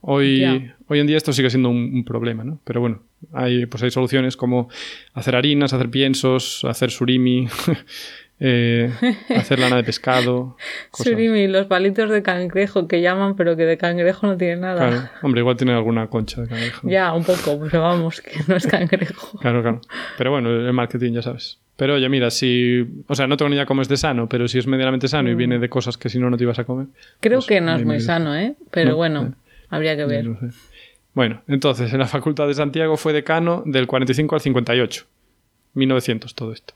hoy, 0.01 0.71
hoy 0.87 0.99
en 0.99 1.07
día 1.07 1.17
esto 1.17 1.33
sigue 1.33 1.49
siendo 1.49 1.69
un, 1.69 1.91
un 1.93 2.05
problema, 2.05 2.43
¿no? 2.43 2.59
Pero 2.63 2.81
bueno, 2.81 3.01
hay, 3.33 3.65
pues 3.65 3.81
hay 3.83 3.89
soluciones 3.89 4.37
como 4.37 4.69
hacer 5.13 5.35
harinas, 5.35 5.73
hacer 5.73 5.89
piensos, 5.89 6.63
hacer 6.65 6.91
surimi, 6.91 7.47
eh, 8.39 8.91
hacer 9.35 9.59
lana 9.59 9.75
de 9.77 9.83
pescado. 9.83 10.55
cosas. 10.91 11.07
surimi, 11.13 11.47
los 11.47 11.67
palitos 11.67 12.09
de 12.09 12.23
cangrejo 12.23 12.87
que 12.87 13.01
llaman, 13.01 13.35
pero 13.35 13.55
que 13.57 13.65
de 13.65 13.77
cangrejo 13.77 14.27
no 14.27 14.37
tiene 14.37 14.57
nada. 14.57 14.87
Claro. 14.89 15.09
Hombre, 15.21 15.41
igual 15.41 15.57
tiene 15.57 15.73
alguna 15.73 16.07
concha 16.07 16.41
de 16.41 16.47
cangrejo. 16.47 16.87
Ya, 16.89 17.13
un 17.13 17.23
poco, 17.23 17.59
pero 17.69 17.81
vamos, 17.81 18.21
que 18.21 18.39
no 18.47 18.55
es 18.55 18.65
cangrejo. 18.67 19.37
Claro, 19.41 19.61
claro. 19.61 19.81
Pero 20.17 20.31
bueno, 20.31 20.49
el 20.49 20.73
marketing 20.73 21.13
ya 21.13 21.21
sabes. 21.21 21.59
Pero 21.75 21.95
oye, 21.95 22.09
mira, 22.09 22.29
si. 22.29 22.85
O 23.07 23.15
sea, 23.15 23.25
no 23.27 23.37
tengo 23.37 23.49
ni 23.49 23.55
idea 23.55 23.65
cómo 23.65 23.81
es 23.81 23.87
de 23.87 23.95
sano, 23.97 24.27
pero 24.27 24.47
si 24.49 24.57
es 24.59 24.67
medianamente 24.67 25.07
sano 25.07 25.29
y 25.29 25.35
viene 25.35 25.59
de 25.59 25.69
cosas 25.69 25.97
que 25.97 26.09
si 26.09 26.19
no, 26.19 26.29
no 26.29 26.35
te 26.37 26.43
ibas 26.43 26.59
a 26.59 26.65
comer. 26.65 26.87
Creo 27.21 27.37
Pues, 27.37 27.47
que 27.47 27.61
no 27.61 27.73
es 27.75 27.85
muy 27.85 27.99
sano, 28.01 28.35
¿eh? 28.35 28.55
Pero 28.71 28.91
No, 28.91 28.95
bueno, 28.97 29.23
eh. 29.27 29.31
habría 29.69 29.95
que 29.95 30.05
ver. 30.05 30.25
No 30.25 30.37
sé. 30.39 30.47
Bueno, 31.13 31.41
entonces 31.47 31.91
en 31.93 31.99
la 31.99 32.07
Facultad 32.07 32.47
de 32.47 32.53
Santiago 32.53 32.97
fue 32.97 33.13
decano 33.13 33.63
del 33.65 33.87
45 33.87 34.35
al 34.35 34.41
58. 34.41 35.05
1900 35.73 36.35
todo 36.35 36.51
esto. 36.53 36.73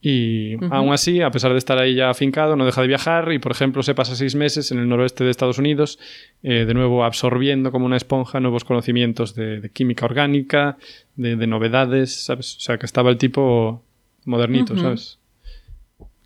Y 0.00 0.54
aún 0.70 0.92
así, 0.92 1.22
a 1.22 1.30
pesar 1.32 1.52
de 1.52 1.58
estar 1.58 1.76
ahí 1.78 1.96
ya 1.96 2.08
afincado, 2.08 2.54
no 2.54 2.64
deja 2.64 2.82
de 2.82 2.86
viajar 2.86 3.32
y, 3.32 3.40
por 3.40 3.50
ejemplo, 3.50 3.82
se 3.82 3.96
pasa 3.96 4.14
seis 4.14 4.36
meses 4.36 4.70
en 4.70 4.78
el 4.78 4.88
noroeste 4.88 5.24
de 5.24 5.30
Estados 5.30 5.58
Unidos, 5.58 5.98
eh, 6.44 6.64
de 6.66 6.74
nuevo 6.74 7.04
absorbiendo 7.04 7.72
como 7.72 7.86
una 7.86 7.96
esponja 7.96 8.38
nuevos 8.38 8.64
conocimientos 8.64 9.34
de, 9.34 9.70
química 9.72 10.06
orgánica, 10.06 10.78
de, 11.16 11.34
novedades, 11.48 12.24
¿sabes? 12.24 12.56
O 12.58 12.60
sea, 12.60 12.78
que 12.78 12.86
estaba 12.86 13.10
el 13.10 13.18
tipo 13.18 13.82
modernito, 14.24 14.76
¿sabes? 14.78 15.18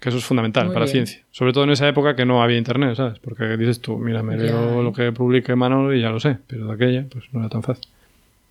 Que 0.00 0.10
eso 0.10 0.18
es 0.18 0.24
fundamental 0.24 0.68
para 0.68 0.80
la 0.80 0.86
ciencia. 0.86 1.22
Sobre 1.30 1.54
todo 1.54 1.64
en 1.64 1.70
esa 1.70 1.88
época 1.88 2.14
que 2.14 2.26
no 2.26 2.42
había 2.42 2.58
internet, 2.58 2.96
¿sabes? 2.96 3.20
Porque 3.20 3.56
dices 3.56 3.80
tú, 3.80 3.96
mira, 3.96 4.22
me 4.22 4.36
leo 4.36 4.82
lo 4.82 4.92
que 4.92 5.12
publique 5.12 5.56
Manolo 5.56 5.94
y 5.94 6.02
ya 6.02 6.10
lo 6.10 6.20
sé, 6.20 6.36
pero 6.46 6.66
de 6.66 6.74
aquella, 6.74 7.06
pues 7.10 7.24
no 7.32 7.40
era 7.40 7.48
tan 7.48 7.62
fácil. 7.62 7.88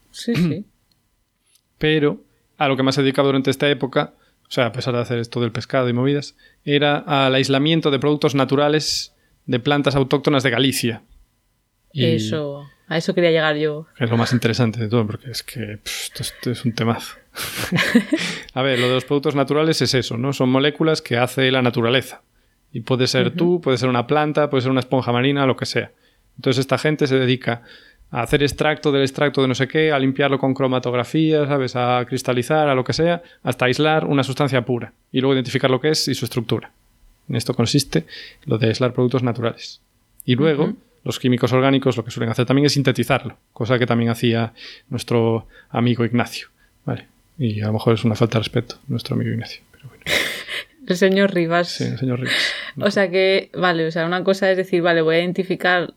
Sí, 0.10 0.36
sí. 0.36 0.66
Pero 1.78 2.20
a 2.60 2.68
lo 2.68 2.78
que 2.78 2.84
más 2.84 2.94
se 2.94 3.02
dedicaba 3.02 3.26
durante 3.26 3.50
esta 3.50 3.68
época 3.68 4.14
o 4.52 4.54
sea, 4.54 4.66
a 4.66 4.72
pesar 4.74 4.94
de 4.94 5.00
hacer 5.00 5.18
esto 5.18 5.40
del 5.40 5.54
pescado 5.54 5.88
y 5.88 5.94
movidas, 5.94 6.36
era 6.66 6.98
al 6.98 7.34
aislamiento 7.36 7.90
de 7.90 8.00
productos 8.00 8.36
naturales 8.36 9.16
de 9.46 9.62
plantas 9.62 9.96
autóctonas 9.96 10.44
de 10.44 10.50
Galicia. 10.50 11.04
eso, 11.94 12.70
a 12.90 12.98
eso 12.98 13.16
quería 13.16 13.32
llegar 13.32 13.56
yo. 13.56 13.88
es 13.98 14.10
lo 14.10 14.18
más 14.18 14.34
interesante 14.34 14.82
de 14.82 14.90
todo, 14.90 15.08
porque 15.08 15.32
es 15.32 15.42
que 15.42 15.80
esto, 16.20 16.52
es 16.52 16.66
un 16.66 16.74
temazo. 16.74 17.16
a 18.54 18.62
ver, 18.62 18.78
lo 18.80 18.90
de 18.90 18.96
los 18.96 19.06
productos 19.06 19.36
naturales 19.36 19.82
es 19.82 19.94
eso, 19.94 20.18
¿no? 20.18 20.34
Son 20.34 20.50
moléculas 20.50 21.02
que 21.02 21.16
hace 21.16 21.50
la 21.50 21.62
naturaleza. 21.62 22.22
Y 22.74 22.82
puede 22.82 23.08
ser 23.08 23.32
tú, 23.32 23.62
puede 23.62 23.78
ser 23.78 23.88
una 23.88 24.06
planta, 24.06 24.50
puede 24.50 24.64
ser 24.64 24.72
una 24.72 24.82
esponja 24.82 25.14
marina, 25.14 25.46
lo 25.46 25.56
que 25.56 25.66
sea. 25.66 25.94
Entonces 26.36 26.60
esta 26.60 26.78
gente 26.78 27.08
se 27.08 27.18
dedica 27.18 27.64
a 28.12 28.22
hacer 28.22 28.44
extracto 28.44 28.92
del 28.92 29.02
extracto 29.02 29.42
de 29.42 29.48
no 29.48 29.56
sé 29.56 29.68
qué, 29.68 29.92
a 29.92 30.00
limpiarlo 30.00 30.38
con 30.38 30.54
cromatografía, 30.54 31.48
¿sabes? 31.48 31.76
A 31.76 32.04
cristalizar, 32.06 32.68
a 32.68 32.76
lo 32.76 32.84
que 32.84 32.94
sea, 32.94 33.24
hasta 33.42 33.66
aislar 33.66 34.06
una 34.06 34.24
sustancia 34.24 34.64
pura 34.64 34.94
y 35.12 35.22
luego 35.22 35.34
identificar 35.34 35.72
lo 35.72 35.80
que 35.80 35.90
es 35.90 36.08
y 36.08 36.14
su 36.14 36.26
estructura. 36.26 36.72
En 37.30 37.36
esto 37.36 37.54
consiste 37.54 38.06
lo 38.46 38.58
de 38.58 38.68
aislar 38.68 38.94
productos 38.94 39.24
naturales. 39.24 39.80
Y 40.26 40.36
luego, 40.36 40.74
los 41.04 41.20
químicos 41.20 41.54
orgánicos 41.54 41.96
lo 41.96 42.04
que 42.04 42.12
suelen 42.12 42.30
hacer 42.30 42.46
también 42.46 42.66
es 42.66 42.74
sintetizarlo, 42.74 43.38
cosa 43.54 43.80
que 43.80 43.88
también 43.88 44.12
hacía 44.12 44.54
nuestro 44.90 45.48
amigo 45.70 46.04
Ignacio. 46.04 46.50
Vale. 46.86 47.08
Y 47.38 47.62
a 47.62 47.68
lo 47.68 47.74
mejor 47.74 47.94
es 47.94 48.04
una 48.04 48.16
falta 48.16 48.38
de 48.38 48.44
respeto, 48.44 48.76
nuestro 48.88 49.16
amigo 49.16 49.32
Ignacio. 49.32 49.62
Pero 49.72 49.88
bueno. 49.88 50.04
El 50.88 50.98
señor 50.98 51.34
Rivas. 51.34 51.70
Sí, 51.70 51.84
el 51.84 52.00
señor 52.00 52.20
Rivas. 52.20 52.36
O 52.78 52.90
sea 52.90 53.10
que, 53.12 53.52
vale, 53.54 53.86
o 53.86 53.92
sea, 53.92 54.06
una 54.06 54.24
cosa 54.24 54.50
es 54.50 54.58
decir, 54.58 54.82
vale, 54.82 55.02
voy 55.02 55.16
a 55.16 55.20
identificar 55.20 55.94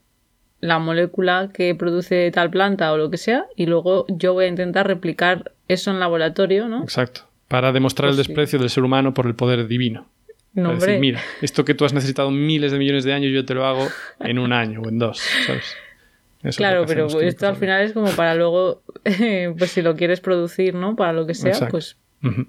la 0.64 0.78
molécula 0.78 1.50
que 1.52 1.74
produce 1.74 2.30
tal 2.30 2.48
planta 2.48 2.90
o 2.90 2.96
lo 2.96 3.10
que 3.10 3.18
sea, 3.18 3.44
y 3.54 3.66
luego 3.66 4.06
yo 4.08 4.32
voy 4.32 4.46
a 4.46 4.48
intentar 4.48 4.86
replicar 4.86 5.52
eso 5.68 5.90
en 5.90 6.00
laboratorio, 6.00 6.68
¿no? 6.68 6.82
Exacto. 6.82 7.28
Para 7.48 7.70
demostrar 7.70 8.08
el 8.08 8.16
pues 8.16 8.26
desprecio 8.26 8.58
del 8.58 8.70
ser 8.70 8.82
humano 8.82 9.12
por 9.12 9.26
el 9.26 9.34
poder 9.34 9.66
divino. 9.68 10.08
No, 10.54 10.74
decir, 10.74 11.00
mira, 11.00 11.20
esto 11.42 11.66
que 11.66 11.74
tú 11.74 11.84
has 11.84 11.92
necesitado 11.92 12.30
miles 12.30 12.72
de 12.72 12.78
millones 12.78 13.04
de 13.04 13.12
años, 13.12 13.30
yo 13.30 13.44
te 13.44 13.52
lo 13.52 13.66
hago 13.66 13.86
en 14.20 14.38
un 14.38 14.54
año 14.54 14.80
o 14.80 14.88
en 14.88 14.98
dos, 14.98 15.20
¿sabes? 15.46 16.56
claro, 16.56 16.84
pero 16.86 17.08
esto 17.20 17.46
al 17.46 17.56
final 17.56 17.82
es 17.82 17.92
como 17.92 18.10
para 18.12 18.34
luego, 18.34 18.82
pues 19.58 19.70
si 19.70 19.82
lo 19.82 19.96
quieres 19.96 20.20
producir, 20.20 20.74
¿no? 20.74 20.96
Para 20.96 21.12
lo 21.12 21.26
que 21.26 21.34
sea, 21.34 21.68
pues 21.68 21.98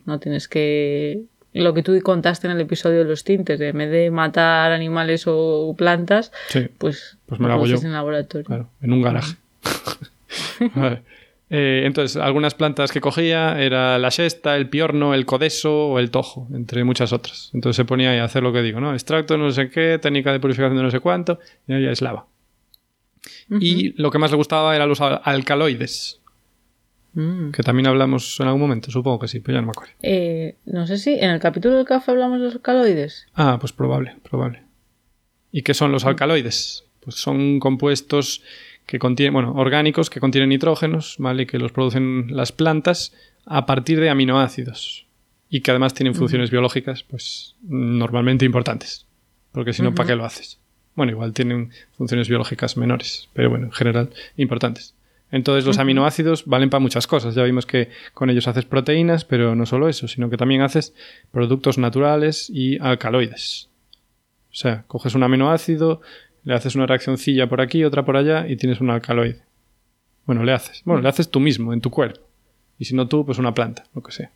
no 0.06 0.20
tienes 0.20 0.48
que 0.48 1.24
lo 1.64 1.74
que 1.74 1.84
tú 1.84 1.98
contaste 2.02 2.48
en 2.48 2.54
el 2.54 2.62
episodio 2.62 3.00
de 3.00 3.06
los 3.06 3.24
tintes, 3.24 3.60
de 3.60 3.70
en 3.70 3.78
vez 3.78 3.90
de 3.90 4.12
matar 4.12 4.72
animales 4.72 5.24
o 5.28 5.74
plantas, 5.78 6.32
pues, 6.78 7.18
pues 7.26 7.40
me 7.40 7.48
lo 7.48 7.54
hago 7.54 7.66
yo. 7.66 7.78
en 7.78 7.94
laboratorio. 7.94 8.46
Claro, 8.46 8.70
en 8.82 8.94
un 8.94 9.02
garaje. 9.02 9.36
Eh, 11.52 11.84
entonces, 11.86 12.18
algunas 12.20 12.56
plantas 12.56 12.92
que 12.92 13.00
cogía 13.00 13.62
era 13.62 14.00
la 14.00 14.10
sesta, 14.10 14.58
el 14.58 14.68
piorno, 14.68 15.14
el 15.14 15.28
codeso 15.28 15.90
o 15.90 16.00
el 16.00 16.10
tojo, 16.10 16.48
entre 16.52 16.84
muchas 16.84 17.14
otras. 17.14 17.52
Entonces 17.54 17.76
se 17.78 17.86
ponía 17.86 18.20
a 18.20 18.26
hacer 18.26 18.42
lo 18.42 18.52
que 18.52 18.64
digo, 18.64 18.80
¿no? 18.82 18.94
Extracto 18.94 19.38
no 19.38 19.52
sé 19.52 19.70
qué, 19.70 20.00
técnica 20.02 20.32
de 20.32 20.40
purificación 20.40 20.76
de 20.76 20.82
no 20.82 20.90
sé 20.90 21.02
cuánto, 21.02 21.40
y 21.68 21.74
ahí 21.74 21.86
aislaba. 21.86 22.26
Y 23.60 23.94
lo 24.02 24.10
que 24.10 24.18
más 24.18 24.32
le 24.32 24.38
gustaba 24.38 24.76
eran 24.76 24.90
los 24.90 25.00
alcaloides. 25.02 26.20
Mm. 27.16 27.52
Que 27.52 27.64
también 27.64 27.88
hablamos 27.88 28.40
en 28.40 28.48
algún 28.48 28.62
momento, 28.62 28.92
supongo 28.92 29.20
que 29.20 29.28
sí, 29.28 29.40
pero 29.40 29.58
ya 29.58 29.62
no 29.62 29.68
me 29.68 29.72
acuerdo. 29.72 29.94
Eh, 30.02 30.58
no 30.66 30.86
sé 30.86 30.98
si 30.98 31.14
en 31.14 31.32
el 31.32 31.40
capítulo 31.40 31.78
del 31.78 31.86
café 31.86 32.12
hablamos 32.12 32.40
de 32.40 32.46
los 32.46 32.56
alcaloides. 32.56 33.26
Ah, 33.34 33.58
pues 33.60 33.72
probable, 33.72 34.18
probable. 34.22 34.64
¿Y 35.52 35.64
qué 35.64 35.74
son 35.74 35.92
los 35.92 36.06
mm. 36.06 36.08
alcaloides? 36.10 36.84
Pues 37.00 37.16
son 37.16 37.60
compuestos 37.60 38.44
que 38.86 39.00
contienen, 39.00 39.34
bueno, 39.34 39.54
orgánicos 39.54 40.10
que 40.10 40.20
contienen 40.20 40.50
nitrógenos, 40.50 41.16
¿vale? 41.18 41.48
Que 41.48 41.58
los 41.58 41.72
producen 41.72 42.28
las 42.36 42.52
plantas 42.52 43.14
a 43.46 43.66
partir 43.66 44.00
de 44.00 44.10
aminoácidos. 44.10 45.08
Y 45.50 45.62
que 45.62 45.72
además 45.72 45.94
tienen 45.94 46.16
funciones 46.16 46.52
biológicas, 46.52 47.04
pues 47.04 47.56
normalmente 47.62 48.46
importantes. 48.46 49.06
Porque 49.52 49.74
si 49.74 49.84
no, 49.84 49.96
¿para 49.96 50.08
qué 50.08 50.16
lo 50.16 50.26
haces? 50.26 50.60
Bueno, 50.96 51.12
igual 51.12 51.34
tienen 51.34 51.72
funciones 51.98 52.28
biológicas 52.28 52.78
menores, 52.78 53.30
pero 53.34 53.50
bueno, 53.50 53.68
en 53.68 53.72
general 53.72 54.10
importantes. 54.38 54.96
Entonces 55.36 55.66
los 55.66 55.80
aminoácidos 55.80 56.46
valen 56.46 56.70
para 56.70 56.80
muchas 56.80 57.08
cosas. 57.08 57.36
Ya 57.36 57.44
vimos 57.44 57.66
que 57.66 57.90
con 58.14 58.30
ellos 58.30 58.48
haces 58.48 58.64
proteínas, 58.64 59.26
pero 59.26 59.54
no 59.54 59.66
solo 59.66 59.90
eso, 59.90 60.08
sino 60.08 60.30
que 60.30 60.38
también 60.38 60.62
haces 60.62 60.94
productos 61.32 61.78
naturales 61.78 62.50
y 62.50 62.80
alcaloides. 62.80 63.68
O 64.50 64.56
sea, 64.56 64.86
coges 64.88 65.14
un 65.14 65.24
aminoácido, 65.24 66.00
le 66.46 66.54
haces 66.54 66.76
una 66.76 66.86
reaccioncilla 66.88 67.50
por 67.50 67.60
aquí, 67.60 67.84
otra 67.84 68.06
por 68.06 68.16
allá 68.16 68.48
y 68.48 68.56
tienes 68.56 68.80
un 68.80 68.90
alcaloide. 68.90 69.42
Bueno, 70.26 70.46
le 70.46 70.54
haces. 70.54 70.82
Bueno, 70.86 71.02
le 71.02 71.10
haces 71.10 71.30
tú 71.30 71.42
mismo, 71.42 71.74
en 71.74 71.82
tu 71.82 71.92
cuerpo. 71.92 72.22
Y 72.80 72.86
si 72.86 72.96
no 72.96 73.10
tú, 73.10 73.26
pues 73.26 73.38
una 73.38 73.54
planta, 73.54 73.84
lo 73.94 74.02
que 74.02 74.14
sea. 74.14 74.32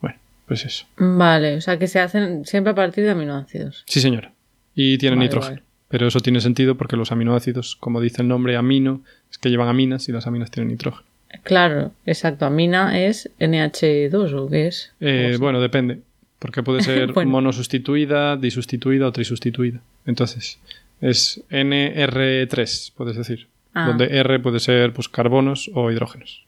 Bueno, 0.00 0.18
pues 0.46 0.64
eso. 0.64 0.86
Vale, 0.98 1.56
o 1.56 1.60
sea 1.62 1.80
que 1.80 1.88
se 1.88 1.98
hacen 1.98 2.44
siempre 2.44 2.70
a 2.70 2.76
partir 2.76 3.02
de 3.02 3.10
aminoácidos. 3.10 3.82
Sí, 3.88 4.00
señora. 4.00 4.32
Y 4.72 4.98
tienen 4.98 5.18
nitrógeno. 5.18 5.62
Pero 5.94 6.08
eso 6.08 6.18
tiene 6.18 6.40
sentido 6.40 6.74
porque 6.74 6.96
los 6.96 7.12
aminoácidos, 7.12 7.76
como 7.76 8.00
dice 8.00 8.22
el 8.22 8.26
nombre, 8.26 8.56
amino, 8.56 9.02
es 9.30 9.38
que 9.38 9.48
llevan 9.48 9.68
aminas 9.68 10.08
y 10.08 10.12
las 10.12 10.26
aminas 10.26 10.50
tienen 10.50 10.72
nitrógeno. 10.72 11.06
Claro, 11.44 11.92
exacto. 12.04 12.46
Amina 12.46 13.00
es 13.00 13.30
NH2 13.38 14.32
o 14.34 14.50
qué 14.50 14.66
es? 14.66 14.92
Eh, 14.98 15.36
bueno, 15.38 15.60
depende. 15.60 16.00
Porque 16.40 16.64
puede 16.64 16.82
ser 16.82 17.14
monosustituida, 17.24 18.36
disustituida 18.36 19.06
o 19.06 19.12
trisustituida. 19.12 19.82
Entonces, 20.04 20.58
es 21.00 21.44
NR3, 21.48 22.92
puedes 22.96 23.14
decir. 23.16 23.46
Ah. 23.72 23.86
Donde 23.86 24.06
R 24.18 24.40
puede 24.40 24.58
ser 24.58 24.92
pues, 24.92 25.08
carbonos 25.08 25.70
o 25.74 25.92
hidrógenos. 25.92 26.44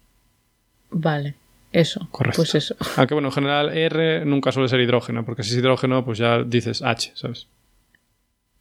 Vale. 0.90 1.36
Eso. 1.70 2.08
Correcto. 2.10 2.38
Pues 2.38 2.56
eso. 2.56 2.74
Aunque 2.96 3.14
bueno, 3.14 3.28
en 3.28 3.32
general 3.32 3.78
R 3.78 4.24
nunca 4.24 4.50
suele 4.50 4.68
ser 4.68 4.80
hidrógeno, 4.80 5.24
porque 5.24 5.44
si 5.44 5.52
es 5.52 5.58
hidrógeno, 5.58 6.04
pues 6.04 6.18
ya 6.18 6.42
dices 6.42 6.82
H, 6.82 7.12
¿sabes? 7.14 7.46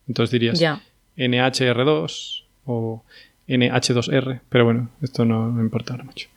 Entonces 0.08 0.32
dirías 0.32 0.62
NHR2 1.18 2.44
o 2.66 3.04
NH2R, 3.48 4.42
pero 4.50 4.66
bueno, 4.66 4.90
esto 5.02 5.26
no, 5.26 5.52
me 5.52 5.62
importa 5.62 5.94
ahora 5.94 6.04
mucho. 6.04 6.28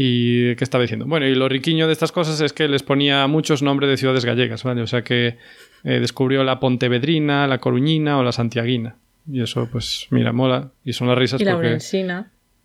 ¿Y 0.00 0.54
qué 0.54 0.62
estaba 0.62 0.82
diciendo? 0.82 1.06
Bueno, 1.06 1.26
y 1.26 1.34
lo 1.34 1.48
riquiño 1.48 1.88
de 1.88 1.92
estas 1.92 2.12
cosas 2.12 2.40
es 2.40 2.52
que 2.52 2.68
les 2.68 2.84
ponía 2.84 3.26
muchos 3.26 3.62
nombres 3.62 3.90
de 3.90 3.96
ciudades 3.96 4.24
gallegas, 4.24 4.62
¿vale? 4.62 4.80
O 4.82 4.86
sea 4.86 5.02
que 5.02 5.36
eh, 5.82 6.00
descubrió 6.00 6.44
la 6.44 6.60
Pontevedrina, 6.60 7.48
la 7.48 7.58
Coruñina 7.58 8.16
o 8.16 8.22
la 8.22 8.30
Santiaguina. 8.30 8.94
Y 9.30 9.42
eso, 9.42 9.68
pues, 9.70 10.06
mira, 10.10 10.32
mola. 10.32 10.70
Y 10.84 10.92
son 10.92 11.08
las 11.08 11.18
risas 11.18 11.40
y 11.40 11.44
la 11.44 11.54
porque... 11.54 11.80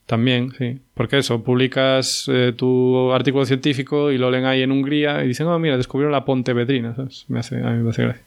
También, 0.05 0.51
sí. 0.57 0.79
Porque 0.93 1.17
eso, 1.17 1.43
publicas 1.43 2.29
eh, 2.31 2.53
tu 2.55 3.11
artículo 3.11 3.45
científico 3.45 4.11
y 4.11 4.19
lo 4.19 4.29
leen 4.29 4.45
ahí 4.45 4.61
en 4.61 4.71
Hungría 4.71 5.23
y 5.23 5.29
dicen, 5.29 5.47
oh, 5.47 5.57
mira, 5.57 5.75
descubrieron 5.75 6.11
la 6.11 6.25
Pontevedrina, 6.25 6.93
¿sabes? 6.95 7.25
Me 7.29 7.39
hace, 7.39 7.57
a 7.57 7.71
mí 7.71 7.81
me 7.81 7.89
hace 7.89 8.03
gracia. 8.03 8.23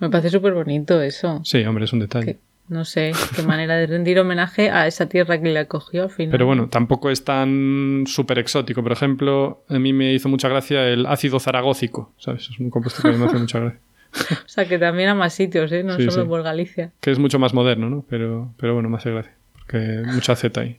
Me 0.00 0.10
parece 0.10 0.30
súper 0.30 0.54
bonito 0.54 1.00
eso. 1.00 1.40
Sí, 1.44 1.62
hombre, 1.64 1.84
es 1.84 1.92
un 1.92 2.00
detalle. 2.00 2.38
no 2.68 2.84
sé, 2.84 3.12
qué 3.36 3.42
manera 3.42 3.76
de 3.76 3.86
rendir 3.86 4.18
homenaje 4.18 4.70
a 4.70 4.86
esa 4.86 5.08
tierra 5.08 5.40
que 5.40 5.50
le 5.50 5.58
acogió 5.58 6.04
al 6.04 6.10
final. 6.10 6.32
Pero 6.32 6.46
bueno, 6.46 6.68
tampoco 6.68 7.10
es 7.10 7.24
tan 7.24 8.04
súper 8.06 8.38
exótico. 8.38 8.82
Por 8.82 8.92
ejemplo, 8.92 9.62
a 9.68 9.78
mí 9.78 9.92
me 9.92 10.12
hizo 10.14 10.28
mucha 10.28 10.48
gracia 10.48 10.88
el 10.88 11.06
ácido 11.06 11.38
zaragócico, 11.38 12.12
¿sabes? 12.18 12.48
Es 12.50 12.58
un 12.58 12.70
compuesto 12.70 13.02
que 13.02 13.08
a 13.08 13.12
mí 13.12 13.18
me 13.18 13.26
hace 13.26 13.38
mucha 13.38 13.58
gracia. 13.60 13.80
o 14.44 14.48
sea, 14.48 14.66
que 14.66 14.78
también 14.78 15.08
a 15.10 15.14
más 15.14 15.34
sitios, 15.34 15.70
¿eh? 15.72 15.84
No 15.84 15.96
solo 15.98 16.28
por 16.28 16.42
Galicia. 16.42 16.92
Que 17.00 17.10
es 17.10 17.18
mucho 17.18 17.38
más 17.38 17.54
moderno, 17.54 17.90
¿no? 17.90 18.04
Pero, 18.08 18.52
pero 18.56 18.74
bueno, 18.74 18.88
me 18.88 18.96
hace 18.96 19.10
gracia. 19.10 19.32
Porque 19.52 20.02
mucha 20.06 20.34
Z 20.34 20.60
ahí. 20.60 20.78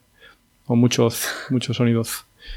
O 0.65 0.75
mucho 0.75 1.09
mucho 1.49 1.73
sonido. 1.73 2.03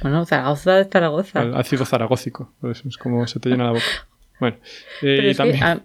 Bueno, 0.03 0.25
Zaragoza 0.25 0.81
es 0.81 0.89
Zaragoza. 0.91 1.43
El 1.43 1.55
ácido 1.55 1.85
zaragócico. 1.85 2.53
Pues 2.61 2.85
es 2.87 2.97
como 2.97 3.27
se 3.27 3.41
te 3.41 3.51
llena 3.51 3.65
la 3.65 3.73
boca. 3.73 3.85
Bueno, 4.41 4.57
eh, 5.03 5.33
también... 5.37 5.63
Ah, 5.63 5.81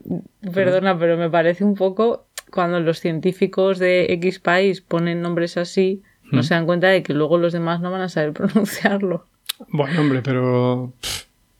perdona, 0.53 0.97
pero 0.97 1.17
me 1.17 1.29
parece 1.29 1.63
un 1.63 1.75
poco 1.75 2.25
cuando 2.51 2.79
los 2.79 2.99
científicos 2.99 3.79
de 3.79 4.05
X 4.13 4.39
país 4.39 4.81
ponen 4.81 5.21
nombres 5.21 5.57
así, 5.57 6.01
no 6.31 6.43
se 6.43 6.53
dan 6.53 6.65
cuenta 6.65 6.87
de 6.87 7.01
que 7.03 7.13
luego 7.13 7.37
los 7.37 7.53
demás 7.53 7.81
no 7.81 7.91
van 7.91 8.01
a 8.01 8.09
saber 8.09 8.33
pronunciarlo. 8.33 9.25
Bueno, 9.69 10.01
hombre, 10.01 10.21
pero 10.23 10.93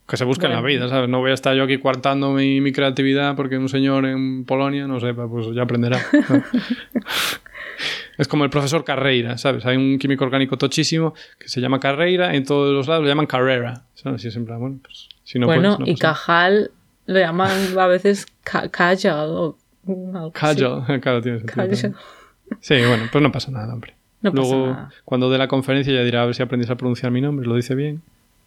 que 0.08 0.16
se 0.16 0.24
busquen 0.24 0.50
la 0.50 0.60
vida, 0.60 0.88
¿sabes? 0.88 1.08
No 1.08 1.20
voy 1.20 1.30
a 1.30 1.34
estar 1.34 1.54
yo 1.54 1.62
aquí 1.62 1.78
cuartando 1.78 2.32
mi, 2.32 2.60
mi, 2.60 2.72
creatividad 2.72 3.36
porque 3.36 3.58
un 3.58 3.68
señor 3.68 4.06
en 4.06 4.44
Polonia 4.44 4.86
no 4.88 4.98
sepa, 4.98 5.28
pues 5.28 5.54
ya 5.54 5.62
aprenderá. 5.62 6.00
Es 8.18 8.28
como 8.28 8.44
el 8.44 8.50
profesor 8.50 8.84
Carreira, 8.84 9.38
¿sabes? 9.38 9.64
Hay 9.64 9.78
un 9.78 9.98
químico 9.98 10.24
orgánico 10.24 10.58
tochísimo 10.58 11.14
que 11.38 11.48
se 11.48 11.62
llama 11.62 11.80
Carreira, 11.80 12.34
en 12.34 12.44
todos 12.44 12.70
los 12.74 12.86
lados 12.86 13.02
lo 13.02 13.08
llaman 13.08 13.24
Carrera. 13.24 13.84
¿Sabes? 13.94 14.22
es 14.26 14.36
en 14.36 14.44
plan, 14.44 14.60
bueno, 14.60 14.78
pues 14.82 15.08
si 15.24 15.38
no 15.38 15.46
bueno, 15.46 15.76
puedes, 15.76 15.78
no 15.78 15.86
y 15.86 15.92
pasa. 15.92 16.08
Cajal 16.08 16.70
lo 17.12 17.18
llaman 17.18 17.78
a 17.78 17.86
veces 17.86 18.26
ca- 18.44 18.68
Cajal 18.68 19.30
o 19.30 19.56
algo 19.86 20.26
así. 20.26 20.32
Claro, 21.00 21.22
tiene 21.22 21.38
sentido. 21.40 21.54
Sí, 22.60 22.74
bueno, 22.86 23.04
pues 23.10 23.22
no 23.22 23.30
pasa 23.32 23.50
nada, 23.50 23.72
hombre. 23.72 23.94
No 24.22 24.32
pasa 24.32 24.48
Luego, 24.54 24.66
nada. 24.72 24.90
cuando 25.04 25.30
dé 25.30 25.38
la 25.38 25.48
conferencia, 25.48 25.92
ya 25.92 26.02
dirá 26.02 26.22
a 26.22 26.26
ver 26.26 26.34
si 26.34 26.42
aprendes 26.42 26.70
a 26.70 26.76
pronunciar 26.76 27.10
mi 27.12 27.20
nombre, 27.20 27.46
lo 27.46 27.54
dice 27.56 27.74
bien. 27.74 28.02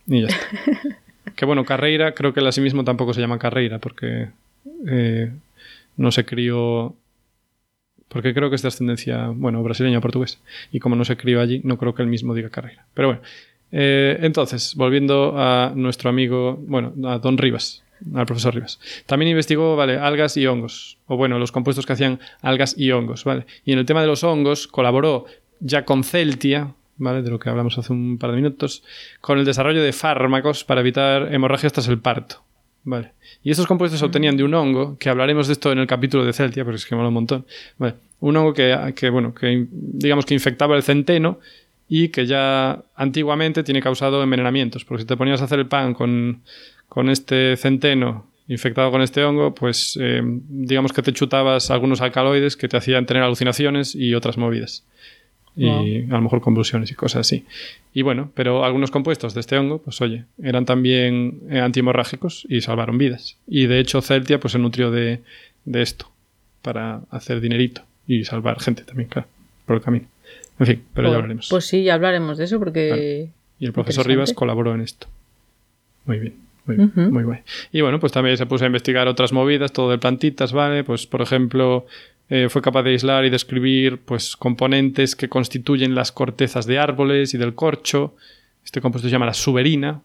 Y 0.07 0.21
ya 0.21 0.27
está. 0.27 0.47
que 1.35 1.45
bueno, 1.45 1.65
Carreira, 1.65 2.13
creo 2.13 2.33
que 2.33 2.39
él 2.41 2.47
a 2.47 2.51
sí 2.51 2.61
mismo 2.61 2.83
tampoco 2.83 3.13
se 3.13 3.21
llama 3.21 3.39
Carreira, 3.39 3.79
porque 3.79 4.29
eh, 4.87 5.31
no 5.97 6.11
se 6.11 6.25
crió. 6.25 6.95
Porque 8.09 8.33
creo 8.33 8.49
que 8.49 8.55
es 8.57 8.61
de 8.61 8.67
ascendencia, 8.67 9.27
bueno, 9.33 9.63
brasileña 9.63 9.97
o 9.97 10.01
portuguesa. 10.01 10.37
Y 10.71 10.79
como 10.79 10.95
no 10.95 11.03
se 11.05 11.17
crió 11.17 11.41
allí, 11.41 11.61
no 11.63 11.77
creo 11.77 11.95
que 11.95 12.03
él 12.03 12.07
mismo 12.09 12.33
diga 12.35 12.49
Carreira. 12.49 12.85
Pero 12.93 13.07
bueno. 13.07 13.21
Eh, 13.71 14.19
entonces, 14.21 14.75
volviendo 14.75 15.33
a 15.35 15.71
nuestro 15.75 16.11
amigo, 16.11 16.55
bueno, 16.67 16.93
a 17.09 17.17
Don 17.17 17.39
Rivas, 17.39 17.81
al 18.13 18.25
profesor 18.25 18.53
Rivas. 18.53 18.79
También 19.05 19.29
investigó, 19.29 19.75
vale, 19.75 19.97
algas 19.97 20.37
y 20.37 20.45
hongos, 20.45 20.97
o 21.07 21.17
bueno, 21.17 21.39
los 21.39 21.51
compuestos 21.51 21.85
que 21.85 21.93
hacían 21.93 22.19
algas 22.41 22.75
y 22.77 22.91
hongos, 22.91 23.23
vale. 23.23 23.45
Y 23.65 23.73
en 23.73 23.79
el 23.79 23.85
tema 23.85 24.01
de 24.01 24.07
los 24.07 24.23
hongos 24.23 24.67
colaboró 24.67 25.25
ya 25.59 25.85
con 25.85 26.03
Celtia, 26.03 26.73
vale, 26.97 27.21
de 27.21 27.29
lo 27.29 27.39
que 27.39 27.49
hablamos 27.49 27.77
hace 27.77 27.93
un 27.93 28.17
par 28.17 28.31
de 28.31 28.37
minutos, 28.37 28.83
con 29.21 29.39
el 29.39 29.45
desarrollo 29.45 29.81
de 29.81 29.93
fármacos 29.93 30.63
para 30.63 30.81
evitar 30.81 31.33
hemorragias 31.33 31.73
tras 31.73 31.87
el 31.87 31.99
parto. 31.99 32.43
Vale. 32.85 33.13
Y 33.43 33.51
estos 33.51 33.65
compuestos 33.65 33.99
se 33.99 34.05
obtenían 34.05 34.35
de 34.35 34.43
un 34.43 34.53
hongo, 34.53 34.97
que 34.97 35.09
hablaremos 35.09 35.47
de 35.47 35.53
esto 35.53 35.71
en 35.71 35.79
el 35.79 35.87
capítulo 35.87 36.25
de 36.25 36.33
Celtia, 36.33 36.65
porque 36.65 36.77
es 36.77 36.85
que 36.85 36.95
mola 36.95 37.07
un 37.07 37.13
montón. 37.13 37.45
Vale. 37.77 37.95
Un 38.19 38.35
hongo 38.35 38.53
que, 38.53 38.93
que, 38.95 39.09
bueno, 39.09 39.33
que 39.33 39.67
digamos 39.71 40.25
que 40.25 40.33
infectaba 40.33 40.75
el 40.75 40.83
centeno 40.83 41.39
y 41.87 42.09
que 42.09 42.25
ya 42.25 42.83
antiguamente 42.95 43.63
tiene 43.63 43.81
causado 43.81 44.23
envenenamientos, 44.23 44.83
porque 44.83 45.03
si 45.03 45.07
te 45.07 45.17
ponías 45.17 45.41
a 45.41 45.45
hacer 45.45 45.59
el 45.59 45.67
pan 45.67 45.93
con, 45.93 46.41
con 46.93 47.09
este 47.09 47.57
centeno 47.57 48.27
infectado 48.47 48.91
con 48.91 49.01
este 49.01 49.23
hongo, 49.23 49.55
pues 49.55 49.97
eh, 49.99 50.21
digamos 50.23 50.93
que 50.93 51.01
te 51.01 51.11
chutabas 51.13 51.71
algunos 51.71 52.01
alcaloides 52.01 52.55
que 52.55 52.67
te 52.67 52.77
hacían 52.77 53.05
tener 53.07 53.23
alucinaciones 53.23 53.95
y 53.95 54.13
otras 54.13 54.37
movidas. 54.37 54.83
Y 55.55 55.69
a 56.05 56.15
lo 56.15 56.21
mejor 56.21 56.41
convulsiones 56.41 56.89
y 56.91 56.95
cosas 56.95 57.21
así. 57.21 57.45
Y 57.93 58.01
bueno, 58.01 58.31
pero 58.33 58.65
algunos 58.65 58.89
compuestos 58.91 59.33
de 59.35 59.39
este 59.39 59.55
hongo, 59.57 59.77
pues 59.79 60.01
oye, 60.01 60.25
eran 60.41 60.65
también 60.65 61.41
eh, 61.49 61.59
antihemorrágicos 61.61 62.45
y 62.49 62.61
salvaron 62.61 62.97
vidas. 62.97 63.37
Y 63.47 63.67
de 63.67 63.79
hecho 63.79 64.01
Celtia 64.01 64.39
pues 64.39 64.51
se 64.53 64.59
nutrió 64.59 64.89
de, 64.91 65.19
de 65.65 65.81
esto 65.83 66.09
para 66.63 67.01
hacer 67.11 67.39
dinerito 67.39 67.81
y 68.07 68.23
salvar 68.25 68.59
gente 68.59 68.83
también, 68.83 69.09
claro, 69.09 69.27
por 69.65 69.75
el 69.77 69.81
camino. 69.83 70.07
En 70.59 70.65
fin, 70.67 70.83
pero 70.93 71.07
ya 71.07 71.11
Pues- 71.11 71.15
hablaremos. 71.17 71.47
Pues 71.49 71.65
sí, 71.65 71.83
ya 71.83 71.93
hablaremos 71.95 72.37
de 72.39 72.43
eso 72.45 72.57
porque... 72.59 73.29
Y 73.59 73.65
el 73.65 73.73
profesor. 73.73 74.05
Rivas 74.07 74.33
colaboró 74.33 74.73
en 74.73 74.81
esto. 74.81 75.07
Muy 76.05 76.17
bien, 76.19 76.33
muy 77.11 77.23
guay. 77.23 77.39
Y 77.71 77.81
bueno, 77.81 77.99
pues 77.99 78.11
también 78.11 78.37
se 78.37 78.45
puso 78.45 78.63
a 78.63 78.67
investigar 78.67 79.07
otras 79.07 79.33
movidas, 79.33 79.71
todo 79.73 79.91
de 79.91 79.97
plantitas, 79.97 80.53
¿vale? 80.53 80.83
Pues 80.83 81.05
por 81.07 81.21
ejemplo, 81.21 81.85
eh, 82.29 82.47
fue 82.49 82.61
capaz 82.61 82.83
de 82.83 82.91
aislar 82.91 83.25
y 83.25 83.29
describir 83.29 83.99
pues 84.05 84.35
componentes 84.37 85.15
que 85.15 85.29
constituyen 85.29 85.93
las 85.95 86.11
cortezas 86.11 86.65
de 86.65 86.79
árboles 86.79 87.33
y 87.33 87.37
del 87.37 87.53
corcho. 87.55 88.15
Este 88.63 88.79
compuesto 88.81 89.07
se 89.07 89.11
llama 89.11 89.25
la 89.25 89.33
suberina. 89.33 90.01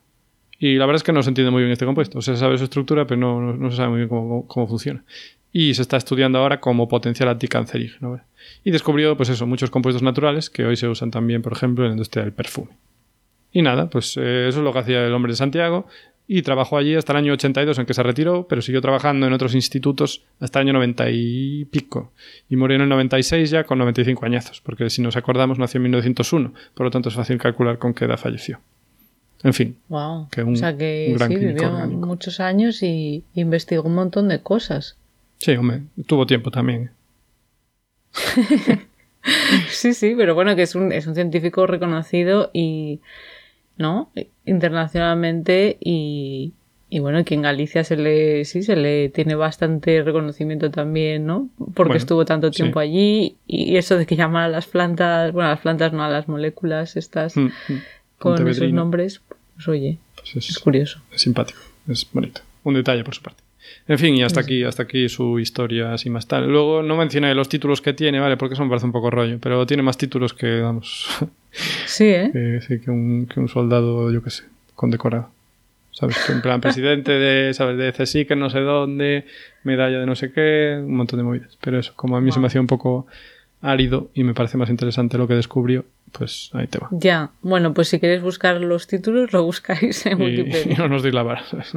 Y 0.59 0.75
la 0.75 0.87
verdad 0.87 0.97
es 0.97 1.05
que 1.05 1.13
no 1.13 1.23
se 1.23 1.29
entiende 1.31 1.53
muy 1.53 1.63
bien 1.63 1.71
este 1.73 1.87
compuesto. 1.87 2.19
O 2.19 2.23
sea, 2.23 2.35
se 2.35 2.41
sabe 2.41 2.59
su 2.59 2.65
estructura, 2.65 3.07
pero 3.07 3.21
no, 3.21 3.41
no- 3.41 3.55
no 3.57 3.71
se 3.71 3.77
sabe 3.77 3.91
muy 3.91 3.99
bien 3.99 4.09
cómo, 4.09 4.45
cómo 4.49 4.67
funciona. 4.67 5.05
Y 5.53 5.73
se 5.75 5.83
está 5.83 5.97
estudiando 5.97 6.39
ahora 6.41 6.59
como 6.61 6.89
potencial 6.89 7.29
anticancerígeno. 7.29 8.11
¿vale? 8.11 8.23
Y 8.65 8.73
descubrió, 8.73 9.17
pues 9.17 9.29
eso, 9.29 9.47
muchos 9.47 9.71
compuestos 9.71 10.03
naturales 10.03 10.51
que 10.51 10.65
hoy 10.67 10.75
se 10.77 10.89
usan 10.89 11.13
también, 11.13 11.43
por 11.43 11.53
ejemplo, 11.53 11.85
en 11.85 11.91
la 11.91 11.95
industria 11.95 12.25
del 12.25 12.33
perfume. 12.33 12.71
Y 13.53 13.63
nada, 13.63 13.89
pues 13.89 14.17
eh, 14.17 14.49
eso 14.49 14.59
es 14.59 14.65
lo 14.65 14.73
que 14.73 14.79
hacía 14.81 15.07
el 15.07 15.15
hombre 15.15 15.33
de 15.33 15.37
Santiago 15.37 15.87
y 16.31 16.43
trabajó 16.43 16.77
allí 16.77 16.95
hasta 16.95 17.13
el 17.15 17.19
año 17.19 17.33
82 17.33 17.79
en 17.79 17.87
que 17.87 17.95
se 17.95 18.03
retiró, 18.03 18.47
pero 18.47 18.61
siguió 18.61 18.81
trabajando 18.83 19.27
en 19.27 19.33
otros 19.33 19.55
institutos 19.55 20.23
hasta 20.41 20.61
el 20.61 20.67
año 20.67 20.75
90 20.75 21.11
y 21.11 21.65
pico. 21.65 22.13
Y 22.51 22.57
murió 22.57 22.77
en 22.77 22.83
el 22.83 22.89
96 22.91 23.49
ya 23.51 23.65
con 23.65 23.79
95 23.79 24.27
añazos, 24.27 24.61
porque 24.61 24.91
si 24.91 25.01
nos 25.01 25.17
acordamos 25.17 25.59
nació 25.59 25.79
en 25.79 25.85
1901, 25.85 26.53
por 26.75 26.85
lo 26.85 26.91
tanto 26.91 27.09
es 27.09 27.15
fácil 27.15 27.39
calcular 27.39 27.79
con 27.79 27.95
qué 27.95 28.05
edad 28.05 28.19
falleció. 28.19 28.61
En 29.43 29.55
fin, 29.55 29.77
Wow. 29.89 30.29
Que 30.31 30.43
un- 30.43 30.53
o 30.55 30.57
sea 30.57 30.77
que 30.77 31.07
un 31.13 31.17
gran 31.17 31.29
sí, 31.31 31.37
vivió 31.37 31.69
orgánico. 31.73 32.07
muchos 32.07 32.41
años 32.41 32.83
y 32.83 33.25
investigó 33.35 33.85
un 33.85 33.95
montón 33.95 34.29
de 34.29 34.41
cosas. 34.43 34.97
sí, 35.39 35.53
hombre, 35.57 35.83
tuvo 36.07 36.27
tiempo 36.27 36.51
también. 36.51 36.91
Sí, 39.71 39.93
sí, 39.95 40.15
pero 40.17 40.35
bueno, 40.35 40.57
que 40.57 40.63
es 40.63 40.75
un, 40.75 40.91
es 40.93 41.07
un 41.07 41.15
científico 41.15 41.67
reconocido 41.67 42.51
y, 42.55 43.01
¿no? 43.79 44.11
Internacionalmente 44.45 45.79
y, 45.81 46.53
y 46.91 46.99
bueno, 46.99 47.25
que 47.25 47.35
en 47.35 47.43
Galicia 47.43 47.85
se 47.85 47.97
le, 47.97 48.45
sí, 48.45 48.63
se 48.63 48.77
le 48.77 49.09
tiene 49.09 49.35
bastante 49.35 50.03
reconocimiento 50.03 50.71
también, 50.71 51.27
¿no? 51.27 51.49
Porque 51.59 51.91
Bueno, 51.91 51.95
estuvo 51.95 52.25
tanto 52.25 52.49
sí. 52.53 52.57
tiempo 52.63 52.81
allí 52.81 53.37
y 53.47 53.77
eso 53.77 53.97
de 53.97 54.05
que 54.07 54.17
llamar 54.17 54.45
a 54.45 54.49
las 54.49 54.67
plantas, 54.67 55.33
bueno, 55.33 55.49
a 55.49 55.53
las 55.53 55.61
plantas 55.61 55.93
no, 55.93 56.03
a 56.05 56.09
las 56.11 56.29
moléculas 56.29 56.97
estas 56.97 57.37
Mm, 57.37 57.47
mm. 57.47 57.83
con 58.19 58.49
esos 58.49 58.73
nombres, 58.73 59.23
pues 59.55 59.69
oye, 59.69 59.99
pues 60.17 60.37
es 60.37 60.51
es, 60.51 60.59
curioso. 60.59 61.01
es 61.13 61.23
simpático, 61.23 61.61
es 61.89 62.07
bonito. 62.13 62.41
Un 62.65 62.75
detalle 62.75 63.05
por 63.05 63.15
su 63.15 63.23
parte. 63.23 63.43
En 63.87 63.99
fin, 63.99 64.17
y 64.17 64.23
hasta 64.23 64.41
aquí, 64.41 64.65
hasta 64.65 64.85
aquí 64.85 65.09
su 65.09 65.39
historia 65.39 65.93
así 65.93 66.11
más 66.11 66.27
tal. 66.27 66.49
Luego 66.49 66.83
no 66.83 66.97
mencioné 66.97 67.35
los 67.35 67.49
títulos 67.49 67.81
que 67.81 67.93
tiene, 67.93 68.21
¿vale? 68.21 68.37
Porque 68.37 68.55
eso 68.55 68.63
me 68.63 68.69
parece 68.69 68.87
un 68.87 68.93
poco 68.93 69.11
rollo, 69.11 69.39
pero 69.41 69.67
tiene 69.67 69.83
más 69.83 69.99
títulos 69.99 70.35
que, 70.35 70.61
vamos, 70.61 71.09
Sí, 71.87 72.05
¿eh? 72.05 72.31
que, 72.33 72.61
sí, 72.67 72.81
que, 72.81 72.91
un, 72.91 73.27
que 73.27 73.41
un 73.41 73.49
soldado, 73.49 74.11
yo 74.13 74.23
qué 74.23 74.31
sé, 74.31 74.45
condecorado. 74.75 75.31
¿Sabes? 75.91 76.17
Que 76.25 76.33
en 76.33 76.43
plan 76.43 76.61
presidente 76.61 77.11
de, 77.11 77.53
¿sabes? 77.55 77.77
De 77.77 77.93
CSI, 77.93 78.25
que 78.25 78.37
no 78.37 78.51
sé 78.51 78.61
dónde, 78.61 79.25
medalla 79.65 79.99
de 79.99 80.07
no 80.07 80.15
sé 80.15 80.31
qué, 80.31 80.77
un 80.79 80.95
montón 80.95 81.19
de 81.19 81.25
movidas. 81.25 81.59
Pero 81.61 81.81
eso, 81.81 81.93
como 81.97 82.17
a 82.17 82.21
mí 82.21 82.31
se 82.31 82.39
me 82.39 82.47
hacía 82.47 82.61
un 82.61 82.69
poco 82.69 83.09
árido 83.61 84.11
y 84.15 84.25
me 84.25 84.35
parece 84.35 84.57
más 84.57 84.71
interesante 84.71 85.19
lo 85.19 85.27
que 85.29 85.35
descubrió, 85.35 85.85
pues 86.13 86.51
ahí 86.53 86.67
te 86.67 86.79
va. 86.79 86.89
Ya, 86.93 87.31
bueno, 87.43 87.75
pues 87.75 87.89
si 87.89 87.99
queréis 87.99 88.23
buscar 88.23 88.61
los 88.61 88.87
títulos, 88.87 89.33
lo 89.33 89.43
buscáis 89.45 90.07
en 90.07 90.21
Y, 90.21 90.25
Wikipedia. 90.25 90.73
y 90.73 90.77
no 90.77 90.89
nos. 90.89 91.03
¿sabes? 91.03 91.73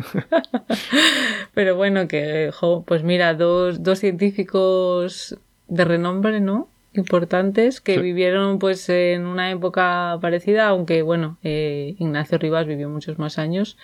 Pero 1.54 1.76
bueno, 1.76 2.08
que, 2.08 2.52
jo, 2.54 2.84
pues 2.86 3.04
mira, 3.04 3.34
dos, 3.34 3.84
dos 3.84 4.00
científicos 4.00 5.38
de 5.68 5.86
renombre, 5.86 6.40
¿no? 6.40 6.70
Importantes 6.94 7.80
que 7.82 7.96
Sí. 7.96 8.02
vivieron 8.02 8.60
pues 8.60 8.90
en 8.90 9.26
una 9.26 9.50
época 9.52 10.18
parecida, 10.22 10.68
aunque 10.68 11.02
bueno, 11.02 11.38
eh, 11.44 11.96
Ignacio 12.00 12.38
Rivas 12.38 12.68
vivió 12.68 12.90
muchos 12.90 13.18
más 13.18 13.38
años. 13.40 13.78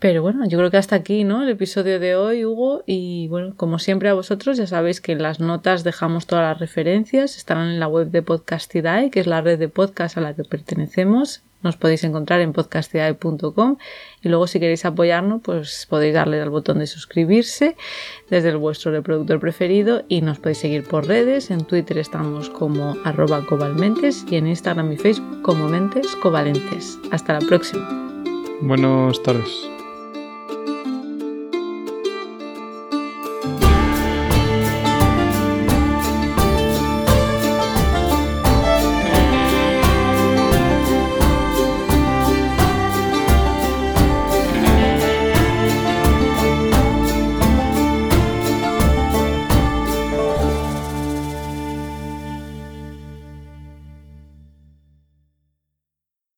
Pero 0.00 0.22
bueno, 0.22 0.46
yo 0.46 0.58
creo 0.58 0.70
que 0.70 0.76
hasta 0.76 0.94
aquí, 0.94 1.24
¿no? 1.24 1.42
El 1.42 1.48
episodio 1.48 1.98
de 1.98 2.14
hoy, 2.14 2.44
Hugo. 2.44 2.84
Y 2.86 3.26
bueno, 3.28 3.54
como 3.56 3.80
siempre 3.80 4.08
a 4.08 4.14
vosotros, 4.14 4.56
ya 4.56 4.66
sabéis 4.68 5.00
que 5.00 5.10
en 5.10 5.22
las 5.22 5.40
notas 5.40 5.82
dejamos 5.82 6.26
todas 6.26 6.44
las 6.44 6.60
referencias. 6.60 7.36
Estarán 7.36 7.70
en 7.70 7.80
la 7.80 7.88
web 7.88 8.10
de 8.10 8.22
Podcastidae, 8.22 9.10
que 9.10 9.18
es 9.18 9.26
la 9.26 9.40
red 9.40 9.58
de 9.58 9.68
podcast 9.68 10.16
a 10.16 10.20
la 10.20 10.34
que 10.34 10.44
pertenecemos. 10.44 11.42
Nos 11.64 11.76
podéis 11.76 12.04
encontrar 12.04 12.40
en 12.40 12.52
podcastidae.com. 12.52 13.78
Y 14.22 14.28
luego, 14.28 14.46
si 14.46 14.60
queréis 14.60 14.84
apoyarnos, 14.84 15.42
pues 15.42 15.86
podéis 15.90 16.14
darle 16.14 16.40
al 16.40 16.50
botón 16.50 16.78
de 16.78 16.86
suscribirse 16.86 17.76
desde 18.30 18.50
el 18.50 18.56
vuestro 18.56 18.92
reproductor 18.92 19.40
preferido. 19.40 20.04
Y 20.06 20.20
nos 20.20 20.38
podéis 20.38 20.58
seguir 20.58 20.84
por 20.84 21.08
redes. 21.08 21.50
En 21.50 21.64
Twitter 21.64 21.98
estamos 21.98 22.50
como 22.50 22.94
arroba 23.04 23.44
cobalmentes 23.44 24.24
y 24.30 24.36
en 24.36 24.46
Instagram 24.46 24.92
y 24.92 24.96
Facebook 24.96 25.42
como 25.42 25.68
mentes 25.68 26.14
covalentes. 26.14 27.00
Hasta 27.10 27.32
la 27.32 27.40
próxima. 27.40 28.14
Buenas 28.60 29.20
tardes. 29.24 29.77